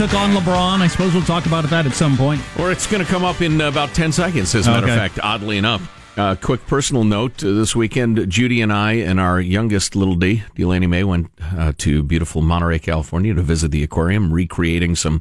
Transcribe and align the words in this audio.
Took 0.00 0.14
on 0.14 0.30
LeBron. 0.30 0.80
I 0.80 0.86
suppose 0.86 1.12
we'll 1.12 1.22
talk 1.24 1.44
about 1.44 1.68
that 1.68 1.84
at 1.84 1.92
some 1.92 2.16
point. 2.16 2.40
Or 2.58 2.72
it's 2.72 2.86
going 2.86 3.04
to 3.04 3.10
come 3.12 3.22
up 3.22 3.42
in 3.42 3.60
about 3.60 3.90
10 3.90 4.12
seconds, 4.12 4.54
as 4.54 4.66
a 4.66 4.70
matter 4.70 4.86
Okay. 4.86 4.94
of 4.94 4.98
fact, 4.98 5.18
oddly 5.22 5.58
enough. 5.58 6.16
Uh, 6.16 6.34
quick 6.36 6.66
personal 6.66 7.04
note 7.04 7.44
uh, 7.44 7.52
this 7.52 7.76
weekend, 7.76 8.26
Judy 8.30 8.62
and 8.62 8.72
I 8.72 8.92
and 8.92 9.20
our 9.20 9.38
youngest 9.42 9.94
little 9.94 10.14
D, 10.14 10.42
Delaney 10.54 10.86
May, 10.86 11.04
went 11.04 11.30
uh, 11.54 11.74
to 11.76 12.02
beautiful 12.02 12.40
Monterey, 12.40 12.78
California 12.78 13.34
to 13.34 13.42
visit 13.42 13.72
the 13.72 13.82
aquarium, 13.82 14.32
recreating 14.32 14.96
some 14.96 15.20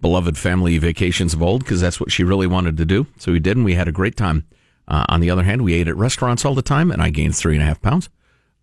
beloved 0.00 0.38
family 0.38 0.78
vacations 0.78 1.34
of 1.34 1.42
old 1.42 1.64
because 1.64 1.80
that's 1.80 1.98
what 1.98 2.12
she 2.12 2.22
really 2.22 2.46
wanted 2.46 2.76
to 2.76 2.84
do. 2.84 3.08
So 3.18 3.32
we 3.32 3.40
did, 3.40 3.56
and 3.56 3.64
we 3.64 3.74
had 3.74 3.88
a 3.88 3.92
great 3.92 4.14
time. 4.16 4.46
Uh, 4.86 5.04
on 5.08 5.18
the 5.18 5.30
other 5.30 5.42
hand, 5.42 5.62
we 5.62 5.74
ate 5.74 5.88
at 5.88 5.96
restaurants 5.96 6.44
all 6.44 6.54
the 6.54 6.62
time, 6.62 6.92
and 6.92 7.02
I 7.02 7.10
gained 7.10 7.34
three 7.34 7.54
and 7.56 7.62
a 7.64 7.66
half 7.66 7.82
pounds. 7.82 8.08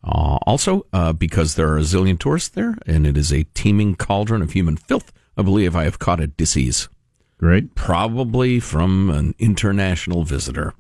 Uh, 0.06 0.38
also, 0.48 0.86
uh, 0.94 1.12
because 1.12 1.56
there 1.56 1.68
are 1.68 1.78
a 1.78 1.82
zillion 1.82 2.18
tourists 2.18 2.48
there, 2.48 2.78
and 2.88 3.06
it 3.06 3.18
is 3.18 3.34
a 3.34 3.44
teeming 3.54 3.96
cauldron 3.96 4.42
of 4.42 4.54
human 4.54 4.78
filth, 4.78 5.12
I 5.40 5.42
believe 5.42 5.74
I 5.74 5.86
have 5.86 6.00
caught 6.00 6.20
a 6.20 6.28
disease. 6.28 6.90
Great. 7.38 7.74
Probably 7.74 8.60
from 8.60 9.10
an 9.10 9.36
international 9.40 10.26
visitor 10.26 10.74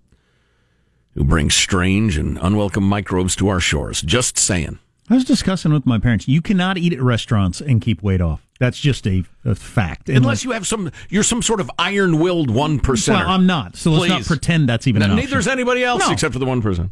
who 1.13 1.23
brings 1.23 1.55
strange 1.55 2.17
and 2.17 2.37
unwelcome 2.41 2.83
microbes 2.83 3.37
to 3.37 3.47
our 3.47 3.61
shores. 3.61 4.01
Just 4.01 4.37
saying. 4.37 4.77
I 5.09 5.13
was 5.13 5.23
discussing 5.23 5.71
with 5.71 5.85
my 5.85 5.97
parents. 5.97 6.27
You 6.27 6.41
cannot 6.41 6.77
eat 6.77 6.91
at 6.91 7.01
restaurants 7.01 7.61
and 7.61 7.81
keep 7.81 8.03
weight 8.03 8.19
off. 8.19 8.45
That's 8.59 8.77
just 8.77 9.07
a, 9.07 9.23
a 9.45 9.55
fact. 9.55 10.09
Unless 10.09 10.43
you 10.43 10.51
have 10.51 10.67
some, 10.67 10.91
you're 11.09 11.23
some 11.23 11.41
sort 11.41 11.61
of 11.61 11.71
iron-willed 11.79 12.49
one 12.49 12.81
percenter. 12.81 13.13
Well, 13.19 13.29
I'm 13.29 13.45
not. 13.47 13.77
So 13.77 13.91
let's 13.91 14.09
not 14.09 14.25
pretend 14.25 14.67
that's 14.67 14.87
even 14.87 14.99
Neither 15.15 15.39
is 15.39 15.47
anybody 15.47 15.85
else 15.85 16.05
No. 16.05 16.11
except 16.11 16.33
for 16.33 16.39
the 16.39 16.45
one 16.45 16.61
percent. 16.61 16.91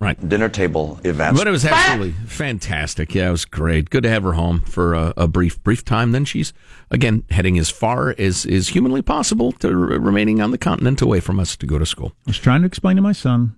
Right. 0.00 0.28
dinner 0.28 0.48
table 0.48 1.00
events. 1.02 1.40
But 1.40 1.48
it 1.48 1.50
was 1.50 1.64
absolutely 1.64 2.12
fantastic. 2.26 3.14
Yeah, 3.16 3.28
it 3.28 3.32
was 3.32 3.44
great. 3.44 3.90
Good 3.90 4.04
to 4.04 4.08
have 4.08 4.22
her 4.22 4.34
home 4.34 4.60
for 4.60 4.94
a, 4.94 5.12
a 5.16 5.26
brief, 5.28 5.60
brief 5.64 5.84
time. 5.84 6.12
Then 6.12 6.24
she's 6.24 6.52
again 6.90 7.24
heading 7.30 7.58
as 7.58 7.68
far 7.68 8.14
as 8.16 8.46
is 8.46 8.68
humanly 8.68 9.02
possible 9.02 9.50
to 9.52 9.68
r- 9.68 9.74
remaining 9.74 10.40
on 10.40 10.52
the 10.52 10.58
continent 10.58 11.02
away 11.02 11.18
from 11.18 11.40
us 11.40 11.56
to 11.56 11.66
go 11.66 11.78
to 11.78 11.84
school. 11.86 12.12
I 12.26 12.30
was 12.30 12.38
trying 12.38 12.60
to 12.60 12.66
explain 12.68 12.94
to 12.96 13.02
my 13.02 13.10
son. 13.12 13.56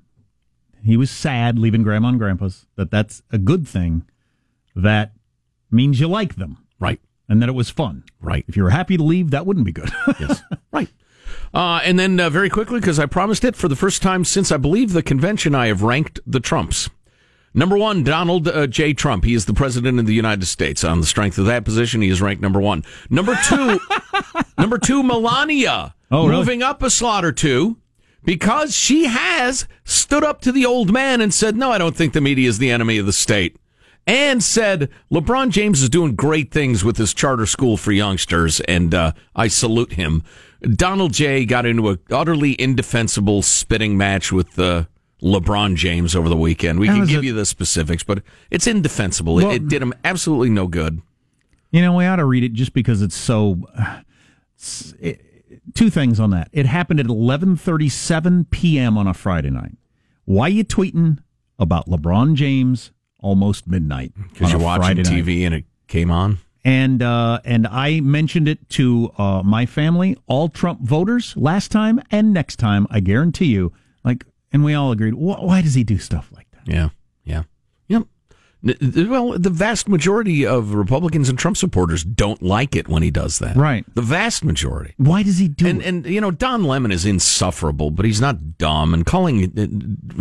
He 0.82 0.96
was 0.96 1.10
sad 1.10 1.58
leaving 1.58 1.82
grandma 1.82 2.08
and 2.08 2.18
grandpa's. 2.18 2.64
That 2.76 2.90
that's 2.90 3.22
a 3.30 3.36
good 3.36 3.68
thing. 3.68 4.06
That 4.74 5.12
means 5.70 6.00
you 6.00 6.08
like 6.08 6.36
them, 6.36 6.56
Right. 6.78 7.00
and 7.28 7.42
that 7.42 7.50
it 7.50 7.54
was 7.54 7.68
fun. 7.68 8.04
Right. 8.18 8.46
If 8.48 8.56
you 8.56 8.62
were 8.62 8.70
happy 8.70 8.96
to 8.96 9.02
leave, 9.02 9.30
that 9.32 9.44
wouldn't 9.44 9.66
be 9.66 9.72
good. 9.72 9.90
Yes. 10.18 10.42
right. 10.72 10.88
Uh, 11.52 11.80
and 11.82 11.98
then 11.98 12.20
uh, 12.20 12.30
very 12.30 12.48
quickly, 12.48 12.78
because 12.80 12.98
I 12.98 13.06
promised 13.06 13.44
it 13.44 13.56
for 13.56 13.68
the 13.68 13.76
first 13.76 14.02
time 14.02 14.24
since 14.24 14.52
I 14.52 14.56
believe 14.56 14.92
the 14.92 15.02
convention, 15.02 15.54
I 15.54 15.66
have 15.66 15.82
ranked 15.82 16.20
the 16.26 16.40
Trumps. 16.40 16.88
Number 17.52 17.76
one, 17.76 18.04
Donald 18.04 18.46
uh, 18.46 18.68
J. 18.68 18.94
Trump. 18.94 19.24
He 19.24 19.34
is 19.34 19.46
the 19.46 19.54
president 19.54 19.98
of 19.98 20.06
the 20.06 20.14
United 20.14 20.46
States. 20.46 20.84
On 20.84 21.00
the 21.00 21.06
strength 21.06 21.36
of 21.36 21.46
that 21.46 21.64
position, 21.64 22.00
he 22.00 22.08
is 22.08 22.22
ranked 22.22 22.42
number 22.42 22.60
one. 22.60 22.84
Number 23.08 23.36
two, 23.44 23.80
number 24.58 24.78
two, 24.78 25.02
Melania. 25.02 25.94
Oh, 26.12 26.26
really? 26.26 26.38
moving 26.38 26.62
up 26.62 26.82
a 26.82 26.90
slot 26.90 27.24
or 27.24 27.32
two 27.32 27.78
because 28.24 28.74
she 28.74 29.06
has 29.06 29.66
stood 29.84 30.22
up 30.22 30.40
to 30.42 30.52
the 30.52 30.64
old 30.66 30.92
man 30.92 31.20
and 31.20 31.34
said, 31.34 31.56
"No, 31.56 31.72
I 31.72 31.78
don't 31.78 31.96
think 31.96 32.12
the 32.12 32.20
media 32.20 32.48
is 32.48 32.58
the 32.58 32.70
enemy 32.70 32.98
of 32.98 33.06
the 33.06 33.12
state." 33.12 33.56
And 34.06 34.42
said 34.42 34.88
LeBron 35.12 35.50
James 35.50 35.82
is 35.82 35.88
doing 35.88 36.14
great 36.16 36.50
things 36.50 36.82
with 36.84 36.96
his 36.96 37.14
charter 37.14 37.46
school 37.46 37.76
for 37.76 37.92
youngsters, 37.92 38.60
and 38.60 38.94
uh, 38.94 39.12
I 39.36 39.46
salute 39.48 39.92
him. 39.92 40.22
Donald 40.62 41.12
J. 41.12 41.44
got 41.44 41.64
into 41.64 41.90
a 41.90 41.98
utterly 42.10 42.60
indefensible 42.60 43.42
spitting 43.42 43.96
match 43.96 44.32
with 44.32 44.58
uh, 44.58 44.84
LeBron 45.22 45.76
James 45.76 46.16
over 46.16 46.28
the 46.28 46.36
weekend. 46.36 46.80
We 46.80 46.88
can 46.88 47.06
give 47.06 47.18
it- 47.22 47.24
you 47.26 47.32
the 47.32 47.46
specifics, 47.46 48.02
but 48.02 48.22
it's 48.50 48.66
indefensible. 48.66 49.38
It- 49.38 49.44
Well- 49.44 49.54
it 49.54 49.68
did 49.68 49.80
him 49.82 49.94
absolutely 50.04 50.50
no 50.50 50.66
good. 50.66 51.00
You 51.70 51.80
know, 51.82 51.94
we 51.94 52.04
ought 52.04 52.16
to 52.16 52.24
read 52.24 52.42
it 52.42 52.52
just 52.52 52.72
because 52.72 53.00
it's 53.02 53.14
so. 53.16 53.60
it's- 54.56 54.94
it- 55.00 55.24
two 55.74 55.88
things 55.90 56.18
on 56.18 56.30
that. 56.30 56.48
It 56.52 56.66
happened 56.66 56.98
at 57.00 57.06
11:37 57.06 58.50
p.m. 58.50 58.98
on 58.98 59.06
a 59.06 59.14
Friday 59.14 59.50
night. 59.50 59.76
Why 60.24 60.48
you 60.48 60.64
tweeting 60.64 61.18
about 61.58 61.86
LeBron 61.88 62.34
James 62.34 62.90
almost 63.22 63.66
midnight? 63.66 64.12
Because 64.32 64.50
you're 64.52 64.60
watching 64.60 64.82
Friday 64.82 65.02
night? 65.02 65.24
TV 65.24 65.44
and 65.46 65.54
it 65.54 65.64
came 65.88 66.10
on. 66.10 66.38
and 66.64 67.02
uh, 67.02 67.40
and 67.44 67.66
I 67.66 68.00
mentioned 68.00 68.48
it 68.48 68.68
to 68.70 69.10
uh, 69.18 69.42
my 69.44 69.66
family, 69.66 70.16
all 70.26 70.48
Trump 70.48 70.80
voters, 70.82 71.34
last 71.36 71.70
time 71.70 72.00
and 72.10 72.32
next 72.32 72.56
time. 72.56 72.86
I 72.90 73.00
guarantee 73.00 73.46
you, 73.46 73.72
like, 74.04 74.24
and 74.52 74.64
we 74.64 74.74
all 74.74 74.92
agreed. 74.92 75.14
Wh- 75.14 75.42
why 75.42 75.62
does 75.62 75.74
he 75.74 75.84
do 75.84 75.98
stuff 75.98 76.30
like 76.34 76.50
that? 76.52 76.66
Yeah, 76.66 76.88
yeah, 77.24 77.42
yep. 77.88 78.02
N- 78.02 78.06
th- 78.28 78.38
Well, 78.62 79.38
the 79.38 79.48
vast 79.50 79.88
majority 79.88 80.44
of 80.44 80.74
Republicans 80.74 81.30
and 81.30 81.38
Trump 81.38 81.56
supporters 81.56 82.04
don't 82.04 82.42
like 82.42 82.76
it 82.76 82.88
when 82.88 83.02
he 83.02 83.10
does 83.10 83.38
that. 83.38 83.56
Right. 83.56 83.86
The 83.94 84.02
vast 84.02 84.44
majority. 84.44 84.92
Why 84.98 85.22
does 85.22 85.38
he 85.38 85.48
do 85.48 85.66
And 85.66 85.80
it? 85.80 85.86
and 85.86 86.06
you 86.06 86.20
know 86.20 86.30
Don 86.30 86.64
Lemon 86.64 86.92
is 86.92 87.06
insufferable, 87.06 87.90
but 87.90 88.04
he's 88.04 88.20
not 88.20 88.58
dumb. 88.58 88.92
And 88.92 89.06
calling 89.06 89.42
uh, 89.44 89.48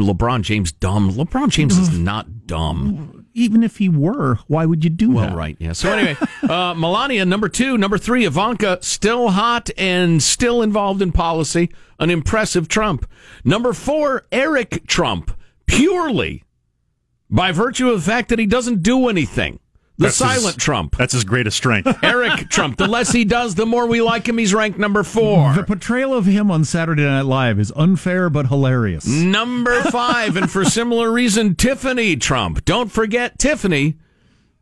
LeBron 0.01 0.43
James 0.43 0.71
dumb, 0.71 1.11
LeBron 1.11 1.49
James 1.49 1.77
is 1.77 1.97
not 1.97 2.47
dumb. 2.47 3.25
Even 3.33 3.61
if 3.63 3.77
he 3.77 3.89
were, 3.89 4.39
why 4.47 4.65
would 4.65 4.83
you 4.83 4.89
do 4.89 5.11
Well, 5.11 5.27
that? 5.27 5.35
right, 5.35 5.55
yeah. 5.59 5.73
So 5.73 5.91
anyway, 5.91 6.17
uh, 6.43 6.73
Melania, 6.77 7.25
number 7.25 7.47
two, 7.49 7.77
number 7.77 7.97
three, 7.97 8.25
Ivanka, 8.25 8.79
still 8.81 9.29
hot 9.29 9.69
and 9.77 10.21
still 10.23 10.61
involved 10.61 11.01
in 11.01 11.11
policy. 11.11 11.69
An 11.99 12.09
impressive 12.09 12.67
Trump. 12.69 13.05
Number 13.43 13.71
four, 13.73 14.25
Eric 14.31 14.87
Trump, 14.87 15.31
purely 15.67 16.43
by 17.29 17.51
virtue 17.51 17.89
of 17.89 18.03
the 18.03 18.09
fact 18.11 18.29
that 18.29 18.39
he 18.39 18.45
doesn't 18.45 18.83
do 18.83 19.07
anything. 19.09 19.59
The 19.97 20.05
That's 20.05 20.19
his- 20.19 20.27
silent 20.29 20.57
Trump. 20.57 20.95
That's 20.97 21.11
his 21.13 21.25
greatest 21.25 21.57
strength. 21.57 21.93
Eric 22.03 22.49
Trump. 22.49 22.77
The 22.77 22.87
less 22.87 23.11
he 23.11 23.25
does, 23.25 23.55
the 23.55 23.65
more 23.65 23.85
we 23.85 24.01
like 24.01 24.27
him. 24.29 24.37
He's 24.37 24.53
ranked 24.53 24.79
number 24.79 25.03
four. 25.03 25.53
The 25.53 25.63
portrayal 25.63 26.13
of 26.13 26.25
him 26.25 26.49
on 26.49 26.63
Saturday 26.63 27.03
Night 27.03 27.25
Live 27.25 27.59
is 27.59 27.73
unfair 27.75 28.29
but 28.29 28.47
hilarious. 28.47 29.05
Number 29.05 29.81
five, 29.91 30.37
and 30.37 30.49
for 30.49 30.63
similar 30.63 31.11
reason, 31.11 31.55
Tiffany 31.55 32.15
Trump. 32.15 32.63
Don't 32.63 32.89
forget 32.89 33.37
Tiffany, 33.37 33.97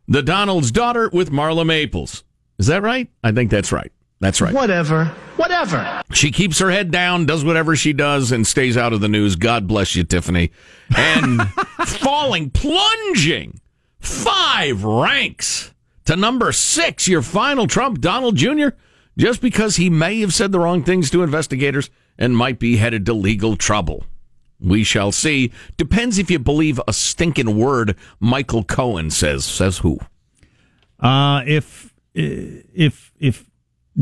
the 0.08 0.22
Donald's 0.22 0.72
daughter 0.72 1.08
with 1.12 1.30
Marla 1.30 1.64
Maples. 1.64 2.24
Is 2.58 2.66
that 2.66 2.82
right? 2.82 3.08
I 3.22 3.30
think 3.30 3.52
that's 3.52 3.70
right. 3.70 3.92
That's 4.20 4.40
right. 4.40 4.52
Whatever. 4.52 5.06
Whatever. 5.36 6.02
She 6.12 6.30
keeps 6.32 6.58
her 6.58 6.70
head 6.70 6.90
down, 6.90 7.26
does 7.26 7.44
whatever 7.44 7.76
she 7.76 7.92
does, 7.92 8.32
and 8.32 8.46
stays 8.46 8.76
out 8.76 8.92
of 8.92 9.00
the 9.00 9.08
news. 9.08 9.36
God 9.36 9.68
bless 9.68 9.94
you, 9.94 10.02
Tiffany. 10.02 10.50
And 10.96 11.42
falling, 11.86 12.50
plunging 12.50 13.60
five 14.00 14.82
ranks 14.82 15.72
to 16.06 16.16
number 16.16 16.50
six, 16.52 17.06
your 17.06 17.22
final 17.22 17.66
Trump, 17.66 18.00
Donald 18.00 18.36
Jr., 18.36 18.68
just 19.16 19.40
because 19.40 19.76
he 19.76 19.90
may 19.90 20.20
have 20.20 20.32
said 20.32 20.52
the 20.52 20.60
wrong 20.60 20.82
things 20.82 21.10
to 21.10 21.22
investigators 21.22 21.90
and 22.18 22.36
might 22.36 22.58
be 22.58 22.76
headed 22.76 23.06
to 23.06 23.12
legal 23.12 23.56
trouble. 23.56 24.04
We 24.60 24.82
shall 24.84 25.12
see. 25.12 25.52
Depends 25.76 26.18
if 26.18 26.30
you 26.30 26.38
believe 26.38 26.80
a 26.88 26.92
stinking 26.92 27.58
word 27.58 27.96
Michael 28.18 28.64
Cohen 28.64 29.10
says. 29.10 29.44
Says 29.44 29.78
who? 29.78 29.98
Uh, 30.98 31.42
if 31.46 31.94
if 32.14 33.12
if 33.20 33.47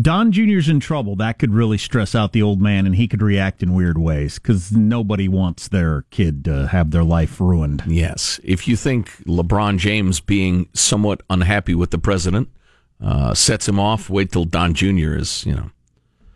Don 0.01 0.31
Jr.'s 0.31 0.69
in 0.69 0.79
trouble, 0.79 1.17
that 1.17 1.39
could 1.39 1.55
really 1.55 1.79
stress 1.79 2.15
out 2.15 2.33
the 2.33 2.43
old 2.43 2.61
man, 2.61 2.84
and 2.84 2.95
he 2.95 3.09
could 3.09 3.23
react 3.23 3.62
in 3.62 3.73
weird 3.73 3.97
ways 3.97 4.39
because 4.39 4.71
nobody 4.71 5.27
wants 5.27 5.69
their 5.69 6.03
kid 6.10 6.45
to 6.45 6.66
have 6.69 6.91
their 6.91 7.04
life 7.04 7.41
ruined. 7.41 7.83
Yes. 7.87 8.39
If 8.45 8.69
you 8.69 8.77
think 8.77 9.10
LeBron 9.25 9.78
James 9.78 10.21
being 10.21 10.69
somewhat 10.75 11.22
unhappy 11.31 11.75
with 11.75 11.93
the 11.93 11.98
president 11.98 12.48
uh, 13.03 13.33
sets 13.33 13.66
him 13.66 13.81
off, 13.81 14.10
wait 14.10 14.33
till 14.33 14.45
Don 14.45 14.75
Jr. 14.75 15.16
is, 15.16 15.47
you 15.47 15.54
know, 15.54 15.71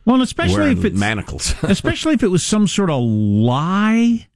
Well, 0.06 0.22
especially 0.22 0.72
if 0.72 0.84
it's 0.84 0.98
manacles. 0.98 1.54
especially 1.62 2.14
if 2.14 2.22
it 2.22 2.28
was 2.28 2.42
some 2.42 2.66
sort 2.66 2.88
of 2.88 3.02
lie 3.02 4.26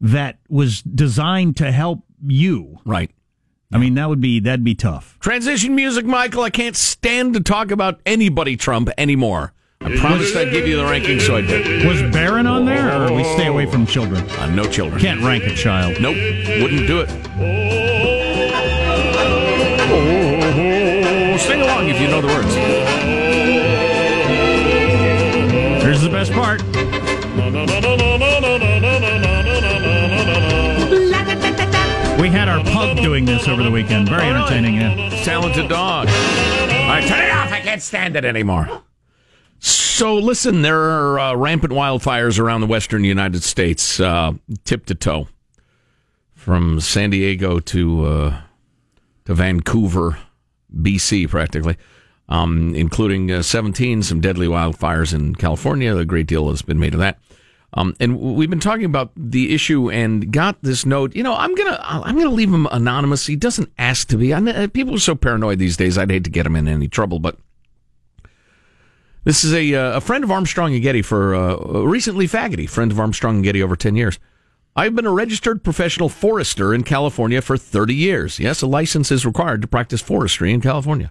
that 0.00 0.38
was 0.48 0.82
designed 0.82 1.56
to 1.58 1.70
help 1.70 2.00
you. 2.26 2.78
right. 2.84 3.10
I 3.72 3.78
mean, 3.78 3.94
that 3.94 4.08
would 4.08 4.20
be 4.20 4.40
that'd 4.40 4.64
be 4.64 4.74
tough. 4.74 5.16
Transition 5.20 5.74
music, 5.74 6.04
Michael. 6.06 6.42
I 6.42 6.50
can't 6.50 6.76
stand 6.76 7.34
to 7.34 7.40
talk 7.40 7.70
about 7.70 8.00
anybody 8.06 8.56
Trump 8.56 8.90
anymore. 8.96 9.52
I 9.80 9.96
promised 9.96 10.34
I'd 10.36 10.50
give 10.50 10.66
you 10.66 10.76
the 10.76 10.84
ranking, 10.84 11.20
so 11.20 11.36
I 11.36 11.42
did. 11.42 11.86
Was 11.86 12.00
Barron 12.12 12.46
on 12.46 12.64
there, 12.64 13.02
or 13.02 13.12
we 13.12 13.24
stay 13.24 13.46
away 13.46 13.66
from 13.66 13.86
children? 13.86 14.28
Uh, 14.30 14.46
no 14.46 14.64
children. 14.64 15.00
Can't 15.00 15.22
rank 15.22 15.44
a 15.44 15.54
child. 15.54 16.00
Nope. 16.00 16.16
Wouldn't 16.16 16.86
do 16.86 17.00
it. 17.00 17.10
Oh, 19.88 21.36
sing 21.38 21.60
along 21.60 21.88
if 21.88 22.00
you 22.00 22.08
know 22.08 22.20
the 22.20 22.28
words. 22.28 22.54
Here's 25.82 26.02
the 26.02 26.10
best 26.10 26.32
part. 26.32 26.62
Had 32.36 32.48
our 32.48 32.62
pug 32.64 32.98
doing 32.98 33.24
this 33.24 33.48
over 33.48 33.62
the 33.62 33.70
weekend. 33.70 34.08
Very 34.08 34.28
entertaining. 34.28 34.74
Yeah. 34.74 35.08
Talented 35.24 35.68
dog. 35.68 36.08
All 36.08 36.14
right, 36.14 37.06
turn 37.06 37.24
it 37.24 37.30
off. 37.30 37.50
I 37.50 37.60
can't 37.60 37.80
stand 37.82 38.14
it 38.16 38.24
anymore. 38.24 38.82
So, 39.58 40.14
listen, 40.16 40.60
there 40.62 40.78
are 40.78 41.18
uh, 41.18 41.34
rampant 41.34 41.72
wildfires 41.72 42.38
around 42.38 42.60
the 42.60 42.66
western 42.66 43.04
United 43.04 43.42
States, 43.42 43.98
uh, 43.98 44.32
tip 44.64 44.84
to 44.86 44.94
toe, 44.94 45.28
from 46.34 46.78
San 46.80 47.10
Diego 47.10 47.58
to 47.60 48.04
uh, 48.04 48.40
to 49.24 49.34
Vancouver, 49.34 50.18
BC, 50.74 51.28
practically. 51.30 51.76
um, 52.28 52.74
including 52.74 53.30
uh, 53.30 53.40
17, 53.40 54.02
some 54.02 54.20
deadly 54.20 54.46
wildfires 54.48 55.14
in 55.14 55.34
California. 55.36 55.96
A 55.96 56.04
great 56.04 56.26
deal 56.26 56.50
has 56.50 56.60
been 56.60 56.78
made 56.78 56.92
of 56.92 57.00
that. 57.00 57.18
Um, 57.74 57.94
and 58.00 58.18
we've 58.18 58.48
been 58.48 58.60
talking 58.60 58.84
about 58.84 59.10
the 59.16 59.54
issue 59.54 59.90
and 59.90 60.32
got 60.32 60.56
this 60.62 60.86
note. 60.86 61.14
You 61.14 61.22
know, 61.22 61.34
I'm 61.34 61.54
gonna 61.54 61.78
I'm 61.82 62.16
gonna 62.16 62.30
leave 62.30 62.52
him 62.52 62.66
anonymous. 62.70 63.26
He 63.26 63.36
doesn't 63.36 63.70
ask 63.78 64.08
to 64.08 64.16
be. 64.16 64.32
I 64.32 64.38
uh, 64.38 64.68
people 64.68 64.94
are 64.94 64.98
so 64.98 65.14
paranoid 65.14 65.58
these 65.58 65.76
days. 65.76 65.98
I'd 65.98 66.10
hate 66.10 66.24
to 66.24 66.30
get 66.30 66.46
him 66.46 66.56
in 66.56 66.68
any 66.68 66.88
trouble, 66.88 67.18
but 67.18 67.36
this 69.24 69.44
is 69.44 69.52
a 69.52 69.74
uh, 69.74 69.96
a 69.96 70.00
friend 70.00 70.24
of 70.24 70.30
Armstrong 70.30 70.72
and 70.72 70.82
Getty 70.82 71.02
for 71.02 71.34
uh, 71.34 71.56
recently 71.82 72.26
faggoty 72.26 72.68
friend 72.68 72.92
of 72.92 73.00
Armstrong 73.00 73.36
and 73.36 73.44
Getty 73.44 73.62
over 73.62 73.76
ten 73.76 73.96
years. 73.96 74.18
I've 74.76 74.94
been 74.94 75.06
a 75.06 75.12
registered 75.12 75.64
professional 75.64 76.10
forester 76.10 76.74
in 76.74 76.82
California 76.82 77.40
for 77.40 77.56
30 77.56 77.94
years. 77.94 78.38
Yes, 78.38 78.60
a 78.60 78.66
license 78.66 79.10
is 79.10 79.24
required 79.24 79.62
to 79.62 79.68
practice 79.68 80.02
forestry 80.02 80.52
in 80.52 80.60
California. 80.60 81.10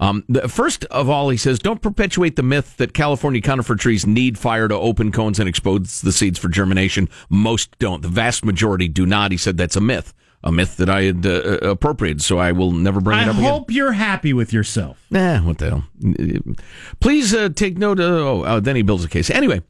Um, 0.00 0.24
the, 0.28 0.48
first 0.48 0.86
of 0.86 1.10
all, 1.10 1.28
he 1.28 1.36
says, 1.36 1.58
don't 1.58 1.82
perpetuate 1.82 2.36
the 2.36 2.42
myth 2.42 2.78
that 2.78 2.94
California 2.94 3.42
conifer 3.42 3.76
trees 3.76 4.06
need 4.06 4.38
fire 4.38 4.66
to 4.66 4.74
open 4.74 5.12
cones 5.12 5.38
and 5.38 5.48
expose 5.48 6.00
the 6.00 6.10
seeds 6.10 6.38
for 6.38 6.48
germination. 6.48 7.08
Most 7.28 7.78
don't. 7.78 8.00
The 8.00 8.08
vast 8.08 8.42
majority 8.44 8.88
do 8.88 9.04
not. 9.04 9.30
He 9.30 9.36
said 9.36 9.58
that's 9.58 9.76
a 9.76 9.80
myth, 9.80 10.14
a 10.42 10.50
myth 10.50 10.78
that 10.78 10.88
I 10.88 11.02
had 11.02 11.26
uh, 11.26 11.30
uh 11.30 11.70
appropriated, 11.70 12.22
so 12.22 12.38
I 12.38 12.52
will 12.52 12.72
never 12.72 13.02
bring 13.02 13.18
I 13.18 13.24
it 13.24 13.28
up 13.28 13.34
again. 13.34 13.44
I 13.44 13.50
hope 13.50 13.70
you're 13.70 13.92
happy 13.92 14.32
with 14.32 14.54
yourself. 14.54 15.04
Nah, 15.10 15.40
what 15.40 15.58
the 15.58 15.68
hell? 15.68 16.54
Please 17.00 17.34
uh, 17.34 17.50
take 17.50 17.76
note. 17.76 18.00
Of, 18.00 18.10
oh, 18.10 18.42
uh, 18.42 18.60
then 18.60 18.76
he 18.76 18.82
builds 18.82 19.04
a 19.04 19.08
case. 19.08 19.28
Anyway, 19.28 19.60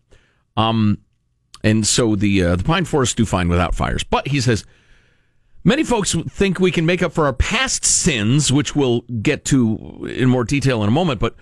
um, 0.56 0.98
and 1.64 1.84
so 1.84 2.14
the 2.14 2.44
uh, 2.44 2.56
the 2.56 2.64
pine 2.64 2.84
forests 2.84 3.16
do 3.16 3.26
fine 3.26 3.48
without 3.48 3.74
fires, 3.74 4.04
but 4.04 4.28
he 4.28 4.40
says 4.40 4.64
Many 5.62 5.84
folks 5.84 6.14
think 6.14 6.58
we 6.58 6.70
can 6.70 6.86
make 6.86 7.02
up 7.02 7.12
for 7.12 7.26
our 7.26 7.34
past 7.34 7.84
sins, 7.84 8.50
which 8.50 8.74
we'll 8.74 9.02
get 9.22 9.44
to 9.46 10.06
in 10.10 10.30
more 10.30 10.44
detail 10.44 10.82
in 10.82 10.88
a 10.88 10.92
moment, 10.92 11.20
but 11.20 11.34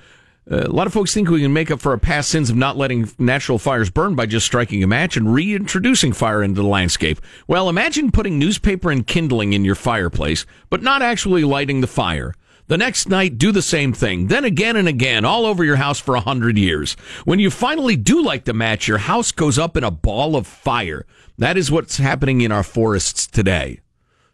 uh, 0.51 0.65
a 0.67 0.73
lot 0.73 0.89
of 0.89 0.93
folks 0.93 1.15
think 1.15 1.29
we 1.29 1.41
can 1.41 1.53
make 1.53 1.71
up 1.71 1.79
for 1.79 1.93
our 1.93 1.99
past 1.99 2.31
sins 2.31 2.51
of 2.51 2.57
not 2.57 2.77
letting 2.77 3.09
natural 3.19 3.61
fires 3.61 3.91
burn 3.91 4.17
by 4.17 4.27
just 4.27 4.45
striking 4.45 4.83
a 4.83 4.89
match 4.89 5.17
and 5.17 5.33
reintroducing 5.33 6.13
fire 6.13 6.43
into 6.43 6.61
the 6.61 6.67
landscape. 6.67 7.21
Well, 7.47 7.69
imagine 7.69 8.11
putting 8.11 8.41
newspaper 8.41 8.91
and 8.91 9.07
kindling 9.07 9.53
in 9.53 9.65
your 9.65 9.77
fireplace, 9.77 10.47
but 10.69 10.83
not 10.83 11.01
actually 11.01 11.45
lighting 11.45 11.81
the 11.81 11.87
fire. 11.87 12.35
The 12.67 12.77
next 12.77 13.09
night, 13.09 13.39
do 13.39 13.53
the 13.53 13.63
same 13.63 13.93
thing. 13.93 14.27
Then 14.27 14.45
again 14.45 14.75
and 14.75 14.89
again, 14.89 15.25
all 15.25 15.47
over 15.47 15.63
your 15.63 15.77
house 15.77 16.01
for 16.01 16.17
a 16.17 16.21
hundred 16.21 16.59
years. 16.59 16.95
When 17.25 17.39
you 17.39 17.51
finally 17.51 17.95
do 17.95 18.21
light 18.21 18.47
the 18.47 18.53
match, 18.53 18.89
your 18.89 18.99
house 18.99 19.31
goes 19.31 19.61
up 19.61 19.77
in 19.77 19.85
a 19.85 19.93
ball 19.93 20.35
of 20.35 20.49
fire. 20.49 21.07
That 21.39 21.57
is 21.57 21.71
what's 21.71 21.99
happening 21.99 22.41
in 22.41 22.51
our 22.51 22.65
forests 22.65 23.29
today. 23.29 23.81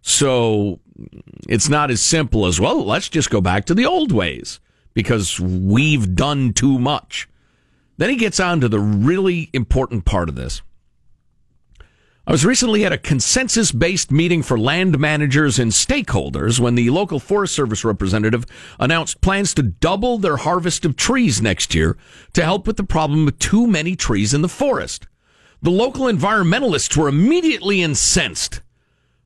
So 0.07 0.81
it's 1.49 1.71
not 1.71 1.91
as 1.91 2.03
simple 2.03 2.45
as, 2.45 2.61
well, 2.61 2.85
let's 2.85 3.09
just 3.09 3.31
go 3.31 3.41
back 3.41 3.65
to 3.65 3.75
the 3.75 3.87
old 3.87 4.13
ways 4.13 4.61
because 4.93 5.41
we've 5.41 6.15
done 6.15 6.53
too 6.53 6.79
much. 6.79 7.27
Then 7.97 8.11
he 8.11 8.17
gets 8.17 8.39
on 8.39 8.61
to 8.61 8.69
the 8.69 8.79
really 8.79 9.49
important 9.55 10.05
part 10.05 10.29
of 10.29 10.35
this. 10.35 10.61
I 12.27 12.33
was 12.33 12.45
recently 12.45 12.85
at 12.85 12.93
a 12.93 12.99
consensus 12.99 13.73
based 13.73 14.13
meeting 14.13 14.43
for 14.43 14.59
land 14.59 14.99
managers 14.99 15.59
and 15.59 15.73
stakeholders 15.73 16.61
when 16.61 16.75
the 16.75 16.91
local 16.91 17.19
Forest 17.19 17.55
Service 17.55 17.83
representative 17.83 18.45
announced 18.79 19.23
plans 19.23 19.55
to 19.55 19.63
double 19.63 20.19
their 20.19 20.37
harvest 20.37 20.85
of 20.85 20.97
trees 20.97 21.41
next 21.41 21.75
year 21.75 21.97
to 22.35 22.45
help 22.45 22.67
with 22.67 22.77
the 22.77 22.85
problem 22.85 23.27
of 23.27 23.39
too 23.39 23.67
many 23.67 23.97
trees 23.97 24.35
in 24.35 24.43
the 24.43 24.49
forest. 24.51 25.07
The 25.63 25.71
local 25.71 26.05
environmentalists 26.05 26.95
were 26.95 27.09
immediately 27.09 27.81
incensed 27.81 28.61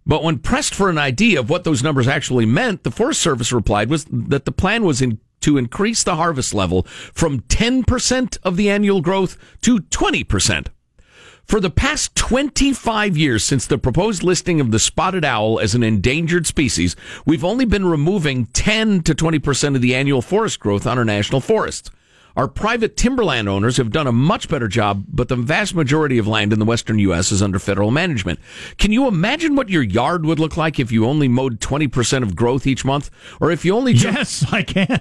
but 0.09 0.25
when 0.25 0.39
pressed 0.39 0.75
for 0.75 0.89
an 0.89 0.99
idea 0.99 1.39
of 1.39 1.51
what 1.51 1.65
those 1.65 1.83
numbers 1.83 2.09
actually 2.09 2.47
meant, 2.47 2.83
the 2.83 2.91
Forest 2.91 3.21
Service 3.21 3.53
replied 3.53 3.91
was 3.91 4.07
that 4.11 4.47
the 4.47 4.53
plan 4.53 4.85
was 4.85 5.03
in, 5.03 5.21
to 5.41 5.59
increase 5.59 6.03
the 6.03 6.17
harvest 6.17 6.55
level 6.55 6.83
from 7.13 7.43
10% 7.43 8.39
of 8.43 8.57
the 8.57 8.71
annual 8.71 9.03
growth 9.03 9.37
to 9.61 9.79
20%. 9.79 10.69
For 11.45 11.61
the 11.61 11.71
past 11.71 12.15
25 12.15 13.17
years 13.17 13.45
since 13.45 13.67
the 13.67 13.79
proposed 13.79 14.23
listing 14.23 14.61
of 14.61 14.71
the 14.71 14.79
spotted 14.79 15.25
owl 15.25 15.61
as 15.61 15.75
an 15.75 15.83
endangered 15.83 16.47
species, 16.47 16.97
we've 17.25 17.45
only 17.45 17.65
been 17.65 17.87
removing 17.87 18.47
10 18.47 19.03
to 19.03 19.15
20% 19.15 19.75
of 19.75 19.83
the 19.83 19.95
annual 19.95 20.23
forest 20.23 20.59
growth 20.59 20.87
on 20.87 20.99
our 20.99 21.05
national 21.05 21.41
forests. 21.41 21.91
Our 22.39 22.47
private 22.47 22.97
timberland 22.97 23.49
owners 23.49 23.79
have 23.79 23.91
done 23.91 24.07
a 24.07 24.13
much 24.13 24.49
better 24.49 24.69
job, 24.69 25.05
but 25.09 25.27
the 25.27 25.35
vast 25.35 25.75
majority 25.75 26.19
of 26.19 26.29
land 26.29 26.53
in 26.53 26.61
the 26.61 26.65
western 26.65 27.01
U.S. 27.01 27.33
is 27.33 27.43
under 27.43 27.59
federal 27.59 27.91
management. 27.91 28.39
Can 28.77 28.93
you 28.93 29.09
imagine 29.09 29.57
what 29.57 29.69
your 29.69 29.83
yard 29.83 30.25
would 30.25 30.39
look 30.39 30.57
like 30.57 30.79
if 30.79 30.93
you 30.93 31.05
only 31.05 31.27
mowed 31.27 31.59
20% 31.59 32.23
of 32.23 32.37
growth 32.37 32.65
each 32.65 32.85
month? 32.85 33.11
Or 33.41 33.51
if 33.51 33.65
you 33.65 33.75
only. 33.75 33.91
Yes, 33.91 34.47
I 34.53 34.63
can. 34.63 35.01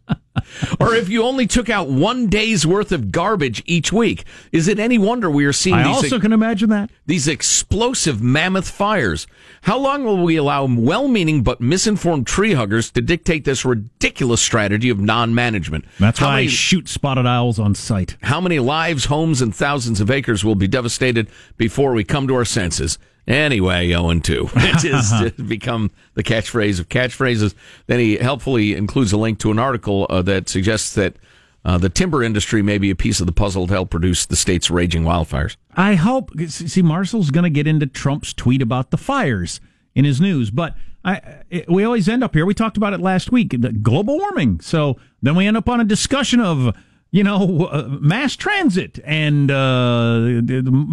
or 0.80 0.94
if 0.94 1.08
you 1.08 1.22
only 1.22 1.46
took 1.46 1.68
out 1.68 1.88
one 1.88 2.26
day's 2.28 2.66
worth 2.66 2.92
of 2.92 3.12
garbage 3.12 3.62
each 3.66 3.92
week. 3.92 4.24
Is 4.52 4.68
it 4.68 4.78
any 4.78 4.98
wonder 4.98 5.30
we 5.30 5.44
are 5.44 5.52
seeing? 5.52 5.76
I 5.76 5.84
these 5.84 5.96
also 5.96 6.20
can 6.20 6.32
imagine 6.32 6.70
that 6.70 6.90
these 7.06 7.28
explosive 7.28 8.20
mammoth 8.20 8.68
fires. 8.68 9.26
How 9.62 9.78
long 9.78 10.04
will 10.04 10.22
we 10.22 10.36
allow 10.36 10.66
well-meaning 10.66 11.42
but 11.42 11.60
misinformed 11.60 12.26
tree 12.26 12.54
huggers 12.54 12.90
to 12.92 13.00
dictate 13.00 13.44
this 13.44 13.64
ridiculous 13.64 14.40
strategy 14.40 14.90
of 14.90 14.98
non-management? 15.00 15.84
That's 15.98 16.18
how 16.18 16.26
why 16.26 16.34
many, 16.36 16.46
I 16.46 16.50
shoot 16.50 16.88
spotted 16.88 17.26
owls 17.26 17.58
on 17.58 17.74
sight. 17.74 18.16
How 18.22 18.40
many 18.40 18.58
lives, 18.58 19.06
homes, 19.06 19.40
and 19.40 19.54
thousands 19.54 20.00
of 20.00 20.10
acres 20.10 20.44
will 20.44 20.54
be 20.54 20.68
devastated 20.68 21.28
before 21.56 21.92
we 21.92 22.04
come 22.04 22.26
to 22.28 22.34
our 22.34 22.44
senses? 22.44 22.98
Anyway, 23.26 23.88
0 23.88 24.10
and 24.10 24.24
2. 24.24 24.50
It 24.54 24.92
has 24.92 25.32
become 25.32 25.90
the 26.14 26.22
catchphrase 26.22 26.78
of 26.78 26.88
catchphrases. 26.88 27.54
Then 27.86 27.98
he 27.98 28.16
helpfully 28.16 28.74
includes 28.74 29.12
a 29.12 29.16
link 29.16 29.38
to 29.40 29.50
an 29.50 29.58
article 29.58 30.06
uh, 30.08 30.22
that 30.22 30.48
suggests 30.48 30.94
that 30.94 31.16
uh, 31.64 31.76
the 31.76 31.88
timber 31.88 32.22
industry 32.22 32.62
may 32.62 32.78
be 32.78 32.90
a 32.90 32.94
piece 32.94 33.18
of 33.18 33.26
the 33.26 33.32
puzzle 33.32 33.66
to 33.66 33.72
help 33.72 33.90
produce 33.90 34.26
the 34.26 34.36
state's 34.36 34.70
raging 34.70 35.02
wildfires. 35.02 35.56
I 35.74 35.96
hope. 35.96 36.30
See, 36.48 36.82
Marshall's 36.82 37.30
going 37.30 37.42
to 37.44 37.50
get 37.50 37.66
into 37.66 37.86
Trump's 37.86 38.32
tweet 38.32 38.62
about 38.62 38.92
the 38.92 38.96
fires 38.96 39.60
in 39.94 40.04
his 40.04 40.20
news, 40.20 40.52
but 40.52 40.76
I, 41.04 41.42
it, 41.50 41.68
we 41.68 41.82
always 41.82 42.08
end 42.08 42.22
up 42.22 42.34
here. 42.34 42.46
We 42.46 42.54
talked 42.54 42.76
about 42.76 42.92
it 42.92 43.00
last 43.00 43.32
week, 43.32 43.50
the 43.58 43.72
global 43.72 44.18
warming. 44.18 44.60
So 44.60 44.98
then 45.20 45.34
we 45.34 45.46
end 45.46 45.56
up 45.56 45.68
on 45.68 45.80
a 45.80 45.84
discussion 45.84 46.40
of 46.40 46.76
you 47.10 47.24
know, 47.24 47.66
uh, 47.66 47.88
mass 48.00 48.36
transit 48.36 48.98
and 49.04 49.50
uh, 49.50 50.40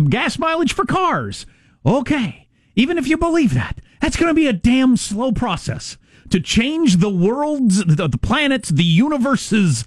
gas 0.10 0.40
mileage 0.40 0.74
for 0.74 0.86
cars. 0.86 1.46
Okay, 1.86 2.48
even 2.76 2.98
if 2.98 3.08
you 3.08 3.18
believe 3.18 3.54
that, 3.54 3.80
that's 4.02 4.18
going 4.18 4.30
to 4.30 4.34
be 4.34 4.48
a 4.48 4.54
damn 4.54 4.98
slow 4.98 5.32
process 5.32 5.98
to 6.30 6.40
change 6.40 6.98
the 6.98 7.10
world's, 7.10 7.84
the, 7.86 8.08
the 8.08 8.18
planet's, 8.18 8.70
the 8.70 8.84
universe's 8.84 9.86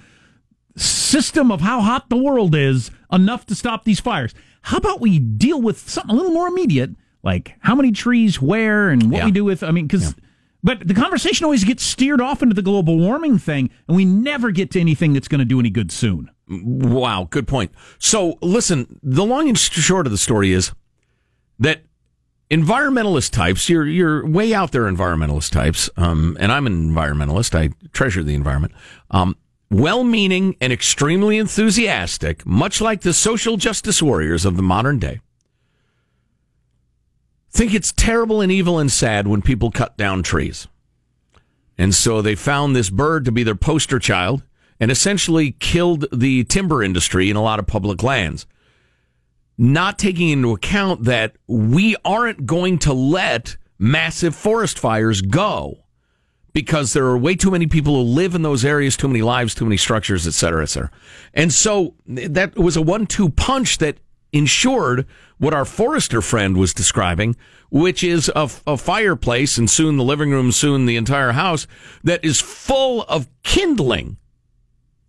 system 0.77 1.51
of 1.51 1.61
how 1.61 1.81
hot 1.81 2.09
the 2.11 2.17
world 2.17 2.55
is 2.55 2.91
enough 3.11 3.47
to 3.47 3.55
stop 3.55 3.85
these 3.85 4.01
fires. 4.01 4.35
How 4.63 4.77
about 4.77 5.01
we 5.01 5.19
deal 5.19 5.61
with 5.61 5.89
something 5.89 6.11
a 6.11 6.15
little 6.15 6.33
more 6.33 6.49
immediate, 6.49 6.91
like 7.23 7.55
how 7.61 7.75
many 7.75 7.93
trees 7.93 8.41
where 8.41 8.91
and 8.91 9.11
what 9.11 9.19
yeah. 9.19 9.25
we 9.25 9.31
do 9.31 9.45
with, 9.45 9.63
I 9.63 9.71
mean, 9.71 9.87
because. 9.87 10.09
Yeah. 10.09 10.23
But 10.63 10.89
the 10.89 10.95
conversation 10.95 11.45
always 11.45 11.63
gets 11.63 11.85
steered 11.85 12.21
off 12.21 12.43
into 12.43 12.55
the 12.55 12.63
global 12.63 12.99
warming 12.99 13.39
thing, 13.39 13.71
and 13.87 13.97
we 13.97 14.05
never 14.05 14.51
get 14.51 14.73
to 14.73 14.81
anything 14.81 15.13
that's 15.13 15.29
going 15.29 15.39
to 15.39 15.45
do 15.45 15.61
any 15.61 15.71
good 15.71 15.93
soon. 15.93 16.29
Wow, 16.49 17.29
good 17.31 17.47
point. 17.47 17.71
So, 18.01 18.37
listen, 18.43 18.99
the 19.01 19.25
long 19.25 19.49
and 19.49 19.57
short 19.57 20.07
of 20.07 20.11
the 20.11 20.19
story 20.19 20.51
is 20.51 20.73
that 21.59 21.83
environmentalist 22.51 23.33
types, 23.33 23.69
you're 23.69 23.87
you're 23.87 24.27
way 24.27 24.55
out 24.55 24.73
there, 24.73 24.83
environmentalist 24.83 25.53
types, 25.53 25.91
um, 25.97 26.37
and 26.41 26.53
I'm 26.53 26.67
an 26.67 26.91
environmentalist. 26.91 27.55
I 27.55 27.71
treasure 27.93 28.23
the 28.23 28.35
environment. 28.35 28.73
Um, 29.11 29.37
well-meaning 29.71 30.57
and 30.61 30.73
extremely 30.73 31.39
enthusiastic, 31.39 32.47
much 32.47 32.81
like 32.81 33.01
the 33.01 33.13
social 33.13 33.57
justice 33.57 34.01
warriors 34.01 34.45
of 34.45 34.57
the 34.57 34.63
modern 34.63 34.99
day. 34.99 35.21
Think 37.51 37.75
it's 37.75 37.93
terrible 37.93 38.41
and 38.41 38.53
evil 38.53 38.79
and 38.79 38.93
sad 38.93 39.27
when 39.27 39.43
people 39.43 39.71
cut 39.71 39.97
down 39.97 40.23
trees. 40.23 40.69
And 41.79 41.95
so 41.95 42.23
they 42.23 42.35
found 42.35 42.77
this 42.77 42.91
bird 42.91 43.25
to 43.25 43.33
be 43.33 43.43
their 43.43 43.57
poster 43.57 43.99
child 43.99 44.43
and 44.79 44.91
essentially 44.91 45.53
killed 45.53 46.07
the 46.13 46.45
timber 46.45 46.83
industry 46.83 47.29
in 47.29 47.37
a 47.37 47.43
lot 47.43 47.59
of 47.59 47.67
public 47.67 48.03
lands 48.03 48.47
not 49.59 49.99
taking 49.99 50.29
into 50.29 50.53
account 50.53 51.05
that 51.05 51.37
we 51.47 51.97
aren't 52.05 52.47
going 52.47 52.79
to 52.79 52.93
let 52.93 53.57
massive 53.79 54.35
forest 54.35 54.79
fires 54.79 55.21
go 55.21 55.79
because 56.53 56.93
there 56.93 57.05
are 57.05 57.19
way 57.19 57.35
too 57.35 57.51
many 57.51 57.67
people 57.67 57.95
who 57.95 58.03
live 58.03 58.35
in 58.35 58.43
those 58.43 58.65
areas, 58.65 58.97
too 58.97 59.09
many 59.09 59.23
lives, 59.23 59.55
too 59.55 59.65
many 59.65 59.77
structures, 59.77 60.27
et 60.27 60.33
cetera, 60.33 60.63
et 60.63 60.67
cetera. 60.67 60.91
And 61.35 61.53
so 61.53 61.95
that 62.07 62.57
was 62.57 62.77
a 62.77 62.83
one 62.83 63.07
two 63.07 63.29
punch 63.29 63.79
that 63.79 63.99
ensured 64.33 65.07
what 65.39 65.55
our 65.55 65.65
forester 65.65 66.23
friend 66.23 66.57
was 66.57 66.73
describing, 66.73 67.37
which 67.71 68.03
is 68.03 68.31
a, 68.35 68.51
a, 68.67 68.77
fireplace 68.77 69.59
and 69.59 69.69
soon 69.69 69.97
the 69.97 70.05
living 70.05 70.31
room, 70.31 70.51
soon 70.51 70.87
the 70.87 70.97
entire 70.97 71.33
house 71.33 71.67
that 72.03 72.25
is 72.25 72.41
full 72.41 73.03
of 73.03 73.29
kindling 73.43 74.17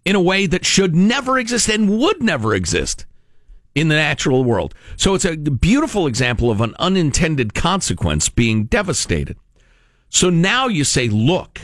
in 0.05 0.15
a 0.15 0.21
way 0.21 0.45
that 0.47 0.65
should 0.65 0.95
never 0.95 1.37
exist 1.39 1.69
and 1.69 1.97
would 1.97 2.21
never 2.21 2.53
exist 2.53 3.05
in 3.77 3.89
the 3.89 3.95
natural 3.95 4.43
world. 4.43 4.73
So 4.95 5.13
it's 5.13 5.25
a 5.25 5.37
beautiful 5.37 6.07
example 6.07 6.49
of 6.49 6.61
an 6.61 6.73
unintended 6.79 7.53
consequence 7.53 8.27
being 8.27 8.65
devastated. 8.65 9.37
So 10.09 10.29
now 10.31 10.67
you 10.67 10.83
say, 10.83 11.09
look, 11.09 11.59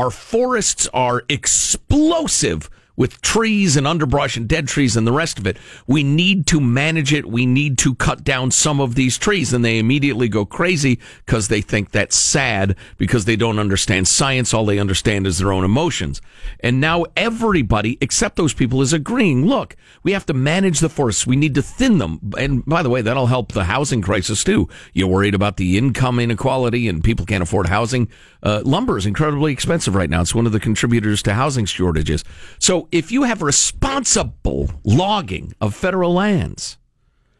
Our 0.00 0.10
forests 0.10 0.88
are 0.94 1.24
explosive 1.28 2.70
with 3.00 3.18
trees 3.22 3.78
and 3.78 3.86
underbrush 3.86 4.36
and 4.36 4.46
dead 4.46 4.68
trees 4.68 4.94
and 4.94 5.06
the 5.06 5.12
rest 5.12 5.38
of 5.38 5.46
it. 5.46 5.56
We 5.86 6.02
need 6.02 6.46
to 6.48 6.60
manage 6.60 7.14
it. 7.14 7.24
We 7.24 7.46
need 7.46 7.78
to 7.78 7.94
cut 7.94 8.24
down 8.24 8.50
some 8.50 8.78
of 8.78 8.94
these 8.94 9.16
trees. 9.16 9.54
And 9.54 9.64
they 9.64 9.78
immediately 9.78 10.28
go 10.28 10.44
crazy 10.44 10.98
because 11.24 11.48
they 11.48 11.62
think 11.62 11.92
that's 11.92 12.14
sad 12.14 12.76
because 12.98 13.24
they 13.24 13.36
don't 13.36 13.58
understand 13.58 14.06
science. 14.06 14.52
All 14.52 14.66
they 14.66 14.78
understand 14.78 15.26
is 15.26 15.38
their 15.38 15.50
own 15.50 15.64
emotions. 15.64 16.20
And 16.62 16.78
now 16.78 17.06
everybody, 17.16 17.96
except 18.02 18.36
those 18.36 18.52
people, 18.52 18.82
is 18.82 18.92
agreeing, 18.92 19.46
look, 19.46 19.76
we 20.02 20.12
have 20.12 20.26
to 20.26 20.34
manage 20.34 20.80
the 20.80 20.90
forests. 20.90 21.26
We 21.26 21.36
need 21.36 21.54
to 21.54 21.62
thin 21.62 21.96
them. 21.96 22.32
And 22.36 22.66
by 22.66 22.82
the 22.82 22.90
way, 22.90 23.00
that'll 23.00 23.28
help 23.28 23.52
the 23.52 23.64
housing 23.64 24.02
crisis 24.02 24.44
too. 24.44 24.68
You're 24.92 25.08
worried 25.08 25.34
about 25.34 25.56
the 25.56 25.78
income 25.78 26.18
inequality 26.18 26.86
and 26.86 27.02
people 27.02 27.24
can't 27.24 27.42
afford 27.42 27.68
housing. 27.68 28.10
Uh, 28.42 28.60
lumber 28.62 28.98
is 28.98 29.06
incredibly 29.06 29.54
expensive 29.54 29.94
right 29.94 30.10
now. 30.10 30.20
It's 30.20 30.34
one 30.34 30.44
of 30.44 30.52
the 30.52 30.60
contributors 30.60 31.22
to 31.22 31.32
housing 31.32 31.64
shortages. 31.64 32.24
So 32.58 32.88
if 32.92 33.12
you 33.12 33.24
have 33.24 33.42
responsible 33.42 34.70
logging 34.84 35.54
of 35.60 35.74
federal 35.74 36.12
lands 36.12 36.78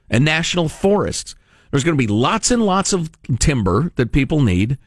and 0.08 0.24
national 0.24 0.68
forests, 0.68 1.34
there's 1.70 1.84
going 1.84 1.96
to 1.96 2.02
be 2.02 2.12
lots 2.12 2.50
and 2.50 2.64
lots 2.64 2.92
of 2.92 3.10
timber 3.38 3.92
that 3.96 4.12
people 4.12 4.40
need, 4.42 4.78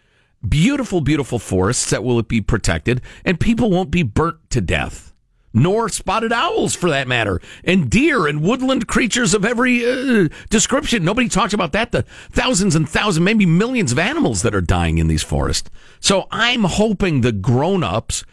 beautiful, 0.48 1.01
beautiful 1.01 1.39
forests 1.39 1.89
that 1.89 2.03
will 2.03 2.22
be 2.24 2.41
protected, 2.41 3.01
and 3.24 3.39
people 3.39 3.70
won't 3.70 3.91
be 3.91 4.03
burnt 4.03 4.38
to 4.50 4.62
death. 4.62 5.13
Nor 5.55 5.88
spotted 5.88 6.34
owls, 6.34 6.75
for 6.75 6.89
that 6.89 7.08
matter, 7.08 7.39
and 7.63 7.88
deer 7.88 8.25
and 8.25 8.41
woodland 8.41 8.88
creatures 8.88 9.36
of 9.36 9.46
every 9.46 9.86
uh, 9.86 10.27
description. 10.50 11.05
Nobody 11.05 11.29
talks 11.29 11.53
about 11.53 11.74
that. 11.74 11.91
The 11.91 12.01
thousands 12.32 12.75
and 12.75 12.89
thousands, 12.89 13.24
maybe 13.24 13.46
millions 13.46 13.91
of 13.91 14.00
animals 14.00 14.41
that 14.41 14.55
are 14.55 14.62
dying 14.62 14.98
in 14.98 15.08
these 15.08 15.22
forests. 15.22 15.70
So 16.00 16.27
I'm 16.32 16.63
hoping 16.63 17.22
the 17.22 17.32
grown 17.32 17.84
ups 17.84 18.25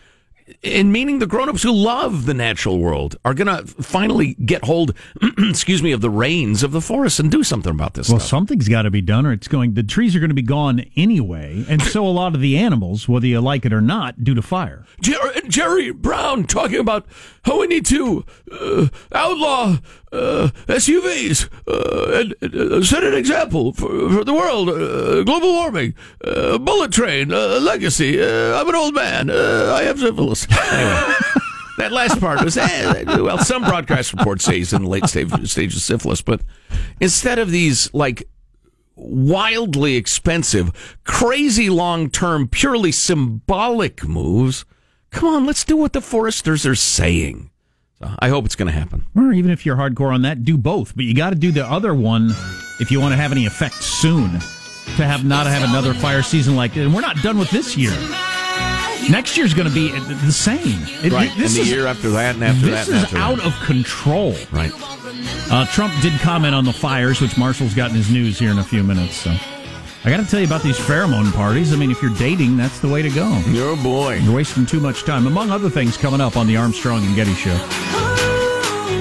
and 0.62 0.92
meaning 0.92 1.18
the 1.18 1.26
grown-ups 1.26 1.62
who 1.62 1.72
love 1.72 2.26
the 2.26 2.34
natural 2.34 2.78
world 2.78 3.16
are 3.24 3.34
going 3.34 3.46
to 3.46 3.66
finally 3.82 4.34
get 4.34 4.64
hold 4.64 4.94
excuse 5.38 5.82
me 5.82 5.92
of 5.92 6.00
the 6.00 6.10
reins 6.10 6.62
of 6.62 6.72
the 6.72 6.80
forest 6.80 7.18
and 7.20 7.30
do 7.30 7.42
something 7.42 7.72
about 7.72 7.94
this 7.94 8.08
well 8.08 8.18
stuff. 8.18 8.28
something's 8.28 8.68
got 8.68 8.82
to 8.82 8.90
be 8.90 9.00
done 9.00 9.26
or 9.26 9.32
it's 9.32 9.48
going 9.48 9.74
the 9.74 9.82
trees 9.82 10.14
are 10.14 10.20
going 10.20 10.30
to 10.30 10.34
be 10.34 10.42
gone 10.42 10.84
anyway 10.96 11.64
and 11.68 11.82
so 11.82 12.04
a 12.06 12.08
lot 12.08 12.34
of 12.34 12.40
the 12.40 12.56
animals 12.56 13.08
whether 13.08 13.26
you 13.26 13.40
like 13.40 13.64
it 13.64 13.72
or 13.72 13.80
not 13.80 14.22
due 14.24 14.34
to 14.34 14.42
fire 14.42 14.84
jerry, 15.00 15.40
jerry 15.48 15.90
brown 15.90 16.44
talking 16.44 16.78
about 16.78 17.06
how 17.44 17.60
we 17.60 17.66
need 17.66 17.86
to 17.86 18.24
uh, 18.52 18.86
outlaw 19.12 19.76
uh, 20.12 20.50
SUVs 20.66 21.48
uh, 21.68 22.20
and, 22.20 22.34
and 22.42 22.84
set 22.84 23.04
an 23.04 23.14
example 23.14 23.72
for, 23.72 23.88
for 24.10 24.24
the 24.24 24.34
world. 24.34 24.68
Uh, 24.68 25.22
global 25.24 25.52
warming, 25.52 25.94
uh, 26.24 26.58
bullet 26.58 26.92
train, 26.92 27.32
uh, 27.32 27.58
legacy. 27.60 28.20
I'm 28.22 28.68
an 28.68 28.74
old 28.74 28.94
man. 28.94 29.30
I 29.30 29.82
have 29.82 29.98
syphilis. 29.98 30.46
Anyway. 30.70 31.14
that 31.78 31.92
last 31.92 32.20
part 32.20 32.44
was 32.44 32.56
eh, 32.56 33.04
well. 33.20 33.38
Some 33.38 33.64
broadcast 33.64 34.12
reports 34.12 34.44
say 34.44 34.58
he's 34.58 34.72
in 34.72 34.84
the 34.84 34.88
late 34.88 35.06
stage, 35.06 35.30
stage 35.48 35.74
of 35.74 35.80
syphilis, 35.80 36.22
but 36.22 36.42
instead 37.00 37.38
of 37.38 37.50
these 37.50 37.92
like 37.92 38.28
wildly 38.94 39.96
expensive, 39.96 40.98
crazy 41.04 41.70
long 41.70 42.10
term, 42.10 42.46
purely 42.46 42.92
symbolic 42.92 44.04
moves, 44.04 44.64
come 45.10 45.28
on, 45.28 45.46
let's 45.46 45.64
do 45.64 45.76
what 45.76 45.92
the 45.92 46.00
foresters 46.00 46.66
are 46.66 46.74
saying. 46.74 47.49
So 48.00 48.10
I 48.18 48.28
hope 48.28 48.46
it's 48.46 48.56
going 48.56 48.72
to 48.72 48.78
happen. 48.78 49.04
Or 49.14 49.32
even 49.32 49.50
if 49.50 49.66
you're 49.66 49.76
hardcore 49.76 50.12
on 50.12 50.22
that, 50.22 50.44
do 50.44 50.56
both. 50.56 50.96
But 50.96 51.04
you 51.04 51.14
got 51.14 51.30
to 51.30 51.36
do 51.36 51.52
the 51.52 51.66
other 51.66 51.94
one 51.94 52.30
if 52.80 52.90
you 52.90 53.00
want 53.00 53.12
to 53.12 53.16
have 53.16 53.32
any 53.32 53.46
effect 53.46 53.74
soon. 53.74 54.30
To 54.96 55.06
have 55.06 55.24
not 55.24 55.46
have 55.46 55.68
another 55.68 55.94
fire 55.94 56.22
season 56.22 56.56
like 56.56 56.76
it. 56.76 56.84
And 56.84 56.94
we're 56.94 57.02
not 57.02 57.16
done 57.22 57.38
with 57.38 57.50
this 57.50 57.76
year. 57.76 57.92
Next 59.08 59.36
year's 59.36 59.54
going 59.54 59.68
to 59.68 59.74
be 59.74 59.90
the 59.98 60.32
same. 60.32 60.82
It, 61.04 61.12
right. 61.12 61.30
This 61.36 61.56
and 61.56 61.66
the 61.66 61.68
is, 61.68 61.70
year 61.70 61.86
after 61.86 62.10
that 62.10 62.34
and 62.34 62.44
after 62.44 62.66
this 62.66 62.86
that. 62.86 62.92
This 62.92 63.12
is 63.12 63.14
out 63.14 63.38
that. 63.38 63.46
of 63.46 63.66
control. 63.66 64.34
Right. 64.50 64.72
Uh, 65.50 65.66
Trump 65.66 65.92
did 66.02 66.18
comment 66.20 66.54
on 66.54 66.64
the 66.64 66.72
fires, 66.72 67.20
which 67.20 67.36
Marshall's 67.36 67.74
got 67.74 67.90
in 67.90 67.96
his 67.96 68.10
news 68.10 68.38
here 68.38 68.50
in 68.50 68.58
a 68.58 68.64
few 68.64 68.82
minutes. 68.82 69.16
So. 69.16 69.34
I 70.02 70.08
got 70.08 70.16
to 70.16 70.24
tell 70.24 70.40
you 70.40 70.46
about 70.46 70.62
these 70.62 70.78
pheromone 70.78 71.30
parties. 71.34 71.74
I 71.74 71.76
mean, 71.76 71.90
if 71.90 72.00
you're 72.00 72.14
dating, 72.14 72.56
that's 72.56 72.80
the 72.80 72.88
way 72.88 73.02
to 73.02 73.10
go. 73.10 73.28
Oh, 73.32 73.78
boy. 73.82 74.14
You're 74.14 74.34
wasting 74.34 74.64
too 74.64 74.80
much 74.80 75.04
time. 75.04 75.26
Among 75.26 75.50
other 75.50 75.68
things 75.68 75.98
coming 75.98 76.22
up 76.22 76.38
on 76.38 76.46
the 76.46 76.56
Armstrong 76.56 77.04
and 77.04 77.14
Getty 77.14 77.34
Show. 77.34 77.54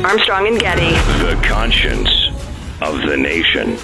Armstrong 0.03 0.47
and 0.47 0.59
Getty. 0.59 0.91
The 1.23 1.39
conscience 1.41 2.09
of 2.81 3.01
the 3.07 3.15
nation. 3.15 3.77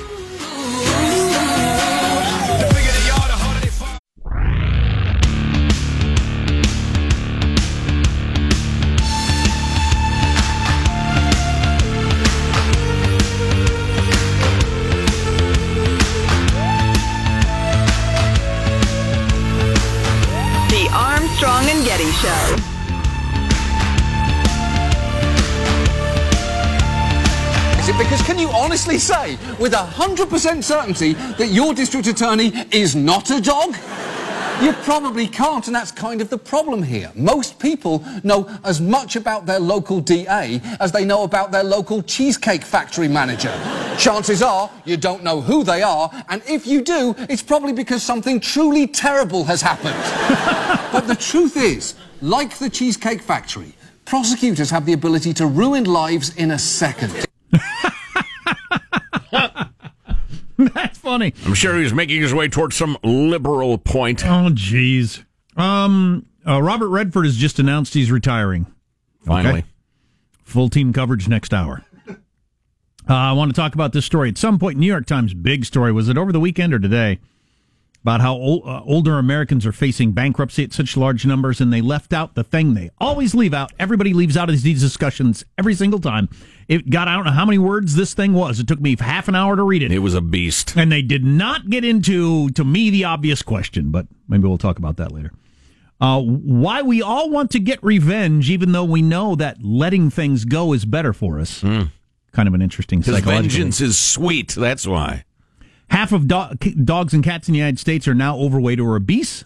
With 29.59 29.73
100% 29.73 30.63
certainty, 30.63 31.13
that 31.13 31.47
your 31.47 31.73
district 31.73 32.07
attorney 32.07 32.53
is 32.71 32.95
not 32.95 33.29
a 33.31 33.41
dog? 33.41 33.75
You 34.61 34.71
probably 34.71 35.27
can't, 35.27 35.67
and 35.67 35.75
that's 35.75 35.91
kind 35.91 36.21
of 36.21 36.29
the 36.29 36.37
problem 36.37 36.81
here. 36.81 37.11
Most 37.13 37.59
people 37.59 38.05
know 38.23 38.49
as 38.63 38.79
much 38.79 39.17
about 39.17 39.45
their 39.45 39.59
local 39.59 39.99
DA 39.99 40.61
as 40.79 40.93
they 40.93 41.03
know 41.03 41.23
about 41.23 41.51
their 41.51 41.63
local 41.63 42.01
cheesecake 42.01 42.63
factory 42.63 43.09
manager. 43.09 43.53
Chances 43.97 44.41
are 44.41 44.71
you 44.85 44.95
don't 44.95 45.23
know 45.23 45.41
who 45.41 45.65
they 45.65 45.83
are, 45.83 46.09
and 46.29 46.41
if 46.47 46.65
you 46.65 46.81
do, 46.81 47.13
it's 47.29 47.43
probably 47.43 47.73
because 47.73 48.01
something 48.01 48.39
truly 48.39 48.87
terrible 48.87 49.43
has 49.43 49.61
happened. 49.61 49.95
but 50.93 51.01
the 51.01 51.15
truth 51.15 51.57
is, 51.57 51.95
like 52.21 52.57
the 52.57 52.69
Cheesecake 52.69 53.21
Factory, 53.21 53.73
prosecutors 54.05 54.69
have 54.69 54.85
the 54.85 54.93
ability 54.93 55.33
to 55.33 55.47
ruin 55.47 55.83
lives 55.83 56.33
in 56.37 56.51
a 56.51 56.59
second. 56.59 57.25
That's 60.73 60.97
funny. 60.97 61.33
I'm 61.45 61.53
sure 61.53 61.79
he's 61.79 61.93
making 61.93 62.21
his 62.21 62.33
way 62.33 62.47
towards 62.47 62.75
some 62.75 62.97
liberal 63.03 63.77
point. 63.77 64.25
Oh, 64.25 64.49
jeez. 64.51 65.23
Um, 65.57 66.25
uh, 66.47 66.61
Robert 66.61 66.89
Redford 66.89 67.25
has 67.25 67.35
just 67.37 67.59
announced 67.59 67.93
he's 67.93 68.11
retiring. 68.11 68.67
Finally. 69.25 69.59
Okay? 69.59 69.67
Full 70.43 70.69
team 70.69 70.93
coverage 70.93 71.27
next 71.27 71.53
hour. 71.53 71.83
Uh, 72.07 73.13
I 73.13 73.33
want 73.33 73.53
to 73.53 73.55
talk 73.55 73.75
about 73.75 73.93
this 73.93 74.05
story. 74.05 74.29
At 74.29 74.37
some 74.37 74.57
point, 74.57 74.79
New 74.79 74.87
York 74.87 75.05
Times 75.05 75.33
big 75.33 75.65
story. 75.65 75.91
Was 75.91 76.09
it 76.09 76.17
over 76.17 76.31
the 76.31 76.39
weekend 76.39 76.73
or 76.73 76.79
today? 76.79 77.19
About 78.05 78.21
how 78.21 78.35
old, 78.35 78.67
uh, 78.67 78.83
older 78.85 79.17
Americans 79.17 79.65
are 79.65 79.71
facing 79.71 80.11
bankruptcy 80.11 80.63
at 80.63 80.71
such 80.71 80.95
large 80.95 81.25
numbers, 81.25 81.59
and 81.59 81.73
they 81.73 81.81
left 81.81 82.13
out 82.13 82.35
the 82.35 82.43
thing 82.43 82.75
they 82.75 82.91
always 82.99 83.33
leave 83.33 83.51
out. 83.51 83.73
Everybody 83.79 84.13
leaves 84.13 84.37
out 84.37 84.47
of 84.47 84.61
these 84.61 84.79
discussions 84.79 85.43
every 85.57 85.73
single 85.73 85.99
time. 85.99 86.29
It 86.67 86.91
got, 86.91 87.07
I 87.07 87.15
don't 87.15 87.25
know 87.25 87.31
how 87.31 87.45
many 87.45 87.57
words 87.57 87.95
this 87.95 88.13
thing 88.13 88.33
was. 88.33 88.59
It 88.59 88.67
took 88.67 88.79
me 88.79 88.95
half 88.99 89.27
an 89.27 89.33
hour 89.33 89.55
to 89.55 89.63
read 89.63 89.81
it. 89.81 89.91
It 89.91 89.99
was 89.99 90.13
a 90.13 90.21
beast. 90.21 90.77
And 90.77 90.91
they 90.91 91.01
did 91.01 91.25
not 91.25 91.71
get 91.71 91.83
into, 91.83 92.51
to 92.51 92.63
me, 92.63 92.91
the 92.91 93.05
obvious 93.05 93.41
question, 93.41 93.89
but 93.89 94.05
maybe 94.27 94.47
we'll 94.47 94.59
talk 94.59 94.77
about 94.77 94.97
that 94.97 95.11
later. 95.11 95.31
Uh, 95.99 96.21
why 96.21 96.83
we 96.83 97.01
all 97.01 97.31
want 97.31 97.49
to 97.49 97.59
get 97.59 97.83
revenge, 97.83 98.51
even 98.51 98.71
though 98.71 98.83
we 98.83 99.01
know 99.01 99.33
that 99.33 99.63
letting 99.63 100.11
things 100.11 100.45
go 100.45 100.73
is 100.73 100.85
better 100.85 101.11
for 101.11 101.39
us. 101.39 101.63
Mm. 101.63 101.89
Kind 102.33 102.47
of 102.47 102.53
an 102.53 102.61
interesting 102.61 102.99
Because 102.99 103.21
vengeance 103.21 103.81
is 103.81 103.97
sweet. 103.97 104.49
That's 104.49 104.85
why. 104.85 105.24
Half 105.89 106.11
of 106.11 106.27
do- 106.27 106.55
dogs 106.83 107.13
and 107.13 107.23
cats 107.23 107.47
in 107.47 107.53
the 107.53 107.59
United 107.59 107.79
States 107.79 108.07
are 108.07 108.13
now 108.13 108.37
overweight 108.37 108.79
or 108.79 108.95
obese, 108.95 109.45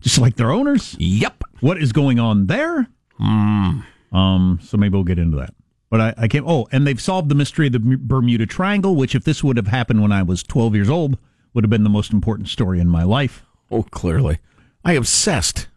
just 0.00 0.18
like 0.18 0.36
their 0.36 0.50
owners. 0.50 0.96
Yep. 0.98 1.44
What 1.60 1.80
is 1.80 1.92
going 1.92 2.18
on 2.18 2.46
there? 2.46 2.88
Mm. 3.20 3.84
Um, 4.12 4.58
so 4.62 4.76
maybe 4.76 4.94
we'll 4.94 5.04
get 5.04 5.18
into 5.18 5.36
that. 5.38 5.54
But 5.90 6.00
I, 6.00 6.14
I 6.16 6.28
can't. 6.28 6.44
Oh, 6.46 6.66
and 6.72 6.86
they've 6.86 7.00
solved 7.00 7.28
the 7.28 7.34
mystery 7.34 7.68
of 7.68 7.72
the 7.72 7.98
Bermuda 8.00 8.46
Triangle, 8.46 8.96
which, 8.96 9.14
if 9.14 9.24
this 9.24 9.44
would 9.44 9.56
have 9.56 9.68
happened 9.68 10.02
when 10.02 10.12
I 10.12 10.22
was 10.22 10.42
12 10.42 10.74
years 10.74 10.90
old, 10.90 11.18
would 11.52 11.62
have 11.62 11.70
been 11.70 11.84
the 11.84 11.90
most 11.90 12.12
important 12.12 12.48
story 12.48 12.80
in 12.80 12.88
my 12.88 13.04
life. 13.04 13.44
Oh, 13.70 13.84
clearly. 13.84 14.38
I 14.84 14.94
obsessed. 14.94 15.68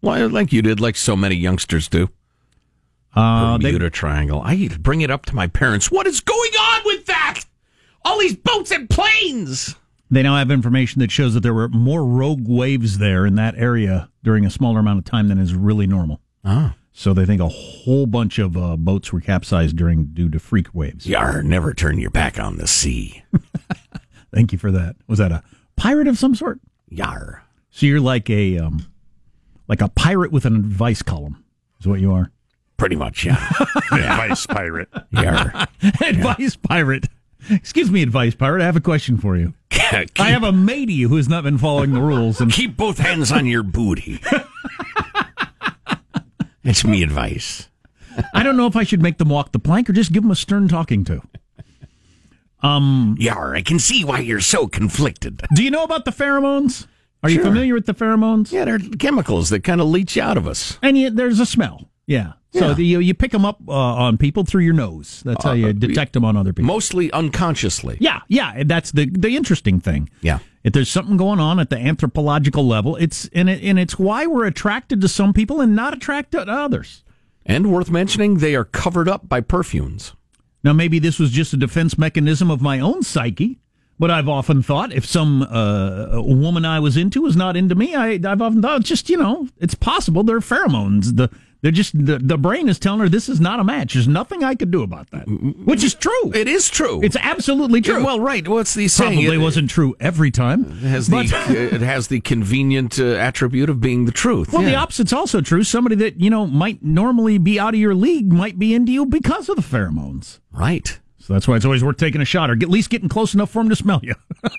Well, 0.00 0.28
like 0.28 0.52
you 0.52 0.62
did, 0.62 0.80
like 0.80 0.96
so 0.96 1.16
many 1.16 1.36
youngsters 1.36 1.88
do. 1.88 2.08
Uh, 3.14 3.56
Bermuda 3.58 3.78
they, 3.84 3.90
Triangle. 3.90 4.42
I 4.44 4.68
bring 4.80 5.02
it 5.02 5.10
up 5.10 5.26
to 5.26 5.34
my 5.34 5.46
parents. 5.46 5.90
What 5.90 6.06
is 6.06 6.20
going 6.20 6.52
on 6.52 6.82
with 6.84 7.06
that? 7.06 7.44
All 8.04 8.18
these 8.18 8.36
boats 8.36 8.70
and 8.70 8.88
planes. 8.88 9.74
They 10.10 10.22
now 10.22 10.36
have 10.36 10.50
information 10.50 11.00
that 11.00 11.10
shows 11.10 11.34
that 11.34 11.40
there 11.40 11.54
were 11.54 11.68
more 11.68 12.04
rogue 12.04 12.46
waves 12.46 12.98
there 12.98 13.24
in 13.24 13.36
that 13.36 13.54
area 13.56 14.10
during 14.22 14.44
a 14.44 14.50
smaller 14.50 14.80
amount 14.80 14.98
of 14.98 15.04
time 15.04 15.28
than 15.28 15.38
is 15.38 15.54
really 15.54 15.86
normal. 15.86 16.20
Ah. 16.44 16.74
So 16.92 17.14
they 17.14 17.24
think 17.24 17.40
a 17.40 17.48
whole 17.48 18.04
bunch 18.06 18.38
of 18.38 18.54
uh, 18.56 18.76
boats 18.76 19.12
were 19.12 19.20
capsized 19.20 19.76
during 19.76 20.06
due 20.12 20.28
to 20.28 20.38
freak 20.38 20.74
waves. 20.74 21.06
Yar, 21.06 21.42
never 21.42 21.72
turn 21.72 21.98
your 21.98 22.10
back 22.10 22.38
on 22.38 22.58
the 22.58 22.66
sea. 22.66 23.24
Thank 24.34 24.52
you 24.52 24.58
for 24.58 24.70
that. 24.70 24.96
Was 25.06 25.18
that 25.18 25.32
a 25.32 25.42
pirate 25.76 26.08
of 26.08 26.18
some 26.18 26.34
sort? 26.34 26.60
Yar. 26.88 27.42
So 27.70 27.86
you're 27.86 28.00
like 28.00 28.28
a 28.28 28.58
um, 28.58 28.86
like 29.68 29.80
a 29.80 29.88
pirate 29.88 30.30
with 30.32 30.44
an 30.44 30.56
advice 30.56 31.00
column. 31.00 31.42
Is 31.80 31.86
what 31.86 32.00
you 32.00 32.12
are. 32.12 32.30
Pretty 32.76 32.96
much, 32.96 33.24
yeah. 33.24 33.48
Advice 33.92 34.44
pirate. 34.50 34.88
yeah. 35.10 35.66
advice 36.02 36.56
pirate. 36.56 37.06
Excuse 37.50 37.90
me, 37.90 38.02
advice 38.02 38.34
pirate. 38.34 38.62
I 38.62 38.66
have 38.66 38.76
a 38.76 38.80
question 38.80 39.18
for 39.18 39.36
you. 39.36 39.54
keep, 39.70 40.20
I 40.20 40.30
have 40.30 40.42
a 40.42 40.52
matey 40.52 41.02
who 41.02 41.16
has 41.16 41.28
not 41.28 41.44
been 41.44 41.58
following 41.58 41.92
the 41.92 42.00
rules, 42.00 42.40
and 42.40 42.52
keep 42.52 42.76
both 42.76 42.98
hands 42.98 43.32
on 43.32 43.46
your 43.46 43.62
booty. 43.62 44.20
It's 46.64 46.84
me 46.84 47.02
advice. 47.02 47.68
I 48.34 48.42
don't 48.42 48.56
know 48.56 48.66
if 48.66 48.76
I 48.76 48.84
should 48.84 49.02
make 49.02 49.18
them 49.18 49.28
walk 49.28 49.52
the 49.52 49.58
plank 49.58 49.90
or 49.90 49.92
just 49.92 50.12
give 50.12 50.22
them 50.22 50.30
a 50.30 50.36
stern 50.36 50.68
talking 50.68 51.04
to. 51.04 51.22
Um, 52.62 53.16
Yar, 53.18 53.56
I 53.56 53.62
can 53.62 53.80
see 53.80 54.04
why 54.04 54.20
you're 54.20 54.40
so 54.40 54.68
conflicted. 54.68 55.42
Do 55.54 55.64
you 55.64 55.70
know 55.70 55.82
about 55.82 56.04
the 56.04 56.12
pheromones? 56.12 56.86
Are 57.24 57.30
you 57.30 57.42
familiar 57.42 57.74
with 57.74 57.86
the 57.86 57.94
pheromones? 57.94 58.52
Yeah, 58.52 58.64
they're 58.64 58.78
chemicals 58.78 59.50
that 59.50 59.64
kind 59.64 59.80
of 59.80 59.88
leach 59.88 60.16
out 60.16 60.36
of 60.36 60.46
us. 60.46 60.78
And 60.82 60.98
yet 60.98 61.16
there's 61.16 61.40
a 61.40 61.46
smell. 61.46 61.88
Yeah. 62.06 62.32
So 62.52 62.68
Yeah. 62.68 62.74
the, 62.74 62.84
you, 62.84 62.98
you 63.00 63.14
pick 63.14 63.30
them 63.30 63.44
up 63.44 63.58
uh, 63.66 63.72
on 63.72 64.18
people 64.18 64.44
through 64.44 64.62
your 64.62 64.74
nose. 64.74 65.22
That's 65.24 65.42
how 65.44 65.52
you 65.52 65.72
detect 65.72 66.12
them 66.12 66.24
on 66.24 66.36
other 66.36 66.52
people. 66.52 66.66
Mostly 66.66 67.10
unconsciously. 67.12 67.96
Yeah, 68.00 68.20
yeah. 68.28 68.62
That's 68.64 68.90
the 68.92 69.06
the 69.06 69.36
interesting 69.36 69.80
thing. 69.80 70.10
Yeah. 70.20 70.40
If 70.64 70.72
there's 70.74 70.90
something 70.90 71.16
going 71.16 71.40
on 71.40 71.58
at 71.58 71.70
the 71.70 71.78
anthropological 71.78 72.66
level, 72.66 72.96
it's 72.96 73.28
and 73.32 73.48
it, 73.48 73.62
and 73.64 73.78
it's 73.78 73.98
why 73.98 74.26
we're 74.26 74.44
attracted 74.46 75.00
to 75.00 75.08
some 75.08 75.32
people 75.32 75.60
and 75.60 75.74
not 75.74 75.94
attracted 75.94 76.44
to 76.46 76.52
others. 76.52 77.02
And 77.46 77.72
worth 77.72 77.90
mentioning, 77.90 78.36
they 78.38 78.54
are 78.54 78.64
covered 78.64 79.08
up 79.08 79.28
by 79.28 79.40
perfumes. 79.40 80.14
Now, 80.62 80.72
maybe 80.72 81.00
this 81.00 81.18
was 81.18 81.30
just 81.32 81.52
a 81.52 81.56
defense 81.56 81.98
mechanism 81.98 82.48
of 82.52 82.60
my 82.62 82.78
own 82.78 83.02
psyche, 83.02 83.58
but 83.98 84.12
I've 84.12 84.28
often 84.28 84.62
thought 84.62 84.92
if 84.92 85.04
some 85.04 85.42
uh, 85.42 86.20
woman 86.22 86.64
I 86.64 86.78
was 86.78 86.96
into 86.96 87.22
was 87.22 87.34
not 87.34 87.56
into 87.56 87.74
me, 87.74 87.96
I, 87.96 88.20
I've 88.24 88.40
often 88.42 88.62
thought 88.62 88.80
it's 88.80 88.88
just 88.88 89.08
you 89.10 89.16
know 89.16 89.48
it's 89.58 89.74
possible 89.74 90.22
they're 90.22 90.38
pheromones. 90.40 91.16
The 91.16 91.30
they're 91.62 91.70
just 91.72 91.92
the, 91.94 92.18
the 92.18 92.36
brain 92.36 92.68
is 92.68 92.78
telling 92.78 93.00
her 93.00 93.08
this 93.08 93.28
is 93.28 93.40
not 93.40 93.60
a 93.60 93.64
match. 93.64 93.94
There's 93.94 94.08
nothing 94.08 94.42
I 94.44 94.54
could 94.54 94.70
do 94.70 94.82
about 94.82 95.10
that, 95.10 95.26
which 95.64 95.82
is 95.84 95.94
true. 95.94 96.32
It 96.34 96.48
is 96.48 96.68
true. 96.68 97.00
It's 97.02 97.16
absolutely 97.20 97.80
true. 97.80 98.04
Well, 98.04 98.20
right. 98.20 98.46
What's 98.46 98.74
the 98.74 98.88
saying? 98.88 99.12
probably 99.20 99.36
It- 99.36 99.38
wasn't 99.38 99.70
true 99.70 99.94
every 100.00 100.30
time. 100.30 100.64
It 100.82 100.88
has 100.88 101.06
the 101.08 101.18
it 101.74 101.80
has 101.80 102.08
the 102.08 102.20
convenient 102.20 102.98
uh, 102.98 103.14
attribute 103.14 103.70
of 103.70 103.80
being 103.80 104.04
the 104.06 104.12
truth. 104.12 104.52
Well, 104.52 104.62
the 104.62 104.72
Yeah. 104.72 104.82
opposite's 104.82 105.12
also 105.12 105.40
true. 105.40 105.62
Somebody 105.62 105.96
that 105.96 106.20
you 106.20 106.30
know 106.30 106.46
might 106.46 106.82
normally 106.82 107.38
be 107.38 107.58
out 107.60 107.74
of 107.74 107.80
your 107.80 107.94
league 107.94 108.32
might 108.32 108.58
be 108.58 108.74
into 108.74 108.92
you 108.92 109.06
because 109.06 109.48
of 109.48 109.56
the 109.56 109.62
pheromones. 109.62 110.40
right. 110.52 110.98
So 111.18 111.34
that's 111.34 111.46
why 111.46 111.54
it's 111.54 111.64
always 111.64 111.84
worth 111.84 111.98
taking 111.98 112.20
a 112.20 112.24
shot, 112.24 112.50
or 112.50 112.54
at 112.54 112.68
least 112.68 112.90
getting 112.90 113.08
close 113.08 113.32
enough 113.32 113.48
for 113.50 113.60
them 113.62 113.68
to 113.68 113.76
smell 113.76 114.00
you. 114.02 114.16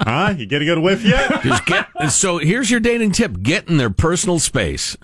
Huh? 0.00 0.34
You 0.36 0.46
get 0.46 0.62
a 0.62 0.64
good 0.64 0.78
whiff 0.80 1.04
yet? 1.04 1.42
Just 1.42 1.64
get. 1.64 1.86
so 2.10 2.38
here's 2.38 2.70
your 2.70 2.80
dating 2.80 3.12
tip: 3.12 3.40
get 3.40 3.68
in 3.68 3.76
their 3.76 3.90
personal 3.90 4.38
space. 4.40 4.96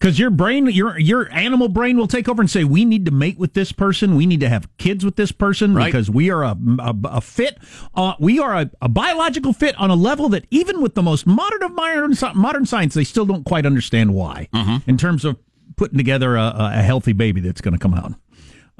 Because 0.00 0.18
your 0.18 0.30
brain, 0.30 0.66
your 0.66 0.98
your 0.98 1.30
animal 1.30 1.68
brain, 1.68 1.98
will 1.98 2.06
take 2.06 2.26
over 2.26 2.40
and 2.40 2.50
say, 2.50 2.64
"We 2.64 2.86
need 2.86 3.04
to 3.04 3.10
mate 3.10 3.38
with 3.38 3.52
this 3.52 3.70
person. 3.70 4.16
We 4.16 4.24
need 4.24 4.40
to 4.40 4.48
have 4.48 4.66
kids 4.78 5.04
with 5.04 5.16
this 5.16 5.30
person 5.30 5.74
Right. 5.74 5.84
because 5.92 6.08
we 6.10 6.30
are 6.30 6.42
a 6.42 6.56
a, 6.78 6.94
a 7.04 7.20
fit. 7.20 7.58
Uh, 7.94 8.14
we 8.18 8.38
are 8.38 8.54
a, 8.56 8.70
a 8.80 8.88
biological 8.88 9.52
fit 9.52 9.76
on 9.76 9.90
a 9.90 9.94
level 9.94 10.30
that 10.30 10.46
even 10.50 10.80
with 10.80 10.94
the 10.94 11.02
most 11.02 11.26
modern 11.26 11.62
of 11.62 11.72
modern 11.72 12.14
modern 12.34 12.64
science, 12.64 12.94
they 12.94 13.04
still 13.04 13.26
don't 13.26 13.44
quite 13.44 13.66
understand 13.66 14.14
why. 14.14 14.48
In 14.86 14.96
terms 14.96 15.24
of 15.26 15.36
putting 15.76 15.98
together 15.98 16.34
a 16.36 16.54
a 16.56 16.82
healthy 16.82 17.12
baby 17.12 17.42
that's 17.42 17.60
going 17.60 17.74
to 17.74 17.78
come 17.78 17.92
out. 17.94 18.14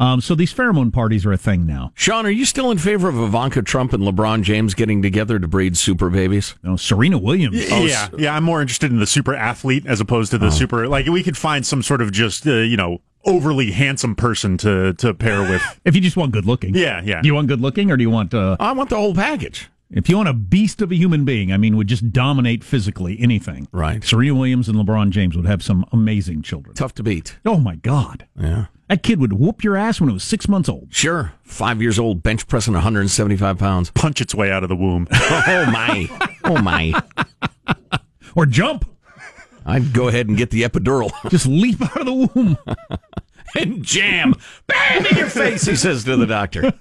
Um, 0.00 0.20
so 0.20 0.34
these 0.34 0.52
pheromone 0.52 0.92
parties 0.92 1.26
are 1.26 1.32
a 1.32 1.36
thing 1.36 1.66
now. 1.66 1.92
Sean, 1.94 2.24
are 2.26 2.30
you 2.30 2.46
still 2.46 2.70
in 2.70 2.78
favor 2.78 3.08
of 3.08 3.18
Ivanka 3.18 3.62
Trump 3.62 3.92
and 3.92 4.02
LeBron 4.02 4.42
James 4.42 4.72
getting 4.74 5.02
together 5.02 5.38
to 5.38 5.46
breed 5.46 5.76
super 5.76 6.08
babies? 6.08 6.54
You 6.64 6.70
know, 6.70 6.76
Serena 6.76 7.18
Williams. 7.18 7.66
Oh, 7.70 7.84
yeah, 7.84 8.08
yeah. 8.16 8.34
I'm 8.34 8.42
more 8.44 8.62
interested 8.62 8.90
in 8.90 8.98
the 8.98 9.06
super 9.06 9.34
athlete 9.34 9.84
as 9.86 10.00
opposed 10.00 10.30
to 10.32 10.38
the 10.38 10.50
super. 10.50 10.88
Like 10.88 11.06
we 11.06 11.22
could 11.22 11.36
find 11.36 11.64
some 11.66 11.82
sort 11.82 12.00
of 12.00 12.12
just 12.12 12.46
uh, 12.46 12.52
you 12.54 12.76
know 12.78 13.02
overly 13.26 13.72
handsome 13.72 14.14
person 14.16 14.56
to 14.58 14.94
to 14.94 15.12
pair 15.12 15.42
with. 15.42 15.62
If 15.84 15.94
you 15.94 16.00
just 16.00 16.16
want 16.16 16.32
good 16.32 16.46
looking. 16.46 16.74
Yeah, 16.74 17.02
yeah. 17.04 17.20
Do 17.20 17.28
you 17.28 17.34
want 17.34 17.48
good 17.48 17.60
looking 17.60 17.90
or 17.90 17.96
do 17.96 18.02
you 18.02 18.10
want 18.10 18.32
uh 18.32 18.56
I 18.58 18.72
want 18.72 18.88
the 18.90 18.96
whole 18.96 19.14
package. 19.14 19.68
if 19.90 20.08
you 20.08 20.16
want 20.16 20.28
a 20.30 20.32
beast 20.32 20.80
of 20.80 20.90
a 20.92 20.94
human 20.94 21.24
being, 21.26 21.52
I 21.52 21.56
mean 21.58 21.76
would 21.76 21.88
just 21.88 22.10
dominate 22.12 22.64
physically 22.64 23.18
anything. 23.20 23.68
Right. 23.72 24.02
Serena 24.02 24.34
Williams 24.34 24.68
and 24.68 24.78
LeBron 24.78 25.10
James 25.10 25.36
would 25.36 25.46
have 25.46 25.62
some 25.62 25.84
amazing 25.92 26.40
children. 26.42 26.74
Tough 26.74 26.94
to 26.94 27.02
beat. 27.02 27.36
Oh 27.44 27.58
my 27.58 27.76
God. 27.76 28.26
Yeah. 28.40 28.66
That 28.90 29.04
kid 29.04 29.20
would 29.20 29.34
whoop 29.34 29.62
your 29.62 29.76
ass 29.76 30.00
when 30.00 30.10
it 30.10 30.14
was 30.14 30.24
six 30.24 30.48
months 30.48 30.68
old. 30.68 30.88
Sure. 30.90 31.32
Five 31.44 31.80
years 31.80 31.96
old, 31.96 32.24
bench 32.24 32.48
pressing 32.48 32.74
175 32.74 33.56
pounds. 33.56 33.92
Punch 33.92 34.20
its 34.20 34.34
way 34.34 34.50
out 34.50 34.64
of 34.64 34.68
the 34.68 34.74
womb. 34.74 35.06
Oh 35.20 35.66
my. 35.70 36.08
Oh 36.42 36.60
my. 36.60 36.92
Or 38.34 38.46
jump. 38.46 38.84
I'd 39.64 39.92
go 39.92 40.08
ahead 40.08 40.26
and 40.28 40.36
get 40.36 40.50
the 40.50 40.62
epidural 40.62 41.10
Just 41.30 41.46
leap 41.46 41.80
out 41.82 42.00
of 42.00 42.06
the 42.06 42.30
womb. 42.34 42.58
and 43.56 43.84
jam. 43.84 44.34
Bam 44.66 45.06
in 45.06 45.16
your 45.16 45.28
face, 45.28 45.66
he 45.66 45.76
says 45.76 46.02
to 46.04 46.16
the 46.16 46.26
doctor. 46.26 46.72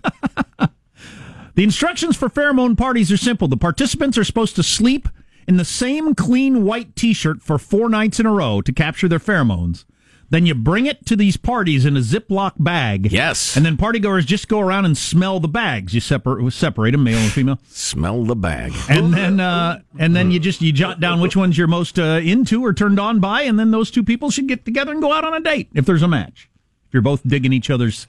The 0.58 1.64
instructions 1.64 2.16
for 2.18 2.28
pheromone 2.28 2.76
parties 2.76 3.12
are 3.12 3.18
simple. 3.18 3.48
The 3.48 3.58
participants 3.58 4.18
are 4.18 4.24
supposed 4.24 4.56
to 4.56 4.64
sleep 4.64 5.10
in 5.48 5.58
the 5.58 5.66
same 5.66 6.16
clean 6.16 6.64
white 6.64 6.96
t 6.96 7.14
shirt 7.14 7.44
for 7.44 7.60
four 7.60 7.88
nights 7.88 8.20
in 8.20 8.26
a 8.26 8.32
row 8.34 8.62
to 8.62 8.72
capture 8.72 9.08
their 9.08 9.20
pheromones. 9.20 9.86
Then 10.32 10.46
you 10.46 10.54
bring 10.54 10.86
it 10.86 11.06
to 11.08 11.16
these 11.16 11.38
parties 11.38 11.86
in 11.86 11.98
a 11.98 12.02
Ziploc 12.02 12.54
bag. 12.60 13.12
Yes. 13.12 13.58
And 13.58 13.66
then 13.66 13.78
partygoers 13.78 14.26
just 14.26 14.48
go 14.48 14.60
around 14.60 14.86
and 14.86 14.98
smell 14.98 15.40
the 15.40 15.48
bags. 15.48 15.94
You 15.94 16.02
separate 16.02 16.52
separate 16.54 16.92
them, 16.92 17.04
male 17.04 17.18
and 17.18 17.32
female. 17.32 17.60
Smell 17.70 18.24
the 18.24 18.36
bag. 18.36 18.74
And 18.90 19.14
then 19.14 19.40
uh, 19.40 19.82
and 19.98 20.16
then 20.16 20.32
you 20.32 20.40
just 20.40 20.62
you 20.62 20.72
jot 20.72 21.00
down 21.00 21.20
which 21.20 21.36
ones 21.36 21.58
you're 21.58 21.68
most 21.68 21.98
uh, 21.98 22.20
into 22.24 22.64
or 22.64 22.74
turned 22.74 23.00
on 23.00 23.20
by, 23.20 23.42
and 23.44 23.58
then 23.60 23.72
those 23.72 23.90
two 23.90 24.04
people 24.04 24.30
should 24.30 24.48
get 24.48 24.66
together 24.66 24.92
and 24.92 25.02
go 25.02 25.12
out 25.12 25.24
on 25.24 25.34
a 25.34 25.40
date 25.40 25.70
if 25.74 25.86
there's 25.86 26.04
a 26.04 26.08
match. 26.08 26.50
If 26.88 26.94
you're 26.94 27.02
both 27.02 27.28
digging 27.28 27.54
each 27.54 27.70
other's 27.70 28.08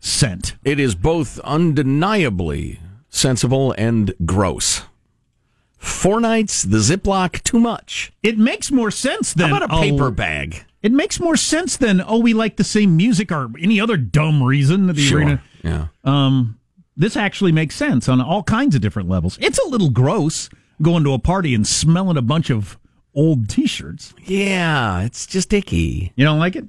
scent. 0.00 0.56
It 0.64 0.80
is 0.80 0.94
both 0.94 1.38
undeniably 1.40 2.80
sensible 3.10 3.74
and 3.76 4.14
gross. 4.24 4.82
Four 5.76 6.20
nights, 6.20 6.62
the 6.64 6.78
Ziploc, 6.78 7.42
too 7.42 7.60
much. 7.60 8.12
It 8.22 8.36
makes 8.36 8.70
more 8.72 8.90
sense 8.90 9.32
than 9.32 9.50
How 9.50 9.58
about 9.58 9.70
a 9.70 9.80
paper 9.80 10.10
bag? 10.10 10.64
It 10.82 10.92
makes 10.92 11.18
more 11.18 11.36
sense 11.36 11.76
than 11.76 12.00
oh 12.00 12.18
we 12.18 12.34
like 12.34 12.56
the 12.56 12.64
same 12.64 12.96
music 12.96 13.32
or 13.32 13.50
any 13.60 13.80
other 13.80 13.96
dumb 13.96 14.42
reason 14.42 14.86
that 14.86 14.96
you're 14.96 15.20
gonna. 15.20 15.42
Yeah. 15.62 15.88
Um, 16.04 16.58
this 16.96 17.16
actually 17.16 17.52
makes 17.52 17.74
sense 17.74 18.08
on 18.08 18.20
all 18.20 18.42
kinds 18.42 18.74
of 18.74 18.80
different 18.80 19.08
levels. 19.08 19.38
It's 19.40 19.58
a 19.58 19.68
little 19.68 19.90
gross 19.90 20.48
going 20.80 21.04
to 21.04 21.12
a 21.12 21.18
party 21.18 21.54
and 21.54 21.66
smelling 21.66 22.16
a 22.16 22.22
bunch 22.22 22.50
of 22.50 22.78
old 23.14 23.48
T-shirts. 23.48 24.14
Yeah, 24.24 25.02
it's 25.02 25.26
just 25.26 25.52
icky. 25.52 26.12
You 26.16 26.24
don't 26.24 26.38
like 26.38 26.54
it? 26.56 26.64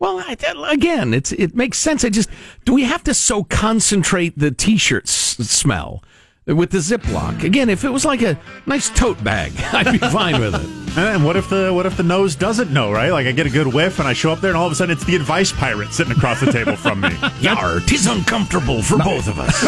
Well, 0.00 0.18
I, 0.18 0.36
again, 0.72 1.14
it's 1.14 1.30
it 1.30 1.54
makes 1.54 1.78
sense. 1.78 2.04
I 2.04 2.08
just 2.08 2.28
do 2.64 2.74
we 2.74 2.82
have 2.82 3.04
to 3.04 3.14
so 3.14 3.44
concentrate 3.44 4.36
the 4.36 4.50
t-shirt 4.50 5.04
s- 5.04 5.36
smell 5.48 6.02
with 6.46 6.70
the 6.70 6.78
Ziploc? 6.78 7.44
Again, 7.44 7.68
if 7.70 7.84
it 7.84 7.90
was 7.90 8.04
like 8.04 8.22
a 8.22 8.38
nice 8.66 8.90
tote 8.90 9.22
bag, 9.22 9.52
I'd 9.72 9.92
be 9.92 9.98
fine 9.98 10.40
with 10.40 10.54
it. 10.54 10.98
and 10.98 11.24
what 11.24 11.36
if 11.36 11.48
the 11.48 11.72
what 11.72 11.86
if 11.86 11.96
the 11.96 12.02
nose 12.02 12.34
doesn't 12.34 12.70
know? 12.70 12.90
Right? 12.92 13.10
Like 13.10 13.26
I 13.26 13.32
get 13.32 13.46
a 13.46 13.50
good 13.50 13.72
whiff 13.72 13.98
and 13.98 14.06
I 14.08 14.12
show 14.12 14.30
up 14.32 14.40
there 14.40 14.50
and 14.50 14.58
all 14.58 14.66
of 14.66 14.72
a 14.72 14.74
sudden 14.74 14.92
it's 14.94 15.04
the 15.04 15.16
advice 15.16 15.50
pirate 15.52 15.92
sitting 15.92 16.12
across 16.12 16.40
the 16.40 16.52
table 16.52 16.76
from 16.76 17.00
me. 17.00 17.10
Yar, 17.40 17.80
tis 17.80 18.06
uncomfortable 18.06 18.82
for 18.82 18.98
both 18.98 19.28
of 19.28 19.38
us. 19.38 19.62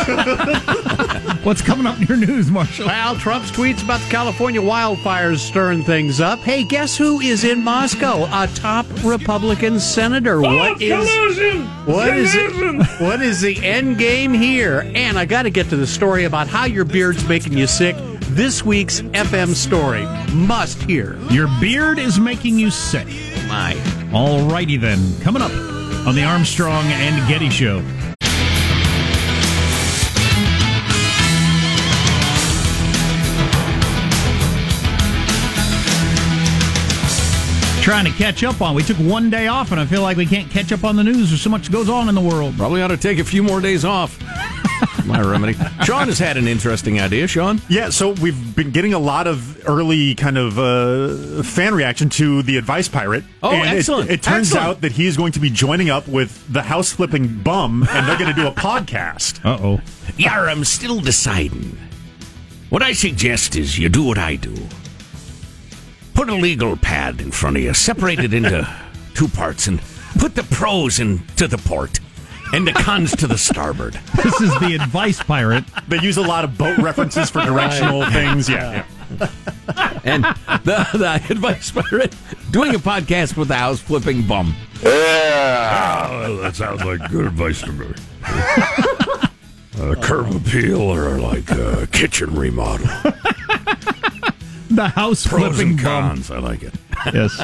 What's 1.45 1.61
coming 1.63 1.87
up 1.87 2.01
in 2.01 2.07
your 2.07 2.17
news, 2.17 2.51
Marshall? 2.51 2.87
Well, 2.87 3.17
Trump's 3.17 3.51
tweets 3.51 3.83
about 3.83 4.01
the 4.01 4.09
California 4.11 4.61
wildfires 4.63 5.39
stirring 5.39 5.83
things 5.83 6.21
up. 6.21 6.39
Hey, 6.41 6.65
guess 6.65 6.97
who 6.97 7.21
is 7.21 7.45
in 7.45 7.63
Moscow? 7.63 8.25
A 8.25 8.47
top 8.55 8.87
Republican 9.05 9.79
senator. 9.79 10.45
Oh, 10.45 10.57
what 10.57 10.81
is 10.83 11.09
what 11.87 12.17
is 12.17 12.35
it? 12.35 13.01
What 13.01 13.21
is 13.23 13.41
the 13.43 13.63
end 13.65 13.99
game 13.99 14.33
here? 14.33 14.91
And 14.95 15.19
I 15.19 15.27
got 15.27 15.43
to 15.43 15.51
get 15.51 15.69
to 15.69 15.77
the 15.77 15.87
story 15.87 16.25
about 16.25 16.49
how 16.49 16.64
your 16.67 16.85
beard's 16.85 17.27
making 17.29 17.57
you 17.57 17.67
sick. 17.67 17.97
This 18.29 18.65
week's 18.65 19.01
FM 19.01 19.55
story 19.55 20.05
must 20.35 20.83
hear. 20.83 21.19
Your 21.31 21.49
beard 21.61 21.99
is 21.99 22.19
making 22.19 22.59
you 22.59 22.71
sick. 22.71 23.07
My, 23.49 23.75
Alrighty 24.11 24.81
then, 24.81 24.99
coming 25.21 25.43
up 25.43 25.53
on 26.07 26.15
the 26.15 26.25
Armstrong 26.25 26.85
and 26.87 27.29
Getty 27.29 27.51
Show. 27.51 27.83
Trying 37.83 38.07
to 38.07 38.13
catch 38.13 38.43
up 38.43 38.63
on. 38.63 38.75
We 38.75 38.83
took 38.83 38.97
one 38.97 39.29
day 39.29 39.49
off, 39.49 39.71
and 39.71 39.79
I 39.79 39.85
feel 39.85 40.01
like 40.01 40.17
we 40.17 40.25
can't 40.25 40.51
catch 40.51 40.73
up 40.73 40.85
on 40.85 40.97
the 40.97 41.05
news. 41.05 41.29
There's 41.29 41.43
so 41.43 41.51
much 41.51 41.71
goes 41.71 41.91
on 41.91 42.09
in 42.09 42.15
the 42.15 42.21
world. 42.23 42.57
probably 42.57 42.81
ought 42.81 42.89
to 42.89 42.97
take 42.97 43.19
a 43.19 43.25
few 43.25 43.43
more 43.43 43.61
days 43.61 43.85
off. 43.85 44.19
My 45.07 45.21
remedy. 45.21 45.55
Sean 45.85 46.09
has 46.09 46.19
had 46.19 46.37
an 46.37 46.49
interesting 46.49 47.01
idea. 47.01 47.27
Sean, 47.29 47.61
Yeah, 47.69 47.91
so 47.91 48.13
we've 48.13 48.57
been 48.57 48.71
getting 48.71 48.95
a 48.95 48.99
lot 48.99 49.27
of 49.27 49.67
early 49.69 50.15
kind 50.15 50.39
of 50.39 50.59
uh, 50.59 51.43
fan 51.43 51.75
reaction 51.75 52.09
to 52.11 52.43
the 52.43 52.57
Advice 52.57 52.89
Pirate. 52.89 53.25
Oh, 53.43 53.51
and 53.53 53.69
it- 53.75 53.79
excellent. 53.79 54.11
It, 54.11 54.23
turns 54.23 54.49
Excellent. 54.53 54.67
out 54.67 54.81
that 54.81 54.93
he 54.93 55.07
is 55.07 55.17
going 55.17 55.33
to 55.33 55.41
be 55.41 55.51
joining 55.51 55.91
up 55.91 56.09
with 56.09 56.51
the 56.53 56.63
house 56.63 56.93
flipping 56.93 57.43
bum, 57.43 57.87
and 57.91 58.09
they're 58.09 58.19
going 58.19 58.35
to 58.35 58.41
do 58.41 58.47
a 58.49 58.53
podcast. 58.55 59.45
Uh 59.45 59.59
oh. 59.63 59.81
Yar, 60.17 60.49
I'm 60.49 60.65
still 60.65 61.01
deciding. 61.01 61.77
What 62.71 62.83
I 62.83 62.93
suggest 62.93 63.57
is 63.57 63.79
you 63.79 63.89
do 63.89 64.05
what 64.05 64.19
I 64.19 64.37
do. 64.37 64.55
put 66.15 66.29
a 66.29 66.35
legal 66.35 66.77
pad 66.77 67.21
in 67.21 67.31
front 67.31 67.57
of 67.57 67.63
you, 67.63 67.75
separate 67.75 68.21
it 68.21 68.33
into 68.35 68.67
two 69.15 69.29
parts, 69.29 69.67
and 69.67 69.81
put 70.19 70.35
the 70.35 70.45
pros 70.45 70.99
into 71.01 71.47
the 71.47 71.59
port 71.59 72.01
and 72.53 72.67
the 72.67 72.73
cons 72.73 73.15
to 73.17 73.27
the 73.27 73.39
starboard. 73.39 73.99
This 74.23 74.41
is 74.41 74.51
the 74.61 74.75
advice 74.81 75.23
pirate. 75.23 75.65
They 75.89 75.99
use 76.01 76.17
a 76.17 76.23
lot 76.23 76.45
of 76.45 76.57
boat 76.59 76.79
references 76.79 77.31
for 77.31 77.43
directional 77.43 78.05
things. 78.11 78.49
Yeah, 78.49 78.85
yeah. 79.19 79.29
And 80.05 80.23
the, 80.65 80.87
the 80.93 81.15
advice 81.31 81.71
pirate 81.71 82.15
doing 82.51 82.75
a 82.75 82.79
podcast 82.79 83.37
with 83.39 83.49
the 83.49 83.55
house 83.57 83.81
flipping 83.81 84.27
bum. 84.27 84.55
Yeah, 84.83 86.29
that 86.43 86.55
sounds 86.57 86.85
like 86.85 87.11
good 87.11 87.25
advice 87.27 87.63
to 87.63 87.73
me. 87.73 87.87
Uh, 89.81 89.95
curb 90.03 90.31
appeal 90.35 90.81
or 90.81 91.19
like 91.19 91.51
uh, 91.53 91.87
kitchen 91.91 92.35
remodel. 92.35 92.87
The 94.71 94.89
house 94.89 95.27
Pros 95.27 95.55
flipping 95.57 95.71
and 95.73 95.83
bum. 95.83 96.09
cons. 96.11 96.31
I 96.31 96.39
like 96.39 96.63
it. 96.63 96.75
Yes. 97.13 97.43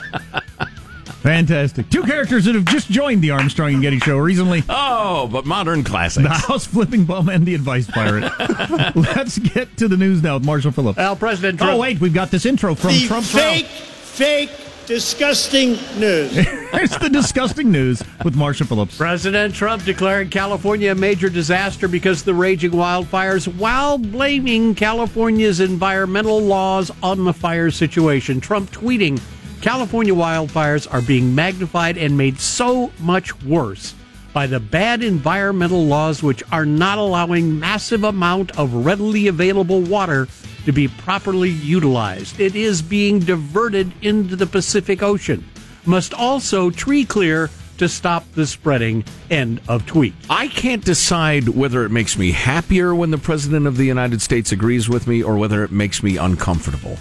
Fantastic. 1.23 1.91
Two 1.91 2.03
characters 2.03 2.47
that 2.47 2.55
have 2.55 2.65
just 2.65 2.91
joined 2.91 3.23
the 3.23 3.31
Armstrong 3.31 3.75
and 3.75 3.83
Getty 3.83 3.99
show 4.01 4.17
recently. 4.17 4.63
Oh, 4.69 5.29
but 5.29 5.45
modern 5.45 5.85
classics. 5.85 6.27
The 6.27 6.35
house 6.35 6.65
flipping 6.67 7.05
bum 7.05 7.29
and 7.29 7.45
the 7.45 7.55
advice 7.55 7.87
pirate. 7.91 8.33
Let's 8.97 9.39
get 9.39 9.77
to 9.79 9.89
the 9.89 9.97
news 9.97 10.23
now 10.23 10.35
with 10.35 10.45
Marshall 10.45 10.73
Phillips. 10.73 10.97
Well, 10.97 11.17
President 11.17 11.59
Trump. 11.59 11.75
Oh, 11.75 11.79
wait, 11.79 12.01
we've 12.01 12.15
got 12.15 12.31
this 12.31 12.47
intro 12.47 12.75
from 12.75 12.91
the 12.93 13.07
Trump's 13.07 13.33
fake, 13.33 13.67
fake, 13.67 14.51
disgusting 14.87 15.73
news. 15.99 16.37
It's 16.73 16.97
the 16.99 17.11
disgusting 17.11 17.73
news 17.73 18.01
with 18.25 18.37
Marshall 18.37 18.67
Phillips. 18.67 18.97
President 18.97 19.53
Trump 19.55 19.85
declared 19.85 20.31
California 20.31 20.93
a 20.93 20.95
major 20.95 21.29
disaster 21.29 21.89
because 21.89 22.21
of 22.21 22.27
the 22.27 22.35
raging 22.35 22.71
wildfires 22.71 23.53
while 23.57 23.99
blaming 23.99 24.77
California's 24.77 25.59
environmental 25.59 26.41
laws 26.41 26.93
on 27.03 27.25
the 27.25 27.33
fire 27.33 27.73
situation. 27.73 28.41
Trump 28.41 28.71
tweeting 28.71 29.21
California 29.61 30.15
wildfires 30.15 30.91
are 30.91 31.03
being 31.03 31.35
magnified 31.35 31.99
and 31.99 32.17
made 32.17 32.41
so 32.41 32.91
much 32.99 33.39
worse 33.43 33.95
by 34.33 34.47
the 34.47 34.59
bad 34.59 35.03
environmental 35.03 35.85
laws 35.85 36.23
which 36.23 36.43
are 36.51 36.65
not 36.65 36.97
allowing 36.97 37.59
massive 37.59 38.05
amount 38.05 38.59
of 38.59 38.73
readily 38.87 39.27
available 39.27 39.83
water 39.83 40.29
to 40.65 40.73
be 40.73 40.89
properly 40.89 41.51
utilized. 41.51 42.41
It 42.41 42.57
is 42.57 42.81
being 42.81 43.19
diverted 43.19 43.93
into 44.01 44.35
the 44.35 44.47
Pacific 44.47 45.03
Ocean. 45.03 45.47
Must 45.85 46.15
also 46.15 46.71
tree 46.71 47.05
clear 47.05 47.51
to 47.77 47.89
stop 47.89 48.31
the 48.33 48.47
spreading. 48.47 49.05
End 49.31 49.61
of 49.69 49.85
tweet. 49.85 50.15
I 50.31 50.49
can't 50.49 50.85
decide 50.85 51.49
whether 51.49 51.85
it 51.85 51.91
makes 51.91 52.17
me 52.17 52.33
happier 52.33 52.95
when 52.95 53.11
the 53.11 53.19
President 53.19 53.67
of 53.67 53.77
the 53.77 53.85
United 53.85 54.23
States 54.23 54.53
agrees 54.53 54.89
with 54.89 55.07
me 55.07 55.23
or 55.23 55.37
whether 55.37 55.65
it 55.65 55.71
makes 55.71 56.03
me 56.03 56.17
uncomfortable. 56.17 56.99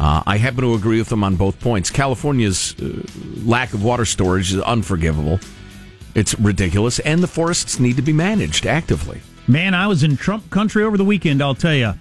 Uh, 0.00 0.22
I 0.26 0.38
happen 0.38 0.62
to 0.62 0.72
agree 0.74 0.98
with 0.98 1.10
them 1.10 1.22
on 1.22 1.36
both 1.36 1.60
points. 1.60 1.90
California's 1.90 2.74
uh, 2.80 3.02
lack 3.44 3.74
of 3.74 3.84
water 3.84 4.06
storage 4.06 4.50
is 4.52 4.60
unforgivable. 4.62 5.38
It's 6.14 6.34
ridiculous, 6.40 6.98
and 7.00 7.22
the 7.22 7.26
forests 7.28 7.78
need 7.78 7.96
to 7.96 8.02
be 8.02 8.14
managed 8.14 8.64
actively. 8.66 9.20
Man, 9.46 9.74
I 9.74 9.86
was 9.88 10.02
in 10.02 10.16
Trump 10.16 10.48
country 10.50 10.82
over 10.84 10.96
the 10.96 11.04
weekend, 11.04 11.42
I'll 11.42 11.54
tell 11.54 11.74
you. 11.74 11.92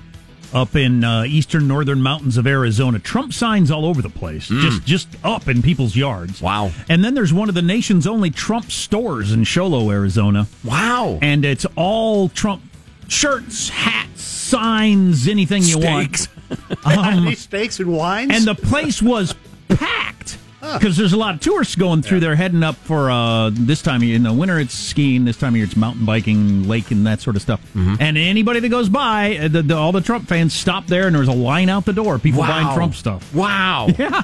Up 0.53 0.75
in 0.75 1.03
uh, 1.03 1.25
eastern 1.25 1.67
northern 1.67 2.01
mountains 2.01 2.37
of 2.37 2.47
Arizona, 2.47 2.97
Trump 2.99 3.33
signs 3.33 3.69
all 3.69 3.85
over 3.85 4.01
the 4.01 4.09
place, 4.09 4.47
just 4.47 4.83
just 4.83 5.07
up 5.23 5.47
in 5.47 5.61
people's 5.61 5.95
yards. 5.95 6.41
Wow. 6.41 6.71
And 6.87 7.03
then 7.03 7.13
there's 7.13 7.31
one 7.33 7.49
of 7.49 7.55
the 7.55 7.61
nation's 7.61 8.07
only 8.07 8.31
Trump 8.31 8.71
stores 8.71 9.31
in 9.31 9.43
Show 9.43 9.67
Low, 9.67 9.91
Arizona, 9.91 10.47
Wow. 10.63 11.19
and 11.21 11.45
it's 11.45 11.65
all 11.75 12.29
Trump 12.29 12.63
shirts, 13.09 13.69
hats, 13.69 14.23
signs, 14.23 15.27
anything 15.27 15.61
you 15.63 15.77
want. 15.79 16.27
Um, 16.85 17.25
These 17.27 17.39
steaks 17.39 17.79
and 17.79 17.91
wines. 17.91 18.31
and 18.33 18.45
the 18.45 18.55
place 18.55 19.01
was 19.01 19.35
packed 19.67 20.37
because 20.61 20.97
there's 20.97 21.13
a 21.13 21.17
lot 21.17 21.35
of 21.35 21.41
tourists 21.41 21.75
going 21.75 22.01
through 22.01 22.19
there 22.19 22.35
heading 22.35 22.63
up 22.63 22.75
for 22.75 23.09
uh, 23.09 23.49
this 23.53 23.81
time 23.81 23.97
of 23.97 24.03
year. 24.03 24.15
In 24.15 24.23
the 24.23 24.33
winter, 24.33 24.59
it's 24.59 24.73
skiing. 24.73 25.25
This 25.25 25.37
time 25.37 25.53
of 25.53 25.57
year, 25.57 25.65
it's 25.65 25.75
mountain 25.77 26.05
biking, 26.05 26.67
lake, 26.67 26.91
and 26.91 27.05
that 27.07 27.21
sort 27.21 27.35
of 27.35 27.41
stuff. 27.41 27.61
And 27.75 28.17
anybody 28.17 28.59
that 28.59 28.69
goes 28.69 28.89
by, 28.89 29.37
uh, 29.37 29.47
the, 29.47 29.61
the, 29.61 29.75
all 29.75 29.91
the 29.91 30.01
Trump 30.01 30.27
fans 30.27 30.53
stop 30.53 30.85
there, 30.87 31.07
and 31.07 31.15
there's 31.15 31.27
a 31.29 31.33
line 31.33 31.69
out 31.69 31.85
the 31.85 31.93
door. 31.93 32.19
People 32.19 32.41
buying 32.41 32.75
Trump 32.75 32.93
stuff. 32.95 33.33
Wow. 33.33 33.87
Yeah, 33.97 34.23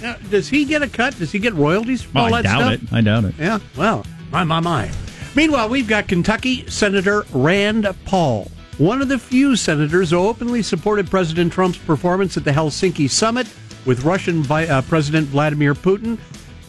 Now, 0.00 0.16
does 0.30 0.48
he 0.48 0.64
get 0.64 0.82
a 0.82 0.88
cut? 0.88 1.16
Does 1.18 1.32
he 1.32 1.38
get 1.38 1.54
royalties 1.54 2.02
from 2.02 2.16
all 2.18 2.24
well, 2.26 2.34
I 2.36 2.42
that 2.42 2.48
doubt 2.48 2.78
stuff? 2.78 2.92
it. 2.92 2.96
I 2.96 3.00
doubt 3.00 3.24
it. 3.24 3.34
Yeah. 3.38 3.58
Well, 3.76 4.06
my 4.30 4.44
my 4.44 4.60
my. 4.60 4.90
Meanwhile, 5.34 5.68
we've 5.68 5.88
got 5.88 6.06
Kentucky 6.08 6.68
Senator 6.68 7.24
Rand 7.32 7.86
Paul, 8.04 8.50
one 8.78 9.02
of 9.02 9.08
the 9.08 9.18
few 9.18 9.56
senators 9.56 10.10
who 10.10 10.18
openly 10.18 10.62
supported 10.62 11.10
President 11.10 11.52
Trump's 11.52 11.78
performance 11.78 12.36
at 12.36 12.44
the 12.44 12.52
Helsinki 12.52 13.10
summit 13.10 13.48
with 13.84 14.04
Russian 14.04 14.48
uh, 14.50 14.82
President 14.82 15.26
Vladimir 15.28 15.74
Putin. 15.74 16.16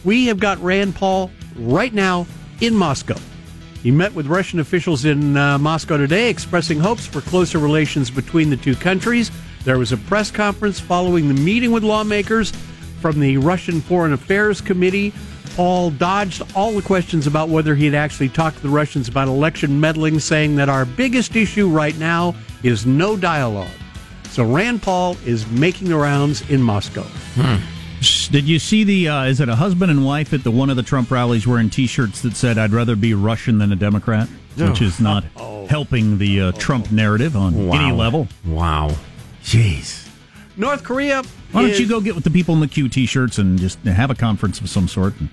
We 0.04 0.26
have 0.26 0.40
got 0.40 0.58
Rand 0.60 0.96
Paul 0.96 1.30
right 1.56 1.94
now 1.94 2.26
in 2.60 2.74
Moscow. 2.74 3.16
He 3.82 3.92
met 3.92 4.12
with 4.12 4.26
Russian 4.26 4.58
officials 4.58 5.04
in 5.04 5.36
uh, 5.36 5.56
Moscow 5.58 5.96
today, 5.96 6.28
expressing 6.28 6.80
hopes 6.80 7.06
for 7.06 7.20
closer 7.20 7.58
relations 7.58 8.10
between 8.10 8.50
the 8.50 8.56
two 8.56 8.74
countries. 8.74 9.30
There 9.64 9.78
was 9.78 9.92
a 9.92 9.96
press 9.96 10.32
conference 10.32 10.80
following 10.80 11.28
the 11.28 11.40
meeting 11.40 11.70
with 11.70 11.84
lawmakers 11.84 12.50
from 13.00 13.20
the 13.20 13.36
Russian 13.38 13.80
Foreign 13.80 14.12
Affairs 14.12 14.60
Committee. 14.60 15.12
Paul 15.50 15.90
dodged 15.90 16.42
all 16.54 16.72
the 16.72 16.82
questions 16.82 17.26
about 17.26 17.48
whether 17.48 17.74
he 17.74 17.84
had 17.84 17.94
actually 17.94 18.28
talked 18.28 18.56
to 18.58 18.62
the 18.62 18.68
Russians 18.68 19.08
about 19.08 19.28
election 19.28 19.78
meddling, 19.80 20.18
saying 20.18 20.56
that 20.56 20.68
our 20.68 20.84
biggest 20.84 21.36
issue 21.36 21.68
right 21.68 21.96
now 21.98 22.34
is 22.62 22.86
no 22.86 23.16
dialogue. 23.16 23.70
So 24.30 24.44
Rand 24.44 24.82
Paul 24.82 25.16
is 25.26 25.46
making 25.50 25.88
the 25.88 25.96
rounds 25.96 26.48
in 26.50 26.62
Moscow. 26.62 27.04
Did 28.30 28.44
you 28.48 28.58
see 28.58 28.84
the? 28.84 29.08
Uh, 29.08 29.24
is 29.24 29.40
it 29.40 29.48
a 29.48 29.56
husband 29.56 29.90
and 29.90 30.06
wife 30.06 30.32
at 30.32 30.42
the 30.44 30.50
one 30.50 30.70
of 30.70 30.76
the 30.76 30.82
Trump 30.82 31.10
rallies 31.10 31.46
wearing 31.46 31.68
T-shirts 31.68 32.22
that 32.22 32.34
said 32.36 32.56
"I'd 32.56 32.72
rather 32.72 32.96
be 32.96 33.12
Russian 33.12 33.58
than 33.58 33.72
a 33.72 33.76
Democrat," 33.76 34.28
which 34.56 34.80
is 34.80 35.00
not 35.00 35.24
helping 35.68 36.16
the 36.18 36.40
uh, 36.40 36.52
Trump 36.52 36.90
narrative 36.90 37.36
on 37.36 37.54
any 37.54 37.92
level. 37.92 38.28
Wow. 38.46 38.96
Jeez. 39.42 40.08
North 40.60 40.84
Korea. 40.84 41.22
Why 41.52 41.62
don't 41.62 41.70
is- 41.70 41.80
you 41.80 41.88
go 41.88 42.02
get 42.02 42.14
with 42.14 42.24
the 42.24 42.30
people 42.30 42.54
in 42.54 42.60
the 42.60 42.68
Q 42.68 42.90
T-shirts 42.90 43.38
and 43.38 43.58
just 43.58 43.78
have 43.80 44.10
a 44.10 44.14
conference 44.14 44.60
of 44.60 44.68
some 44.68 44.88
sort, 44.88 45.14
and 45.18 45.30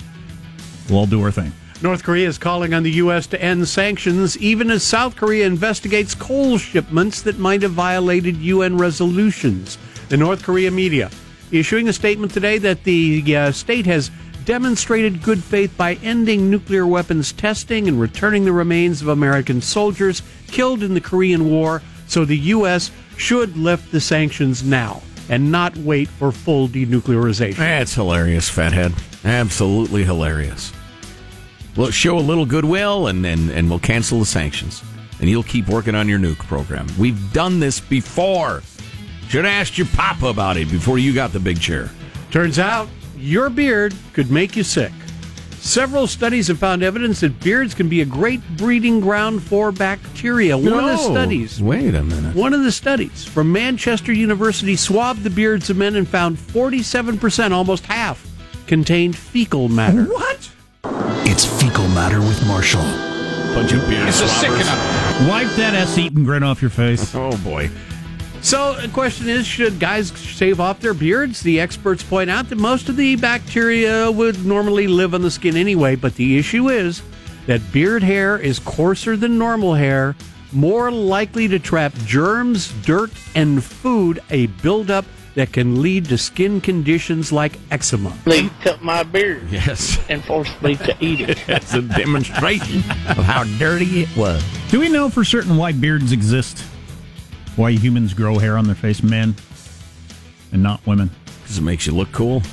we'll 0.89 0.99
all 0.99 1.05
do 1.05 1.21
our 1.21 1.31
thing. 1.31 1.51
North 1.81 2.01
Korea 2.01 2.27
is 2.27 2.37
calling 2.37 2.73
on 2.73 2.81
the 2.83 2.91
U.S. 2.91 3.27
to 3.27 3.41
end 3.41 3.67
sanctions, 3.67 4.37
even 4.37 4.71
as 4.71 4.83
South 4.83 5.17
Korea 5.17 5.45
investigates 5.45 6.15
coal 6.15 6.57
shipments 6.57 7.21
that 7.23 7.37
might 7.37 7.61
have 7.61 7.73
violated 7.73 8.37
UN 8.37 8.77
resolutions. 8.77 9.77
The 10.07 10.17
North 10.17 10.43
Korea 10.43 10.71
media 10.71 11.11
issuing 11.51 11.87
a 11.87 11.93
statement 11.93 12.31
today 12.31 12.57
that 12.57 12.83
the 12.83 13.35
uh, 13.35 13.51
state 13.51 13.85
has 13.85 14.09
demonstrated 14.45 15.21
good 15.21 15.43
faith 15.43 15.75
by 15.77 15.95
ending 15.95 16.49
nuclear 16.49 16.87
weapons 16.87 17.33
testing 17.33 17.89
and 17.89 17.99
returning 17.99 18.45
the 18.45 18.51
remains 18.53 19.01
of 19.01 19.09
American 19.09 19.61
soldiers 19.61 20.23
killed 20.47 20.81
in 20.83 20.93
the 20.93 21.01
Korean 21.01 21.49
War. 21.49 21.81
So 22.07 22.23
the 22.23 22.37
U.S. 22.37 22.91
should 23.17 23.57
lift 23.57 23.91
the 23.91 23.99
sanctions 23.99 24.63
now 24.63 25.01
and 25.29 25.51
not 25.51 25.75
wait 25.77 26.07
for 26.07 26.31
full 26.31 26.67
denuclearization. 26.67 27.57
That's 27.57 27.93
hilarious, 27.93 28.49
fathead. 28.49 28.93
Absolutely 29.23 30.03
hilarious. 30.03 30.71
Well, 31.75 31.91
show 31.91 32.17
a 32.17 32.19
little 32.19 32.45
goodwill, 32.45 33.07
and, 33.07 33.25
and, 33.25 33.51
and 33.51 33.69
we'll 33.69 33.79
cancel 33.79 34.19
the 34.19 34.25
sanctions. 34.25 34.83
And 35.19 35.29
you'll 35.29 35.43
keep 35.43 35.67
working 35.67 35.95
on 35.95 36.07
your 36.07 36.19
nuke 36.19 36.39
program. 36.39 36.87
We've 36.97 37.33
done 37.33 37.59
this 37.59 37.79
before. 37.79 38.61
Should 39.29 39.45
have 39.45 39.53
asked 39.53 39.77
your 39.77 39.87
papa 39.87 40.27
about 40.27 40.57
it 40.57 40.71
before 40.71 40.97
you 40.99 41.13
got 41.13 41.33
the 41.33 41.39
big 41.39 41.59
chair. 41.59 41.89
Turns 42.31 42.59
out 42.59 42.87
your 43.17 43.49
beard 43.49 43.95
could 44.13 44.31
make 44.31 44.55
you 44.55 44.63
sick. 44.63 44.91
Several 45.67 46.07
studies 46.07 46.47
have 46.47 46.59
found 46.59 46.81
evidence 46.81 47.19
that 47.19 47.41
beards 47.41 47.73
can 47.73 47.89
be 47.89 47.99
a 47.99 48.05
great 48.05 48.39
breeding 48.55 49.01
ground 49.01 49.43
for 49.43 49.73
bacteria. 49.73 50.57
One 50.57 50.71
of 50.71 50.85
the 50.85 50.95
studies, 50.97 51.61
Wait 51.61 51.93
a 51.93 52.01
minute. 52.03 52.33
one 52.37 52.53
of 52.53 52.63
the 52.63 52.71
studies 52.71 53.25
from 53.25 53.51
Manchester 53.51 54.13
University 54.13 54.77
swabbed 54.77 55.23
the 55.23 55.29
beards 55.29 55.69
of 55.69 55.75
men 55.75 55.97
and 55.97 56.07
found 56.07 56.37
47%, 56.37 57.51
almost 57.51 57.85
half, 57.85 58.25
contained 58.65 59.17
fecal 59.17 59.67
matter. 59.67 60.05
What? 60.05 60.49
It's 61.27 61.43
fecal 61.61 61.89
matter 61.89 62.21
with 62.21 62.47
Marshall. 62.47 62.85
Bunch 63.53 63.73
of 63.73 63.85
beard 63.89 64.07
It's 64.07 64.21
swabbers. 64.21 65.27
Wipe 65.27 65.53
that 65.57 65.73
S-eating 65.75 66.23
grin 66.23 66.43
off 66.43 66.61
your 66.61 66.71
face. 66.71 67.13
Oh, 67.13 67.35
boy. 67.43 67.69
So 68.41 68.75
the 68.75 68.87
question 68.89 69.27
is, 69.27 69.45
should 69.45 69.79
guys 69.79 70.17
shave 70.17 70.59
off 70.59 70.79
their 70.79 70.93
beards? 70.93 71.41
The 71.41 71.59
experts 71.59 72.01
point 72.03 72.29
out 72.29 72.47
that 72.49 72.57
most 72.57 72.87
of 72.87 72.95
the 72.95 73.15
bacteria 73.17 74.09
would 74.09 74.45
normally 74.45 74.87
live 74.87 75.13
on 75.13 75.21
the 75.21 75.31
skin 75.31 75.57
anyway, 75.57 75.95
but 75.95 76.15
the 76.15 76.37
issue 76.37 76.69
is 76.69 77.01
that 77.45 77.61
beard 77.73 78.03
hair 78.03 78.37
is 78.37 78.59
coarser 78.59 79.17
than 79.17 79.37
normal 79.37 79.73
hair, 79.73 80.15
more 80.53 80.91
likely 80.91 81.47
to 81.49 81.59
trap 81.59 81.93
germs, 82.05 82.71
dirt, 82.83 83.11
and 83.35 83.61
food, 83.63 84.21
a 84.29 84.47
buildup 84.47 85.03
that 85.35 85.51
can 85.51 85.81
lead 85.81 86.05
to 86.05 86.17
skin 86.17 86.61
conditions 86.61 87.31
like 87.31 87.59
eczema. 87.69 88.15
They 88.25 88.47
cut 88.63 88.81
my 88.81 89.03
beard 89.03 89.49
Yes. 89.51 89.99
and 90.09 90.23
forced 90.23 90.59
me 90.61 90.75
to 90.77 90.95
eat 91.01 91.21
it. 91.21 91.37
That's 91.47 91.73
a 91.73 91.81
demonstration 91.81 92.77
of 93.09 93.17
how 93.25 93.43
dirty 93.59 94.03
it 94.03 94.15
was. 94.17 94.43
Do 94.69 94.79
we 94.79 94.89
know 94.89 95.09
for 95.09 95.23
certain 95.25 95.57
why 95.57 95.73
beards 95.73 96.11
exist? 96.11 96.63
Why 97.57 97.71
humans 97.71 98.13
grow 98.13 98.37
hair 98.37 98.55
on 98.55 98.65
their 98.67 98.75
face, 98.75 99.01
men, 99.01 99.35
and 100.51 100.61
not 100.61 100.85
women? 100.85 101.09
Because 101.41 101.57
it 101.57 101.63
makes 101.63 101.87
you 101.87 101.93
look 101.93 102.11
cool. 102.11 102.43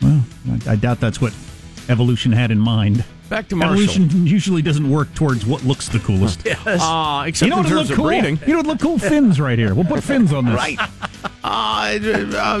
Well, 0.00 0.22
I, 0.66 0.72
I 0.72 0.76
doubt 0.76 0.98
that's 0.98 1.20
what 1.20 1.34
evolution 1.90 2.32
had 2.32 2.50
in 2.50 2.58
mind. 2.58 3.04
Back 3.28 3.48
to 3.48 3.56
Marshall. 3.56 3.82
Evolution 3.82 4.26
usually 4.26 4.62
doesn't 4.62 4.88
work 4.88 5.12
towards 5.14 5.44
what 5.44 5.62
looks 5.64 5.90
the 5.90 5.98
coolest. 5.98 6.40
yes. 6.46 6.66
Uh, 6.66 7.24
except 7.26 7.46
you 7.46 7.50
know 7.50 7.58
in 7.58 7.64
what 7.64 7.72
would 7.72 7.78
terms 7.78 7.90
of 7.90 7.96
cool? 7.96 8.06
breeding. 8.06 8.38
You 8.46 8.52
know 8.52 8.56
what 8.56 8.66
would 8.66 8.72
look 8.72 8.80
cool? 8.80 8.98
Fins 8.98 9.38
right 9.38 9.58
here. 9.58 9.74
We'll 9.74 9.84
put 9.84 10.02
fins 10.02 10.32
on 10.32 10.46
this. 10.46 10.54
Right. 10.54 10.78
Uh, 11.48 12.60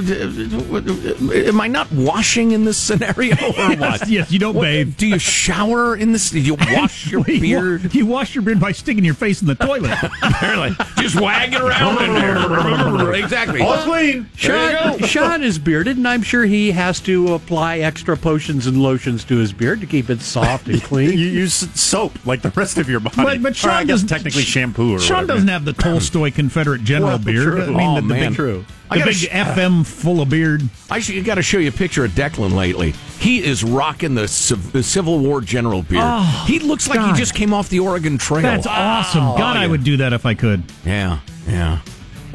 am 1.48 1.60
I 1.60 1.66
not 1.66 1.90
washing 1.90 2.52
in 2.52 2.64
this 2.64 2.76
scenario 2.76 3.34
or 3.34 3.76
what? 3.76 4.08
yes, 4.08 4.30
you 4.30 4.38
don't 4.38 4.54
What- 4.54 4.62
bathe. 4.62 4.96
Do 4.96 5.06
you 5.08 5.18
shower 5.18 5.96
in 5.96 6.12
this? 6.12 6.30
Do 6.30 6.38
you 6.38 6.54
wash 6.54 7.10
your 7.10 7.24
You 7.26 7.34
wa- 7.34 7.40
beard? 7.40 7.94
You 7.94 8.06
wash 8.06 8.34
your 8.36 8.42
beard 8.42 8.60
by 8.60 8.70
sticking 8.72 9.04
your 9.04 9.14
face 9.14 9.40
in 9.40 9.48
the 9.48 9.56
toilet. 9.56 9.98
Apparently, 10.22 10.70
just 10.98 11.20
wagging 11.20 11.60
around 11.60 12.00
in 12.02 12.14
there. 12.14 13.12
exactly. 13.14 13.60
All 13.60 13.76
clean. 13.78 14.28
Sean, 14.36 14.98
Sean 15.00 15.42
is 15.42 15.58
bearded, 15.58 15.96
and 15.96 16.06
I'm 16.06 16.22
sure 16.22 16.44
he 16.44 16.70
has 16.70 17.00
to 17.00 17.34
apply 17.34 17.78
extra 17.78 18.16
potions 18.16 18.66
and 18.68 18.80
lotions 18.80 19.24
to 19.24 19.36
his 19.36 19.52
beard 19.52 19.80
to 19.80 19.86
keep 19.86 20.10
it 20.10 20.20
soft 20.20 20.68
and 20.68 20.80
clean. 20.82 21.10
You 21.10 21.16
clean. 21.16 21.34
use 21.34 21.54
soap 21.80 22.24
like 22.24 22.42
the 22.42 22.50
rest 22.50 22.78
of 22.78 22.88
your 22.88 23.00
body. 23.00 23.16
But, 23.16 23.42
but 23.42 23.52
Or 23.52 23.54
Sean 23.54 23.70
I 23.72 23.80
guess 23.82 23.88
doesn't 24.02 24.08
technically 24.08 24.42
shampoo 24.42 24.94
or 24.94 25.00
Sean 25.00 25.16
whatever. 25.22 25.32
doesn't 25.34 25.48
have 25.48 25.64
the 25.64 25.72
Tolstoy 25.72 26.30
Confederate 26.30 26.84
general 26.84 27.08
Well, 27.10 27.18
beard. 27.18 27.42
true. 27.42 27.62
I 27.64 27.66
mean, 27.66 27.80
Oh, 27.80 27.94
the, 27.96 28.00
the 28.02 28.06
man. 28.06 28.28
big, 28.30 28.36
True. 28.36 28.64
I 28.90 28.94
the 28.94 28.98
gotta 29.00 29.10
big 29.10 29.16
sh- 29.16 29.28
uh, 29.32 29.54
FM 29.54 29.86
full 29.86 30.20
of 30.20 30.28
beard. 30.30 30.62
I 30.90 31.00
should, 31.00 31.24
got 31.24 31.36
to 31.36 31.42
show 31.42 31.58
you 31.58 31.68
a 31.68 31.72
picture 31.72 32.04
of 32.04 32.12
Declan 32.12 32.52
lately. 32.54 32.92
He 33.18 33.42
is 33.42 33.64
rocking 33.64 34.14
the, 34.14 34.28
civ- 34.28 34.72
the 34.72 34.82
Civil 34.82 35.18
War 35.18 35.40
general 35.40 35.82
beard. 35.82 36.04
Oh, 36.04 36.44
he 36.46 36.58
looks 36.60 36.88
like 36.88 36.98
God. 36.98 37.14
he 37.14 37.18
just 37.18 37.34
came 37.34 37.52
off 37.52 37.68
the 37.68 37.80
Oregon 37.80 38.16
Trail. 38.18 38.42
That's 38.42 38.66
awesome. 38.66 39.24
God, 39.24 39.56
I 39.56 39.60
oh, 39.60 39.62
yeah. 39.62 39.66
would 39.68 39.84
do 39.84 39.96
that 39.98 40.12
if 40.12 40.24
I 40.24 40.34
could. 40.34 40.62
Yeah, 40.84 41.20
yeah. 41.48 41.80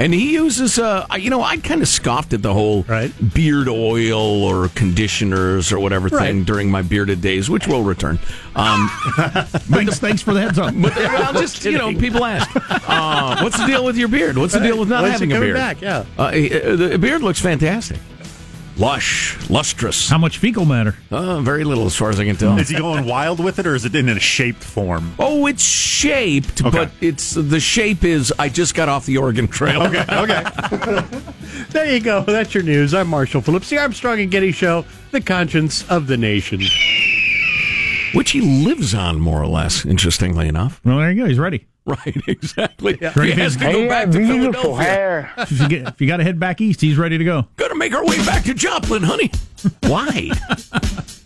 And 0.01 0.15
he 0.15 0.33
uses, 0.33 0.79
uh, 0.79 1.05
you 1.19 1.29
know, 1.29 1.43
I 1.43 1.57
kind 1.57 1.81
of 1.83 1.87
scoffed 1.87 2.33
at 2.33 2.41
the 2.41 2.51
whole 2.53 2.81
Right. 2.87 3.11
beard 3.35 3.67
oil 3.69 4.43
or 4.43 4.69
conditioners 4.69 5.71
or 5.71 5.79
whatever 5.79 6.09
thing 6.09 6.43
during 6.43 6.71
my 6.71 6.81
bearded 6.81 7.21
days, 7.21 7.51
which 7.51 7.67
will 7.67 7.83
return. 7.83 8.17
Um, 8.55 8.89
Thanks, 9.69 9.99
thanks 9.99 10.21
for 10.23 10.33
the 10.33 10.41
heads 10.41 10.57
up. 10.57 10.73
but 10.75 10.95
well, 10.95 11.33
just 11.33 11.63
you 11.65 11.77
know, 11.77 11.93
people 11.93 12.25
ask, 12.25 12.49
uh, 12.89 13.41
"What's 13.43 13.57
the 13.59 13.67
deal 13.67 13.85
with 13.85 13.95
your 13.95 14.07
beard? 14.07 14.37
What's 14.39 14.53
the 14.53 14.59
deal 14.59 14.79
with 14.79 14.89
not 14.89 15.03
When's 15.03 15.13
having 15.13 15.33
a 15.33 15.39
beard?" 15.39 15.55
back? 15.55 15.81
Yeah. 15.81 16.03
uh, 16.17 16.23
uh, 16.23 16.31
the 16.75 16.97
beard 16.99 17.21
looks 17.21 17.39
fantastic, 17.39 17.99
lush, 18.77 19.37
lustrous. 19.49 20.09
How 20.09 20.17
much 20.17 20.37
fecal 20.39 20.65
matter? 20.65 20.95
Uh, 21.09 21.41
very 21.41 21.63
little, 21.63 21.85
as 21.85 21.95
far 21.95 22.09
as 22.09 22.19
I 22.19 22.25
can 22.25 22.35
tell. 22.35 22.57
Is 22.57 22.69
he 22.69 22.77
going 22.77 23.05
wild 23.05 23.39
with 23.43 23.59
it, 23.59 23.67
or 23.67 23.75
is 23.75 23.85
it 23.85 23.95
in 23.95 24.09
a 24.09 24.19
shaped 24.19 24.63
form? 24.63 25.13
Oh, 25.19 25.45
it's 25.47 25.63
shaped, 25.63 26.61
Okay. 26.63 26.69
but 26.71 26.91
it's 27.01 27.31
the 27.33 27.59
shape 27.59 28.03
is. 28.03 28.33
I 28.39 28.49
just 28.49 28.73
got 28.75 28.89
off 28.89 29.05
the 29.05 29.17
Oregon 29.17 29.47
Trail. 29.47 29.83
Okay, 29.83 30.05
okay. 30.09 31.05
There 31.71 31.85
you 31.93 32.01
go. 32.01 32.21
That's 32.23 32.53
your 32.53 32.63
news. 32.63 32.93
I'm 32.93 33.07
Marshall 33.07 33.41
Phillips, 33.41 33.69
the 33.69 33.77
Armstrong 33.77 34.19
and 34.19 34.29
Getty 34.31 34.51
Show, 34.51 34.83
the 35.11 35.21
conscience 35.21 35.89
of 35.89 36.07
the 36.07 36.17
nation. 36.17 36.61
which 38.13 38.31
he 38.31 38.41
lives 38.41 38.93
on 38.93 39.19
more 39.21 39.41
or 39.41 39.47
less. 39.47 39.85
Interestingly 39.85 40.47
enough, 40.49 40.81
Well, 40.83 40.97
there 40.97 41.11
you 41.11 41.21
go. 41.23 41.27
He's 41.29 41.39
ready. 41.39 41.65
right? 41.85 42.15
Exactly. 42.27 42.93
Ready 43.01 43.33
He 43.33 43.39
has 43.41 43.55
for 43.55 43.61
to 43.65 43.71
go 43.71 43.87
back 43.89 44.11
to 44.11 44.17
Philadelphia. 44.27 45.31
If 45.37 45.51
you, 45.59 45.67
get, 45.67 45.87
if 45.87 46.01
you 46.01 46.07
got 46.07 46.17
to 46.17 46.23
head 46.23 46.39
back 46.39 46.61
east, 46.61 46.79
he's 46.81 46.97
ready 46.97 47.17
to 47.17 47.23
go. 47.23 47.47
Got 47.57 47.69
to 47.69 47.75
make 47.75 47.93
our 47.93 48.05
way 48.05 48.17
back 48.25 48.43
to 48.43 48.53
Joplin, 48.53 49.01
honey. 49.03 49.31
Why? 49.83 50.29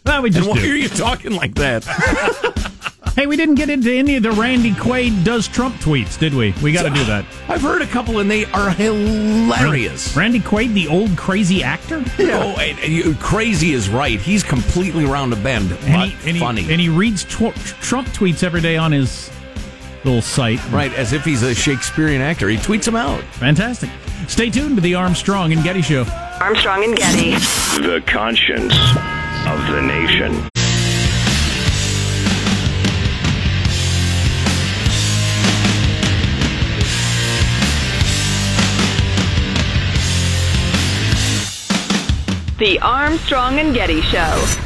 Well, 0.06 0.22
we 0.22 0.30
and 0.30 0.36
just 0.36 0.50
why 0.50 0.56
do. 0.62 0.72
are 0.72 0.76
you 0.76 0.88
talking 0.90 1.32
like 1.34 1.56
that? 1.56 1.84
Hey, 3.16 3.28
we 3.28 3.38
didn't 3.38 3.56
get 3.56 3.70
into 3.70 3.90
any 3.94 4.18
of 4.18 4.24
the 4.24 4.32
Randy 4.34 4.72
Quaid 4.72 5.24
does 5.24 5.48
Trump 5.48 5.76
tweets, 5.78 6.20
did 6.20 6.34
we? 6.34 6.54
We 6.62 6.74
got 6.74 6.84
to 6.84 6.90
do 6.90 7.02
that. 7.06 7.24
I've 7.48 7.62
heard 7.62 7.82
a 7.82 7.88
couple, 7.88 8.20
and 8.20 8.30
they 8.30 8.44
are 8.48 8.72
hilarious. 8.72 10.14
Randy 10.18 10.42
Quaid, 10.42 10.74
the 10.74 10.90
old 10.90 11.16
crazy 11.18 11.64
actor? 11.64 12.04
Oh, 12.20 12.58
and, 12.60 12.78
and 12.80 12.92
you, 12.92 13.16
crazy 13.16 13.72
is 13.72 13.88
right. 13.88 14.20
He's 14.20 14.44
completely 14.44 15.06
round 15.06 15.32
a 15.32 15.38
bend, 15.38 15.72
And 15.72 15.80
but 15.94 16.10
he, 16.10 16.28
and, 16.28 16.36
he, 16.36 16.40
funny. 16.40 16.70
and 16.70 16.82
he 16.82 16.90
reads 16.90 17.24
tw- 17.24 17.56
Trump 17.56 18.10
tweets 18.10 18.44
every 18.44 18.60
day 18.60 18.76
on 18.76 18.92
his 18.92 19.30
little 20.06 20.22
site. 20.22 20.64
right, 20.72 20.94
as 20.94 21.14
if 21.14 21.26
he's 21.26 21.42
a 21.42 21.54
Shakespearean 21.54 22.22
actor. 22.22 22.48
He 22.48 22.58
tweets 22.58 22.86
them 22.86 22.96
out. 22.96 23.22
Fantastic. 23.34 23.90
Stay 24.28 24.50
tuned 24.50 24.76
to 24.76 24.82
the 24.82 24.96
Armstrong 24.96 25.52
and 25.52 25.64
Getty 25.64 25.82
Show. 25.82 26.06
Armstrong 26.40 26.84
and 26.84 26.96
Getty. 26.96 27.32
The 27.82 28.04
conscience 28.06 28.74
of 29.48 29.60
the 29.72 29.82
nation. 29.82 30.50
The 42.58 42.80
Armstrong 42.80 43.60
and 43.60 43.76
Getty 43.76 44.02
Show. 44.02 44.65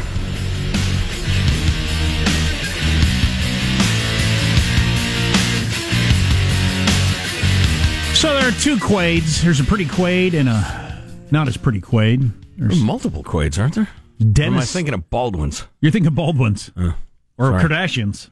So 8.20 8.34
there 8.34 8.50
are 8.50 8.52
two 8.52 8.78
Quaids. 8.78 9.42
There's 9.42 9.62
a 9.62 9.64
pretty 9.64 9.86
Quaid 9.86 10.34
and 10.34 10.50
a 10.50 11.02
not 11.32 11.48
as 11.48 11.56
pretty 11.56 11.80
Quaid. 11.80 12.30
There's 12.58 12.78
Multiple 12.82 13.24
Quaids, 13.24 13.58
aren't 13.58 13.76
there? 13.76 13.86
Or 13.86 13.88
am 13.88 14.28
I 14.28 14.34
Dennis. 14.34 14.74
thinking 14.74 14.94
of 14.94 15.10
Baldwin's? 15.10 15.66
You're 15.80 15.94
thinking 15.94 16.08
of 16.08 16.16
Baldwin's 16.16 16.70
or 16.76 16.96
sorry. 17.40 17.64
Kardashians. 17.64 18.30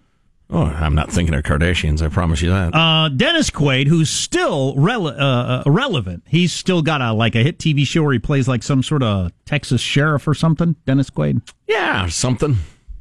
Oh, 0.50 0.64
I'm 0.64 0.94
not 0.94 1.10
thinking 1.10 1.34
of 1.36 1.44
Kardashians. 1.44 2.02
I 2.02 2.10
promise 2.10 2.42
you 2.42 2.50
that. 2.50 2.76
Uh, 2.76 3.08
Dennis 3.08 3.50
Quaid, 3.50 3.88
who's 3.88 4.10
still 4.10 4.76
rele- 4.76 5.18
uh, 5.18 5.24
uh, 5.24 5.64
relevant. 5.66 6.24
He's 6.28 6.52
still 6.52 6.82
got 6.82 7.00
a 7.00 7.14
like 7.14 7.36
a 7.36 7.40
hit 7.44 7.58
TV 7.58 7.88
show 7.88 8.04
where 8.04 8.12
he 8.12 8.20
plays 8.20 8.46
like 8.46 8.64
some 8.64 8.84
sort 8.84 9.04
of 9.04 9.32
Texas 9.46 9.80
sheriff 9.80 10.28
or 10.28 10.34
something. 10.34 10.76
Dennis 10.86 11.10
Quaid. 11.10 11.42
yeah, 11.66 12.08
something. 12.08 12.58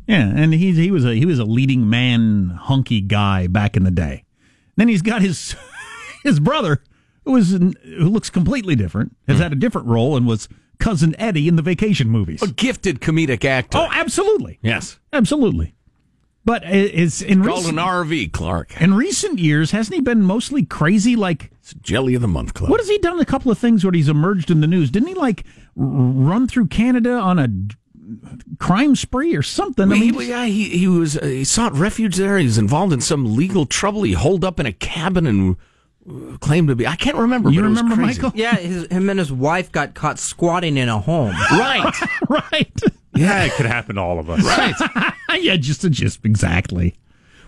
Yeah, 0.07 0.33
and 0.33 0.55
he 0.55 0.71
he 0.71 0.93
was 0.93 1.05
a 1.05 1.15
he 1.17 1.27
was 1.27 1.41
a 1.41 1.45
leading 1.45 1.91
man, 1.91 2.51
hunky 2.51 3.01
guy 3.01 3.49
back 3.49 3.77
in 3.77 3.83
the 3.83 3.91
day. 3.91 4.23
Then 4.77 4.87
he's 4.87 5.03
got 5.03 5.21
his 5.21 5.57
his 6.27 6.41
brother, 6.41 6.83
who 7.25 7.33
was 7.33 7.51
who 7.51 7.75
looks 8.09 8.31
completely 8.31 8.75
different, 8.77 9.17
has 9.29 9.39
had 9.39 9.53
a 9.53 9.57
different 9.57 9.87
role 9.89 10.17
and 10.17 10.27
was 10.27 10.49
cousin 10.79 11.15
Eddie 11.19 11.49
in 11.49 11.57
the 11.57 11.63
Vacation 11.63 12.09
movies. 12.11 12.43
A 12.43 12.49
gifted 12.49 13.01
comedic 13.01 13.45
actor. 13.45 13.79
Oh, 13.79 13.89
absolutely, 13.93 14.59
yes. 14.63 14.99
absolutely. 15.13 15.75
But 16.45 16.65
i- 16.65 16.69
it's 16.69 17.23
in 17.23 17.43
Called 17.43 17.61
recent, 17.65 17.79
an 17.79 17.85
RV, 17.85 18.33
Clark. 18.33 18.81
in 18.81 18.95
recent 18.95 19.39
years, 19.41 19.71
hasn't 19.73 19.95
he 19.97 20.01
been 20.01 20.23
mostly 20.23 20.65
crazy? 20.65 21.17
Like, 21.17 21.51
It's 21.61 21.75
Jelly 21.75 22.15
of 22.15 22.23
the 22.23 22.29
Month 22.29 22.55
Club. 22.55 22.71
what 22.71 22.79
has 22.79 22.89
he 22.89 22.99
done? 22.99 23.19
A 23.19 23.25
couple 23.25 23.51
of 23.51 23.59
things 23.59 23.83
where 23.85 23.93
he's 23.93 24.09
emerged 24.09 24.51
in 24.51 24.61
the 24.61 24.67
news. 24.69 24.91
Didn't 24.91 25.09
he 25.09 25.15
like 25.15 25.45
run 25.75 26.47
through 26.47 26.67
Canada 26.69 27.15
on 27.15 27.39
a 27.41 27.49
crime 28.59 28.95
spree 28.95 29.35
or 29.35 29.43
something? 29.43 29.91
I 29.91 29.97
He, 29.97 30.13
mean, 30.13 30.29
yeah, 30.29 30.45
he, 30.47 30.69
he 30.79 30.87
was 30.89 31.17
uh, 31.19 31.25
he 31.25 31.45
sought 31.45 31.73
refuge 31.75 32.17
there. 32.17 32.39
He 32.39 32.45
was 32.45 32.59
involved 32.59 32.93
in 32.93 33.01
some 33.01 33.35
legal 33.37 33.67
trouble. 33.67 34.03
He 34.05 34.13
holed 34.13 34.45
up 34.45 34.61
in 34.61 34.67
a 34.67 34.73
cabin 34.73 35.27
and 35.27 35.57
claimed 36.41 36.69
to 36.69 36.77
be. 36.77 36.87
I 36.87 36.97
can't 36.97 37.17
remember. 37.17 37.51
you 37.51 37.61
but 37.61 37.67
it 37.67 37.71
was 37.71 37.83
remember, 37.83 38.05
crazy. 38.05 38.23
Michael? 38.23 38.39
Yeah, 38.39 38.57
his, 38.57 38.87
him 38.87 39.11
and 39.11 39.19
his 39.19 39.33
wife 39.33 39.73
got 39.73 39.95
caught 39.95 40.19
squatting 40.19 40.77
in 40.77 40.89
a 40.89 40.99
home. 40.99 41.35
Right, 41.51 41.95
right. 42.29 42.81
Yeah, 43.15 43.45
it 43.45 43.53
could 43.53 43.67
happen 43.67 43.97
to 43.97 44.03
all 44.03 44.19
of 44.19 44.29
us. 44.29 44.43
right. 44.45 45.13
yeah, 45.43 45.57
just 45.57 45.89
just 45.91 46.25
exactly. 46.25 46.95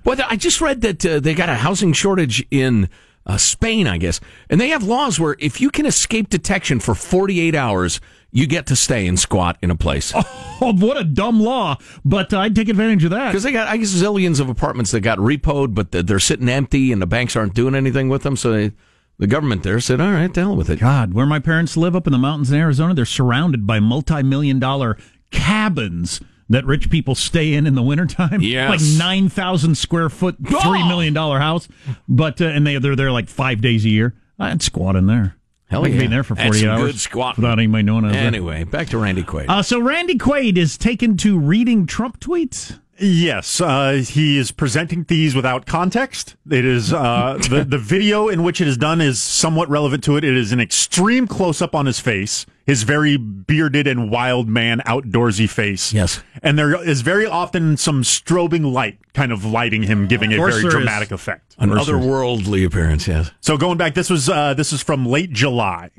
Well, 0.05 0.17
I 0.29 0.37
just 0.37 0.61
read 0.61 0.81
that 0.83 1.05
uh, 1.05 1.21
they 1.21 1.35
got 1.35 1.49
a 1.49 1.55
housing 1.55 1.93
shortage 1.93 2.45
in 2.51 2.89
uh, 3.29 3.37
Spain, 3.37 3.87
I 3.87 3.99
guess, 3.99 4.21
and 4.49 4.61
they 4.61 4.71
have 4.71 4.83
laws 4.83 5.21
where 5.21 5.37
if 5.39 5.61
you 5.61 5.71
can 5.71 5.85
escape 5.87 6.29
detection 6.31 6.81
for 6.81 6.95
48 6.95 7.55
hours, 7.55 8.01
you 8.31 8.47
get 8.47 8.67
to 8.67 8.77
stay 8.77 9.07
and 9.07 9.19
squat 9.19 9.59
in 9.63 9.71
a 9.71 9.77
place. 9.77 10.13
Oh, 10.61 10.73
what 10.73 10.97
a 10.97 11.05
dumb 11.05 11.39
law! 11.41 11.77
But 12.05 12.35
uh, 12.35 12.41
I'd 12.41 12.57
take 12.57 12.69
advantage 12.69 13.05
of 13.05 13.11
that. 13.13 13.29
Because 13.29 13.45
they 13.45 13.53
got, 13.53 13.69
I 13.69 13.77
guess, 13.77 13.91
zillions 13.95 14.41
of 14.41 14.49
apartments 14.49 14.91
that 14.91 15.03
got 15.03 15.19
repoed, 15.19 15.73
but 15.73 15.93
they're- 15.93 16.19
sitting 16.19 16.49
empty, 16.49 16.91
and 16.91 17.01
the 17.01 17.07
banks 17.07 17.37
aren't 17.37 17.55
doing 17.55 17.77
anything 17.77 18.09
with 18.09 18.25
them. 18.25 18.35
So 18.35 18.51
they, 18.51 18.73
the 19.19 19.29
government 19.29 19.63
there 19.63 19.79
said, 19.79 20.01
"All 20.01 20.11
right, 20.11 20.35
to 20.35 20.41
hell 20.41 20.57
with 20.57 20.69
it." 20.69 20.81
God, 20.81 21.15
where 21.15 21.27
my 21.27 21.39
parents 21.39 21.77
live 21.77 21.95
up 21.95 22.09
in 22.09 22.13
the 22.13 22.19
mountains 22.19 22.51
in 22.51 22.59
Arizona, 22.59 22.93
they're 22.93 23.05
surrounded 23.05 23.69
by 23.69 23.79
multi-million 23.79 24.59
dollar 24.59 24.99
cabins 25.31 26.21
that 26.49 26.65
rich 26.65 26.91
people 26.91 27.15
stay 27.15 27.55
in 27.55 27.67
in 27.67 27.75
the 27.75 27.83
wintertime. 27.83 28.41
Yes. 28.49 28.71
Like 28.71 28.99
9,000 28.99 29.75
square 29.77 30.09
foot, 30.09 30.43
$3 30.43 30.89
million 30.89 31.15
house. 31.15 31.69
But, 32.09 32.41
uh, 32.41 32.47
and 32.47 32.67
they, 32.67 32.79
they're 32.79 32.97
there 32.97 33.13
like 33.13 33.29
five 33.29 33.61
days 33.61 33.85
a 33.85 33.91
year. 33.91 34.15
I'd 34.39 34.63
squat 34.63 34.97
in 34.97 35.07
there. 35.07 35.37
Hell 35.69 35.83
I 35.85 35.89
could 35.89 35.93
be 35.93 35.99
yeah. 35.99 36.05
in 36.05 36.11
there 36.11 36.23
for 36.23 36.35
That's 36.35 36.47
48 36.47 36.61
some 36.61 36.71
hours. 36.71 36.93
good 36.93 37.01
squatting. 37.01 37.43
Without 37.43 37.59
anybody 37.59 37.83
knowing 37.83 38.05
I 38.05 38.09
was 38.09 38.17
there. 38.17 38.27
Anyway, 38.27 38.65
back 38.65 38.89
to 38.89 38.99
Randy 38.99 39.23
Quaid. 39.23 39.47
Uh, 39.49 39.63
so 39.63 39.79
Randy 39.81 40.17
Quaid 40.17 40.57
is 40.57 40.79
taken 40.79 41.17
to 41.19 41.39
reading 41.39 41.85
Trump 41.87 42.21
tweets. 42.21 42.79
Yes, 43.01 43.61
uh, 43.61 44.03
he 44.05 44.39
is 44.39 44.51
presenting 44.51 45.05
these 45.05 45.35
without 45.37 45.67
context. 45.67 46.35
It 46.51 46.65
is 46.65 46.93
uh, 46.93 47.39
the 47.49 47.65
the 47.65 47.79
video 47.79 48.29
in 48.29 48.43
which 48.43 48.61
it 48.61 48.67
is 48.67 48.77
done 48.77 49.01
is 49.01 49.23
somewhat 49.23 49.69
relevant 49.69 50.03
to 50.05 50.17
it. 50.17 50.25
It 50.25 50.37
is 50.37 50.51
an 50.51 50.59
extreme 50.59 51.29
close 51.29 51.63
up 51.63 51.77
on 51.77 51.87
his 51.87 52.01
face, 52.01 52.45
his 52.69 52.83
very 52.83 53.17
bearded 53.17 53.87
and 53.87 54.11
wild 54.11 54.47
man, 54.47 54.83
outdoorsy 54.85 55.49
face. 55.49 55.91
Yes. 55.91 56.23
and 56.43 56.59
there 56.59 56.79
is 56.85 57.01
very 57.01 57.25
often 57.25 57.79
some 57.79 58.03
strobing 58.03 58.71
light, 58.71 58.99
kind 59.15 59.33
of 59.33 59.43
lighting 59.43 59.85
him, 59.85 60.07
giving 60.07 60.35
a 60.35 60.37
very 60.37 60.63
dramatic 60.65 61.11
effect. 61.11 61.57
An 61.59 61.71
otherworldly 61.71 62.67
appearance, 62.67 63.09
yes. 63.09 63.31
So 63.41 63.57
going 63.57 63.79
back, 63.79 63.95
this 63.95 64.11
was 64.11 64.29
uh, 64.29 64.53
this 64.53 64.75
is 64.75 64.83
from 64.83 65.07
late 65.07 65.33
July. 65.33 65.91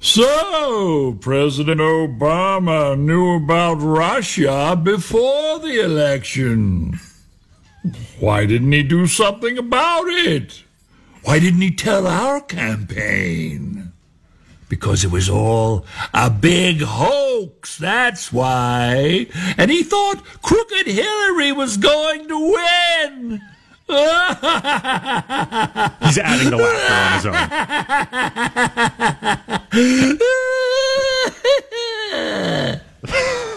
So, 0.00 1.18
President 1.20 1.80
Obama 1.80 2.98
knew 2.98 3.36
about 3.36 3.74
Russia 3.74 4.80
before 4.82 5.58
the 5.58 5.78
election. 5.84 6.98
Why 8.18 8.46
didn't 8.46 8.72
he 8.72 8.82
do 8.82 9.06
something 9.06 9.58
about 9.58 10.04
it? 10.06 10.64
Why 11.22 11.38
didn't 11.38 11.60
he 11.60 11.70
tell 11.70 12.06
our 12.06 12.40
campaign? 12.40 13.81
Because 14.72 15.04
it 15.04 15.10
was 15.10 15.28
all 15.28 15.84
a 16.14 16.30
big 16.30 16.80
hoax, 16.80 17.76
that's 17.76 18.32
why. 18.32 19.26
And 19.58 19.70
he 19.70 19.82
thought 19.82 20.24
Crooked 20.40 20.86
Hillary 20.86 21.52
was 21.52 21.76
going 21.76 22.26
to 22.26 22.38
win. 22.38 23.42
He's 26.00 26.16
adding 26.16 26.48
the 26.48 26.56
laughter 26.56 26.88
on 26.88 27.12
his 27.12 27.26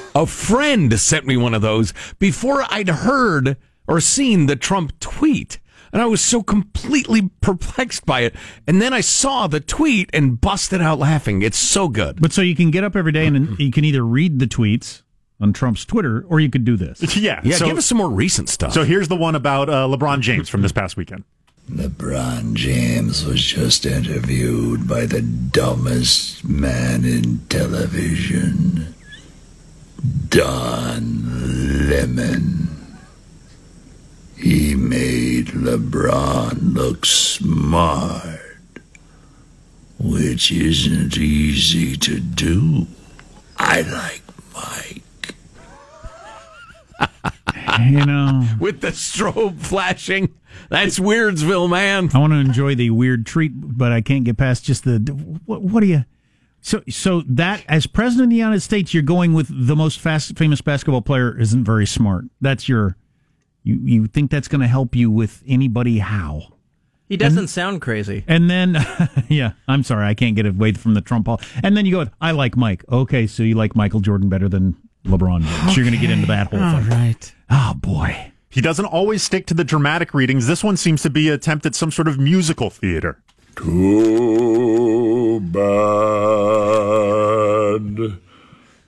own. 0.10 0.22
A 0.22 0.26
friend 0.28 1.00
sent 1.00 1.26
me 1.26 1.38
one 1.38 1.54
of 1.54 1.62
those 1.62 1.94
before 2.20 2.66
I'd 2.70 2.90
heard 2.90 3.56
or 3.88 4.02
seen 4.02 4.48
the 4.48 4.58
Trump 4.58 5.00
tweet. 5.00 5.60
And 5.96 6.02
I 6.02 6.08
was 6.08 6.20
so 6.20 6.44
completely 6.44 7.30
perplexed 7.40 8.06
by 8.06 8.24
it. 8.24 8.36
And 8.68 8.82
then 8.82 8.92
I 8.92 9.00
saw 9.00 9.48
the 9.48 9.62
tweet 9.62 10.10
and 10.12 10.42
busted 10.42 10.82
out 10.82 11.00
laughing. 11.00 11.42
It's 11.42 11.58
so 11.58 11.88
good. 11.88 12.22
But 12.22 12.34
so 12.34 12.42
you 12.42 12.54
can 12.54 12.70
get 12.70 12.84
up 12.84 12.98
every 12.98 13.14
day 13.14 13.26
and 13.28 13.58
you 13.60 13.72
can 13.72 13.86
either 13.86 14.04
read 14.04 14.40
the 14.40 14.46
tweets 14.46 15.04
on 15.40 15.54
Trump's 15.54 15.86
Twitter 15.86 16.26
or 16.28 16.42
you 16.42 16.50
could 16.50 16.66
do 16.66 16.76
this. 16.76 17.16
Yeah. 17.16 17.40
Yeah, 17.46 17.56
so, 17.56 17.66
give 17.66 17.78
us 17.78 17.86
some 17.86 17.98
more 17.98 18.10
recent 18.10 18.50
stuff. 18.50 18.74
so 18.74 18.84
here's 18.84 19.08
the 19.08 19.16
one 19.16 19.36
about 19.36 19.70
uh, 19.70 19.88
LeBron 19.88 20.20
James 20.20 20.50
from 20.50 20.64
this 20.64 20.74
past 20.74 20.98
weekend. 20.98 21.24
LeBron 21.72 22.56
James 22.56 23.24
was 23.24 23.42
just 23.42 23.86
interviewed 23.86 24.90
by 24.90 25.06
the 25.06 25.22
dumbest 25.22 26.44
man 26.44 27.06
in 27.06 27.40
television, 27.48 28.94
Don 30.28 31.88
Lemon. 31.90 32.75
He 34.46 34.76
made 34.76 35.48
LeBron 35.48 36.76
look 36.76 37.04
smart, 37.04 38.40
which 39.98 40.52
isn't 40.52 41.18
easy 41.18 41.98
to 41.98 42.20
do. 42.20 42.86
I 43.58 43.82
like 43.82 44.22
Mike. 44.54 45.02
You 47.80 48.06
know, 48.06 48.48
With 48.60 48.82
the 48.82 48.90
strobe 48.90 49.60
flashing. 49.62 50.32
That's 50.70 51.00
Weirdsville, 51.00 51.68
man. 51.68 52.12
I 52.14 52.20
want 52.20 52.34
to 52.34 52.38
enjoy 52.38 52.76
the 52.76 52.92
weird 52.92 53.26
treat, 53.26 53.52
but 53.56 53.92
I 53.92 54.02
can't 54.02 54.26
get 54.26 54.38
past 54.38 54.64
just 54.64 54.84
the 54.84 55.00
what, 55.46 55.64
what 55.64 55.82
do 55.82 55.88
you? 55.88 56.06
So, 56.62 56.84
so 56.88 57.24
that 57.28 57.64
as 57.68 57.88
president 57.88 58.26
of 58.26 58.30
the 58.30 58.36
United 58.36 58.62
States, 58.62 58.94
you're 58.94 59.02
going 59.02 59.34
with 59.34 59.48
the 59.50 59.76
most 59.76 60.00
fast, 60.00 60.38
famous 60.38 60.62
basketball 60.62 61.02
player 61.02 61.36
isn't 61.36 61.64
very 61.66 61.88
smart. 61.88 62.26
That's 62.40 62.70
your, 62.70 62.96
you 63.66 63.80
you 63.84 64.08
think 64.08 64.32
that's 64.32 64.48
going 64.48 64.62
to 64.62 64.68
help 64.68 64.96
you 64.96 65.12
with 65.12 65.44
anybody? 65.46 66.00
How? 66.00 66.54
He 67.10 67.18
doesn't 67.18 67.50
sound 67.50 67.82
crazy. 67.82 68.24
And 68.28 68.50
then, 68.50 68.78
yeah, 69.28 69.52
I'm 69.68 69.84
sorry, 69.84 70.08
I 70.08 70.16
can't 70.16 70.36
get 70.36 70.48
away 70.48 70.72
from 70.74 70.96
the 70.96 71.02
Trump 71.02 71.28
hall. 71.28 71.40
And 71.62 71.78
then 71.78 71.86
you 71.86 71.92
go, 72.04 72.10
I 72.20 72.32
like 72.32 72.58
Mike. 72.58 72.84
Okay, 72.92 73.28
so 73.28 73.44
you 73.44 73.54
like 73.56 73.76
Michael 73.76 74.00
Jordan 74.00 74.28
better 74.30 74.50
than 74.50 74.76
LeBron. 75.06 75.42
James. 75.42 75.76
So 75.76 75.82
you're 75.82 75.86
going 75.90 76.00
to 76.00 76.02
get 76.02 76.10
into 76.10 76.26
that 76.28 76.48
whole 76.48 76.60
thing. 76.60 76.90
right. 76.90 77.34
Oh 77.50 77.74
boy. 77.76 78.32
He 78.50 78.62
doesn't 78.62 78.86
always 78.86 79.22
stick 79.22 79.46
to 79.48 79.54
the 79.54 79.66
dramatic 79.66 80.14
readings. 80.14 80.48
This 80.48 80.64
one 80.64 80.78
seems 80.78 81.02
to 81.04 81.10
be 81.10 81.28
an 81.28 81.34
attempt 81.34 81.66
at 81.66 81.76
some 81.76 81.92
sort 81.92 82.08
of 82.08 82.18
musical 82.18 82.70
theater. 82.70 83.22
Too 83.56 85.42
bad. 85.42 85.66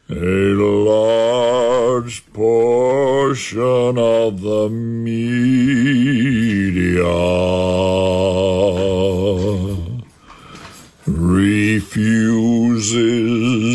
A 0.09 0.13
large 0.13 2.25
portion 2.31 3.97
of 3.97 4.39
the 4.39 4.69
media 4.69 7.03
refuses 11.05 11.83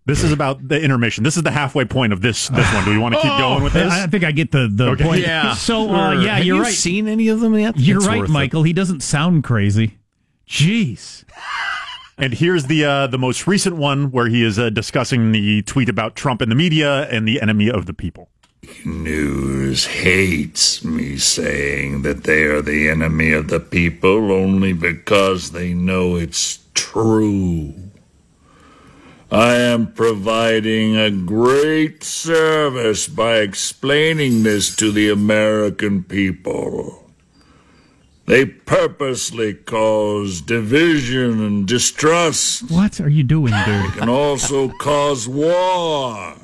This 0.05 0.23
is 0.23 0.31
about 0.31 0.67
the 0.67 0.81
intermission. 0.81 1.23
This 1.23 1.37
is 1.37 1.43
the 1.43 1.51
halfway 1.51 1.85
point 1.85 2.13
of 2.13 2.21
this 2.21 2.49
this 2.49 2.73
one. 2.73 2.85
Do 2.85 2.91
we 2.91 2.97
want 2.97 3.15
to 3.15 3.21
keep 3.21 3.31
going 3.37 3.63
with 3.63 3.73
this? 3.73 3.91
I 3.91 4.03
I 4.03 4.07
think 4.07 4.23
I 4.23 4.31
get 4.31 4.51
the, 4.51 4.69
the 4.71 4.89
Okay. 4.91 5.03
point. 5.03 5.21
Yeah. 5.21 5.53
So, 5.53 5.89
uh, 5.89 6.13
yeah, 6.13 6.35
Have 6.35 6.45
you're 6.45 6.57
you 6.57 6.63
right. 6.63 6.73
seen 6.73 7.07
any 7.07 7.29
of 7.29 7.39
them 7.39 7.55
yet? 7.57 7.77
You're 7.77 7.97
It's 7.97 8.07
right, 8.07 8.19
worth 8.19 8.29
it. 8.29 8.33
Michael. 8.33 8.63
He 8.63 8.73
doesn't 8.73 9.01
sound 9.01 9.43
crazy. 9.43 9.97
Jeez. 10.47 11.23
And 12.15 12.35
here's 12.35 12.67
the 12.67 12.85
uh, 12.85 13.07
the 13.07 13.17
most 13.17 13.47
recent 13.47 13.75
one 13.75 14.11
where 14.11 14.27
he 14.27 14.43
is 14.43 14.59
uh, 14.59 14.69
discussing 14.69 15.31
the 15.31 15.63
tweet 15.63 15.89
about 15.89 16.15
Trump 16.15 16.41
and 16.41 16.51
the 16.51 16.55
media 16.55 17.09
and 17.09 17.27
the 17.27 17.41
enemy 17.41 17.71
of 17.71 17.87
the 17.87 17.93
people. 17.93 18.29
News 18.85 19.85
hates 19.85 20.83
me 20.83 21.17
saying 21.17 22.01
that 22.03 22.23
they 22.23 22.43
are 22.43 22.61
the 22.61 22.89
enemy 22.89 23.31
of 23.31 23.47
the 23.47 23.59
people 23.59 24.31
only 24.31 24.73
because 24.73 25.51
they 25.51 25.73
know 25.73 26.15
it's 26.15 26.59
true. 26.73 27.73
I 29.31 29.55
am 29.55 29.93
providing 29.93 30.95
a 30.95 31.09
great 31.09 32.03
service 32.03 33.07
by 33.07 33.37
explaining 33.39 34.43
this 34.43 34.75
to 34.75 34.91
the 34.91 35.09
American 35.09 36.03
people. 36.03 37.09
They 38.25 38.45
purposely 38.45 39.53
cause 39.55 40.39
division 40.41 41.43
and 41.43 41.67
distrust 41.67 42.69
What 42.69 43.01
are 43.01 43.09
you 43.09 43.23
doing, 43.23 43.53
dude? 43.65 43.93
can 43.93 44.07
also 44.09 44.69
cause 44.69 45.27
war. 45.27 46.35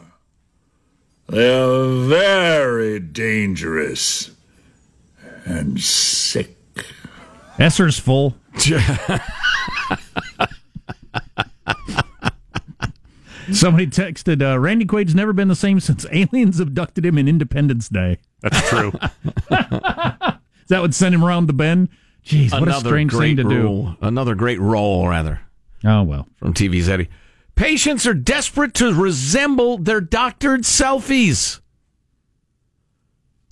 They 1.29 1.53
are 1.53 2.07
very 2.07 2.99
dangerous 2.99 4.31
and 5.45 5.79
sick. 5.79 6.57
Esser's 7.59 7.99
full. 7.99 8.35
Somebody 13.51 13.87
texted, 13.87 14.41
uh, 14.41 14.59
Randy 14.59 14.85
Quaid's 14.85 15.15
never 15.15 15.33
been 15.33 15.47
the 15.47 15.55
same 15.55 15.79
since 15.79 16.05
aliens 16.11 16.59
abducted 16.59 17.05
him 17.05 17.17
in 17.17 17.27
Independence 17.27 17.89
Day. 17.89 18.17
That's 18.41 18.69
true. 18.69 18.91
That 20.69 20.83
would 20.83 20.93
send 20.93 21.15
him 21.15 21.25
around 21.25 21.47
the 21.47 21.53
bend? 21.53 21.89
Jeez, 22.23 22.51
what 22.51 22.69
a 22.69 22.73
strange 22.73 23.11
thing 23.11 23.37
to 23.37 23.43
role. 23.43 23.95
Another 24.01 24.35
great 24.35 24.59
role, 24.59 25.07
rather. 25.07 25.41
Oh, 25.83 26.03
well. 26.03 26.27
from 26.37 26.53
TV's 26.53 26.87
Eddie. 26.87 27.09
Patients 27.59 28.07
are 28.07 28.13
desperate 28.13 28.73
to 28.75 28.93
resemble 28.93 29.77
their 29.77 29.99
doctored 29.99 30.61
selfies. 30.61 31.59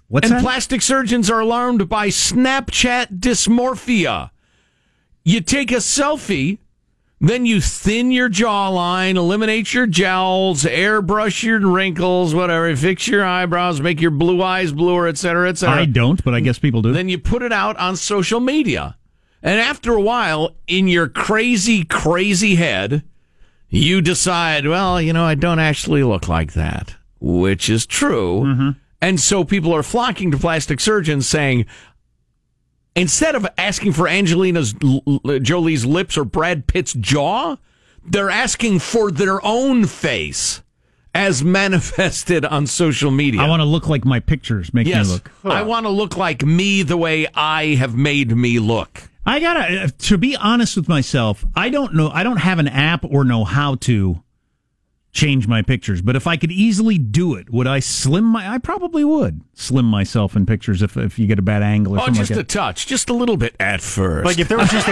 What's 0.08 0.30
and 0.30 0.38
that? 0.38 0.44
plastic 0.44 0.82
surgeons 0.82 1.30
are 1.30 1.42
alarmed 1.42 1.90
by 1.90 2.08
Snapchat 2.08 3.20
dysmorphia. 3.20 4.32
You 5.26 5.42
take 5.42 5.74
a 5.74 5.82
selfie, 5.82 6.60
then 7.20 7.46
you 7.46 7.60
thin 7.60 8.12
your 8.12 8.30
jawline, 8.30 9.18
eliminate 9.18 9.74
your 9.74 9.88
jowls, 9.88 10.64
airbrush 10.64 11.44
your 11.44 11.60
wrinkles, 11.60 12.34
whatever, 12.34 12.74
fix 12.78 13.10
your 13.10 13.26
eyebrows, 13.26 13.82
make 13.82 14.00
your 14.00 14.12
blue 14.12 14.42
eyes 14.42 14.72
bluer, 14.72 15.10
etc., 15.10 15.50
etc. 15.50 15.82
I 15.82 15.84
don't, 15.84 16.24
but 16.24 16.34
I 16.34 16.40
guess 16.40 16.58
people 16.58 16.82
do. 16.82 16.94
Then 16.94 17.10
you 17.10 17.20
put 17.20 17.42
it 17.42 17.52
out 17.52 17.76
on 17.76 17.98
social 17.98 18.40
media. 18.40 18.96
And 19.44 19.60
after 19.60 19.92
a 19.92 20.02
while, 20.02 20.56
in 20.66 20.88
your 20.88 21.10
crazy, 21.10 21.84
crazy 21.84 22.56
head, 22.56 23.04
you 23.70 24.02
decide, 24.02 24.68
well, 24.68 25.02
you 25.02 25.14
know, 25.14 25.26
I 25.26 25.36
don't 25.36 25.60
actually 25.60 26.04
look 26.04 26.28
like 26.28 26.54
that, 26.54 26.96
which 27.20 27.70
is 27.70 27.86
true. 27.86 28.42
Mm-hmm. 28.42 28.70
And 29.02 29.20
so 29.20 29.44
people 29.44 29.74
are 29.74 29.84
flocking 29.84 30.32
to 30.32 30.38
plastic 30.38 30.80
surgeons 30.80 31.28
saying, 31.28 31.66
instead 32.96 33.36
of 33.36 33.46
asking 33.58 33.94
for 33.94 34.08
Angelina's 34.08 34.74
Jolie's 35.42 35.86
lips 35.86 36.18
or 36.18 36.26
Brad 36.26 36.66
Pitt's 36.68 36.94
jaw, 36.94 37.58
they're 38.06 38.30
asking 38.30 38.80
for 38.80 39.12
their 39.12 39.46
own 39.46 39.86
face 39.86 40.62
as 41.14 41.44
manifested 41.44 42.46
on 42.46 42.68
social 42.68 43.12
media. 43.12 43.42
I 43.42 43.48
want 43.48 43.62
to 43.62 43.66
look 43.66 43.88
like 43.88 44.06
my 44.06 44.20
pictures 44.20 44.74
make 44.74 44.88
yes, 44.88 45.08
me 45.08 45.14
look. 45.14 45.32
I 45.44 45.64
want 45.64 45.86
to 45.86 45.90
look 45.90 46.16
like 46.16 46.44
me 46.44 46.84
the 46.84 46.98
way 46.98 47.28
I 47.34 47.76
have 47.76 47.96
made 47.96 48.36
me 48.36 48.60
look. 48.60 49.04
I 49.28 49.42
gotta, 49.42 49.84
uh, 49.84 49.88
to 49.98 50.18
be 50.18 50.38
honest 50.38 50.78
with 50.78 50.88
myself, 50.88 51.44
I 51.54 51.70
don't 51.70 51.94
know, 51.94 52.10
I 52.10 52.24
don't 52.24 52.38
have 52.38 52.60
an 52.60 52.70
app 52.70 53.04
or 53.04 53.26
know 53.26 53.44
how 53.44 53.76
to 53.76 54.24
change 55.18 55.48
my 55.48 55.62
pictures. 55.64 56.02
But 56.02 56.16
if 56.16 56.28
I 56.28 56.38
could 56.38 56.52
easily 56.52 56.98
do 57.00 57.34
it, 57.34 57.50
would 57.50 57.66
I 57.68 57.80
slim 57.80 58.24
my? 58.24 58.48
I 58.54 58.60
probably 58.60 59.04
would 59.04 59.42
slim 59.54 59.86
myself 59.86 60.36
in 60.36 60.46
pictures 60.46 60.82
if 60.84 60.96
if 60.96 61.18
you 61.18 61.26
get 61.26 61.40
a 61.40 61.42
bad 61.42 61.64
angle 61.64 61.96
or 61.96 62.00
Oh, 62.00 62.06
something 62.06 62.20
just 62.22 62.30
like 62.32 62.36
a 62.40 62.44
that. 62.44 62.50
touch, 62.50 62.86
just 62.86 63.10
a 63.10 63.14
little 63.14 63.36
bit 63.38 63.56
at 63.60 63.82
first. 63.82 64.26
Like 64.26 64.38
if 64.38 64.48
there 64.48 64.58
was 64.60 64.70
just 64.70 64.88
a, 64.88 64.92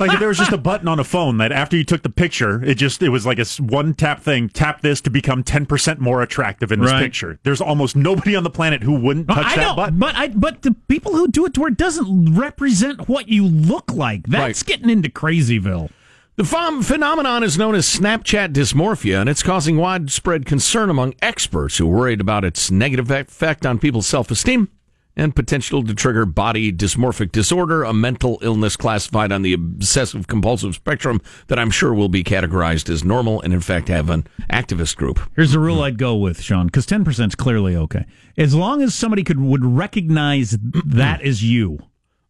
like 0.00 0.12
if 0.12 0.18
there 0.18 0.28
was 0.28 0.38
just 0.38 0.52
a 0.52 0.58
button 0.58 0.88
on 0.88 0.98
a 0.98 1.04
phone 1.04 1.38
that 1.38 1.52
after 1.52 1.76
you 1.76 1.84
took 1.84 2.02
the 2.02 2.10
picture, 2.10 2.62
it 2.64 2.74
just 2.74 3.02
it 3.02 3.10
was 3.10 3.24
like 3.24 3.38
a 3.38 3.46
one 3.62 3.94
tap 3.94 4.20
thing. 4.20 4.48
Tap 4.48 4.80
this 4.80 5.00
to 5.02 5.10
become 5.10 5.44
ten 5.44 5.64
percent 5.64 6.00
more 6.00 6.22
attractive 6.22 6.72
in 6.72 6.80
this 6.80 6.90
Right. 6.90 7.02
picture. 7.02 7.38
There's 7.44 7.60
almost 7.60 7.94
nobody 7.94 8.34
on 8.34 8.42
the 8.42 8.50
planet 8.50 8.82
who 8.82 8.94
wouldn't 8.94 9.28
touch 9.28 9.46
I 9.46 9.56
that 9.56 9.62
know, 9.62 9.76
button. 9.76 9.98
but 9.98 10.16
I 10.16 10.28
but 10.28 10.62
the 10.62 10.74
people 10.88 11.12
who 11.12 11.28
do 11.28 11.46
it 11.46 11.54
to 11.54 11.60
where 11.60 11.68
it 11.70 11.76
doesn't 11.76 12.34
represent 12.36 13.08
what 13.08 13.28
you 13.28 13.46
look 13.46 13.92
like. 13.92 14.26
That's 14.26 14.60
Right. 14.62 14.66
getting 14.66 14.90
into 14.90 15.08
crazyville. 15.08 15.90
The 16.36 16.44
ph- 16.44 16.84
phenomenon 16.84 17.42
is 17.42 17.58
known 17.58 17.74
as 17.74 17.86
Snapchat 17.86 18.52
dysmorphia, 18.52 19.20
and 19.20 19.28
it's 19.28 19.42
causing 19.42 19.76
widespread 19.76 20.46
concern 20.46 20.88
among 20.88 21.14
experts 21.20 21.76
who 21.76 21.86
are 21.86 21.96
worried 21.96 22.20
about 22.20 22.44
its 22.44 22.70
negative 22.70 23.10
effect 23.10 23.66
on 23.66 23.78
people's 23.78 24.06
self 24.06 24.30
esteem 24.30 24.68
and 25.16 25.34
potential 25.36 25.82
to 25.82 25.94
trigger 25.94 26.24
body 26.24 26.72
dysmorphic 26.72 27.32
disorder, 27.32 27.82
a 27.82 27.92
mental 27.92 28.38
illness 28.42 28.76
classified 28.76 29.32
on 29.32 29.42
the 29.42 29.52
obsessive 29.52 30.28
compulsive 30.28 30.74
spectrum 30.74 31.20
that 31.48 31.58
I'm 31.58 31.70
sure 31.70 31.92
will 31.92 32.08
be 32.08 32.24
categorized 32.24 32.88
as 32.88 33.04
normal 33.04 33.42
and, 33.42 33.52
in 33.52 33.60
fact, 33.60 33.88
have 33.88 34.08
an 34.08 34.26
activist 34.50 34.96
group. 34.96 35.20
Here's 35.36 35.52
the 35.52 35.58
rule 35.58 35.78
hmm. 35.78 35.82
I'd 35.82 35.98
go 35.98 36.16
with, 36.16 36.40
Sean, 36.40 36.66
because 36.66 36.86
ten 36.86 37.04
percent 37.04 37.32
is 37.32 37.36
clearly 37.36 37.76
okay. 37.76 38.06
As 38.38 38.54
long 38.54 38.82
as 38.82 38.94
somebody 38.94 39.24
could 39.24 39.40
would 39.40 39.64
recognize 39.64 40.56
that 40.86 41.20
hmm. 41.20 41.26
as 41.26 41.42
you, 41.42 41.80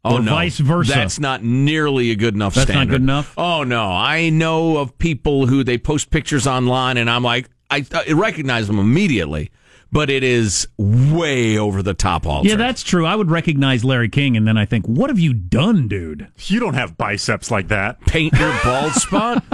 Oh, 0.04 0.16
or 0.16 0.22
no. 0.22 0.30
vice 0.30 0.58
versa. 0.58 0.92
That's 0.94 1.20
not 1.20 1.42
nearly 1.42 2.10
a 2.10 2.16
good 2.16 2.34
enough 2.34 2.54
That's 2.54 2.70
not 2.70 2.88
good 2.88 3.02
enough? 3.02 3.34
Oh, 3.36 3.64
no. 3.64 3.84
I 3.84 4.30
know 4.30 4.78
of 4.78 4.96
people 4.96 5.46
who 5.46 5.62
they 5.62 5.76
post 5.76 6.10
pictures 6.10 6.46
online, 6.46 6.96
and 6.96 7.10
I'm 7.10 7.22
like, 7.22 7.50
I, 7.70 7.84
I 7.94 8.12
recognize 8.12 8.66
them 8.66 8.78
immediately, 8.78 9.50
but 9.92 10.08
it 10.08 10.24
is 10.24 10.66
way 10.78 11.58
over 11.58 11.82
the 11.82 11.92
top 11.92 12.26
altered. 12.26 12.48
yeah, 12.48 12.56
that's 12.56 12.82
true. 12.82 13.04
I 13.04 13.14
would 13.14 13.30
recognize 13.30 13.84
Larry 13.84 14.08
King, 14.08 14.38
and 14.38 14.48
then 14.48 14.56
I 14.56 14.64
think, 14.64 14.86
what 14.86 15.10
have 15.10 15.18
you 15.18 15.34
done, 15.34 15.86
dude? 15.86 16.28
you 16.46 16.60
don't 16.60 16.74
have 16.74 16.96
biceps 16.96 17.50
like 17.50 17.68
that. 17.68 18.00
Paint 18.02 18.32
your 18.38 18.56
bald 18.64 18.92
spot? 18.94 19.44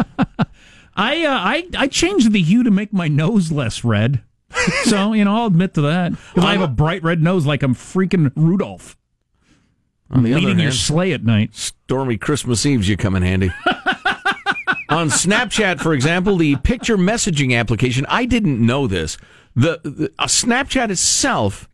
I 0.98 1.24
uh, 1.26 1.30
I 1.30 1.68
I 1.76 1.88
changed 1.88 2.32
the 2.32 2.40
hue 2.40 2.62
to 2.62 2.70
make 2.70 2.92
my 2.92 3.06
nose 3.08 3.52
less 3.52 3.84
red. 3.84 4.22
so 4.84 5.12
you 5.12 5.24
know, 5.24 5.36
I'll 5.36 5.46
admit 5.46 5.74
to 5.74 5.82
that 5.82 6.12
because 6.12 6.44
I 6.48 6.52
have 6.52 6.62
a 6.62 6.68
bright 6.68 7.02
red 7.02 7.20
nose, 7.20 7.44
like 7.44 7.62
I'm 7.62 7.74
freaking 7.74 8.32
Rudolph. 8.34 8.96
On 10.10 10.22
the 10.22 10.32
other 10.32 10.40
leading 10.40 10.58
your 10.60 10.72
sleigh 10.72 11.12
at 11.12 11.24
night. 11.24 11.54
Stormy 11.54 12.16
Christmas 12.16 12.64
Eves, 12.64 12.88
you 12.88 12.96
come 12.96 13.16
in 13.16 13.22
handy. 13.22 13.50
On 14.88 15.08
Snapchat, 15.08 15.80
for 15.80 15.92
example, 15.92 16.36
the 16.36 16.56
picture 16.56 16.96
messaging 16.96 17.58
application, 17.58 18.06
I 18.08 18.24
didn't 18.24 18.64
know 18.64 18.86
this. 18.86 19.18
The, 19.56 19.80
the 19.82 20.12
uh, 20.18 20.26
Snapchat 20.26 20.90
itself 20.90 21.68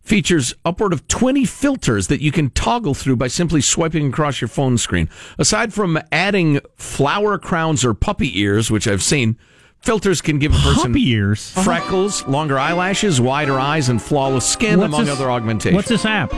features 0.00 0.54
upward 0.64 0.92
of 0.92 1.06
20 1.08 1.44
filters 1.44 2.06
that 2.08 2.20
you 2.20 2.30
can 2.32 2.50
toggle 2.50 2.94
through 2.94 3.16
by 3.16 3.26
simply 3.28 3.60
swiping 3.60 4.06
across 4.08 4.40
your 4.40 4.48
phone 4.48 4.78
screen. 4.78 5.08
Aside 5.38 5.72
from 5.74 5.98
adding 6.12 6.60
flower 6.76 7.36
crowns 7.38 7.84
or 7.84 7.94
puppy 7.94 8.38
ears, 8.40 8.70
which 8.70 8.86
I've 8.86 9.02
seen, 9.02 9.36
filters 9.80 10.20
can 10.20 10.38
give 10.38 10.52
a 10.52 10.58
person 10.58 10.92
Puppy 10.92 11.08
ears. 11.10 11.50
freckles, 11.64 12.24
longer 12.26 12.58
eyelashes, 12.58 13.20
wider 13.20 13.58
eyes, 13.58 13.88
and 13.88 14.00
flawless 14.00 14.48
skin, 14.48 14.78
What's 14.78 14.88
among 14.88 15.04
this- 15.06 15.14
other 15.18 15.30
augmentations. 15.30 15.74
What's 15.76 15.88
this 15.88 16.04
app? 16.04 16.32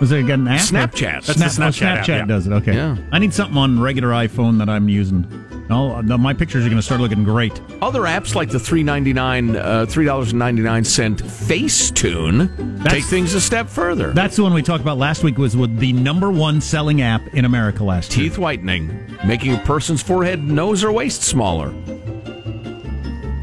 Was 0.00 0.12
it 0.12 0.28
an 0.30 0.46
app? 0.48 0.60
Snapchat. 0.60 1.24
That's 1.26 1.54
Snap- 1.54 1.68
oh, 1.68 1.70
Snapchat 1.70 1.82
app, 1.82 2.04
Snapchat 2.04 2.08
yeah. 2.08 2.24
does 2.26 2.46
it. 2.46 2.52
Okay. 2.52 2.74
Yeah. 2.74 2.96
I 3.10 3.18
need 3.18 3.34
something 3.34 3.56
on 3.56 3.80
regular 3.80 4.10
iPhone 4.10 4.58
that 4.58 4.68
I'm 4.68 4.88
using. 4.88 5.26
Oh, 5.70 6.00
no 6.00 6.16
my 6.16 6.32
pictures 6.32 6.64
are 6.64 6.68
going 6.68 6.78
to 6.78 6.82
start 6.82 7.00
looking 7.00 7.24
great. 7.24 7.60
Other 7.82 8.02
apps 8.02 8.34
like 8.34 8.48
the 8.48 8.58
three 8.58 8.82
ninety 8.82 9.12
nine, 9.12 9.54
uh, 9.54 9.84
three 9.86 10.06
dollars 10.06 10.30
and 10.30 10.38
ninety 10.38 10.62
nine 10.62 10.82
cent 10.82 11.22
Facetune 11.22 12.88
take 12.88 13.04
things 13.04 13.34
a 13.34 13.40
step 13.40 13.68
further. 13.68 14.12
That's 14.12 14.36
the 14.36 14.42
one 14.44 14.54
we 14.54 14.62
talked 14.62 14.80
about 14.80 14.96
last 14.96 15.22
week. 15.22 15.36
Was 15.36 15.56
with 15.56 15.76
the 15.78 15.92
number 15.92 16.30
one 16.30 16.62
selling 16.62 17.02
app 17.02 17.34
in 17.34 17.44
America 17.44 17.84
last 17.84 18.16
year. 18.16 18.30
Teeth 18.30 18.38
whitening, 18.38 19.18
making 19.26 19.52
a 19.54 19.58
person's 19.58 20.02
forehead, 20.02 20.42
nose, 20.42 20.82
or 20.82 20.90
waist 20.90 21.22
smaller. 21.22 21.68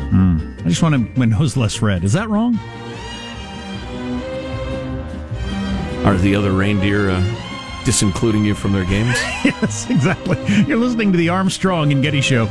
Hmm. 0.09 0.53
I 0.59 0.69
just 0.69 0.81
want 0.81 1.15
my 1.15 1.25
nose 1.25 1.55
less 1.55 1.79
red. 1.81 2.03
Is 2.03 2.13
that 2.13 2.27
wrong? 2.29 2.57
Are 6.05 6.15
the 6.17 6.35
other 6.35 6.51
reindeer 6.51 7.09
uh, 7.09 7.19
disincluding 7.83 8.45
you 8.45 8.53
from 8.53 8.73
their 8.73 8.85
games? 8.85 9.15
yes, 9.43 9.89
exactly. 9.89 10.37
You're 10.67 10.77
listening 10.77 11.11
to 11.13 11.17
the 11.17 11.29
Armstrong 11.29 11.91
and 11.91 12.03
Getty 12.03 12.21
Show. 12.21 12.43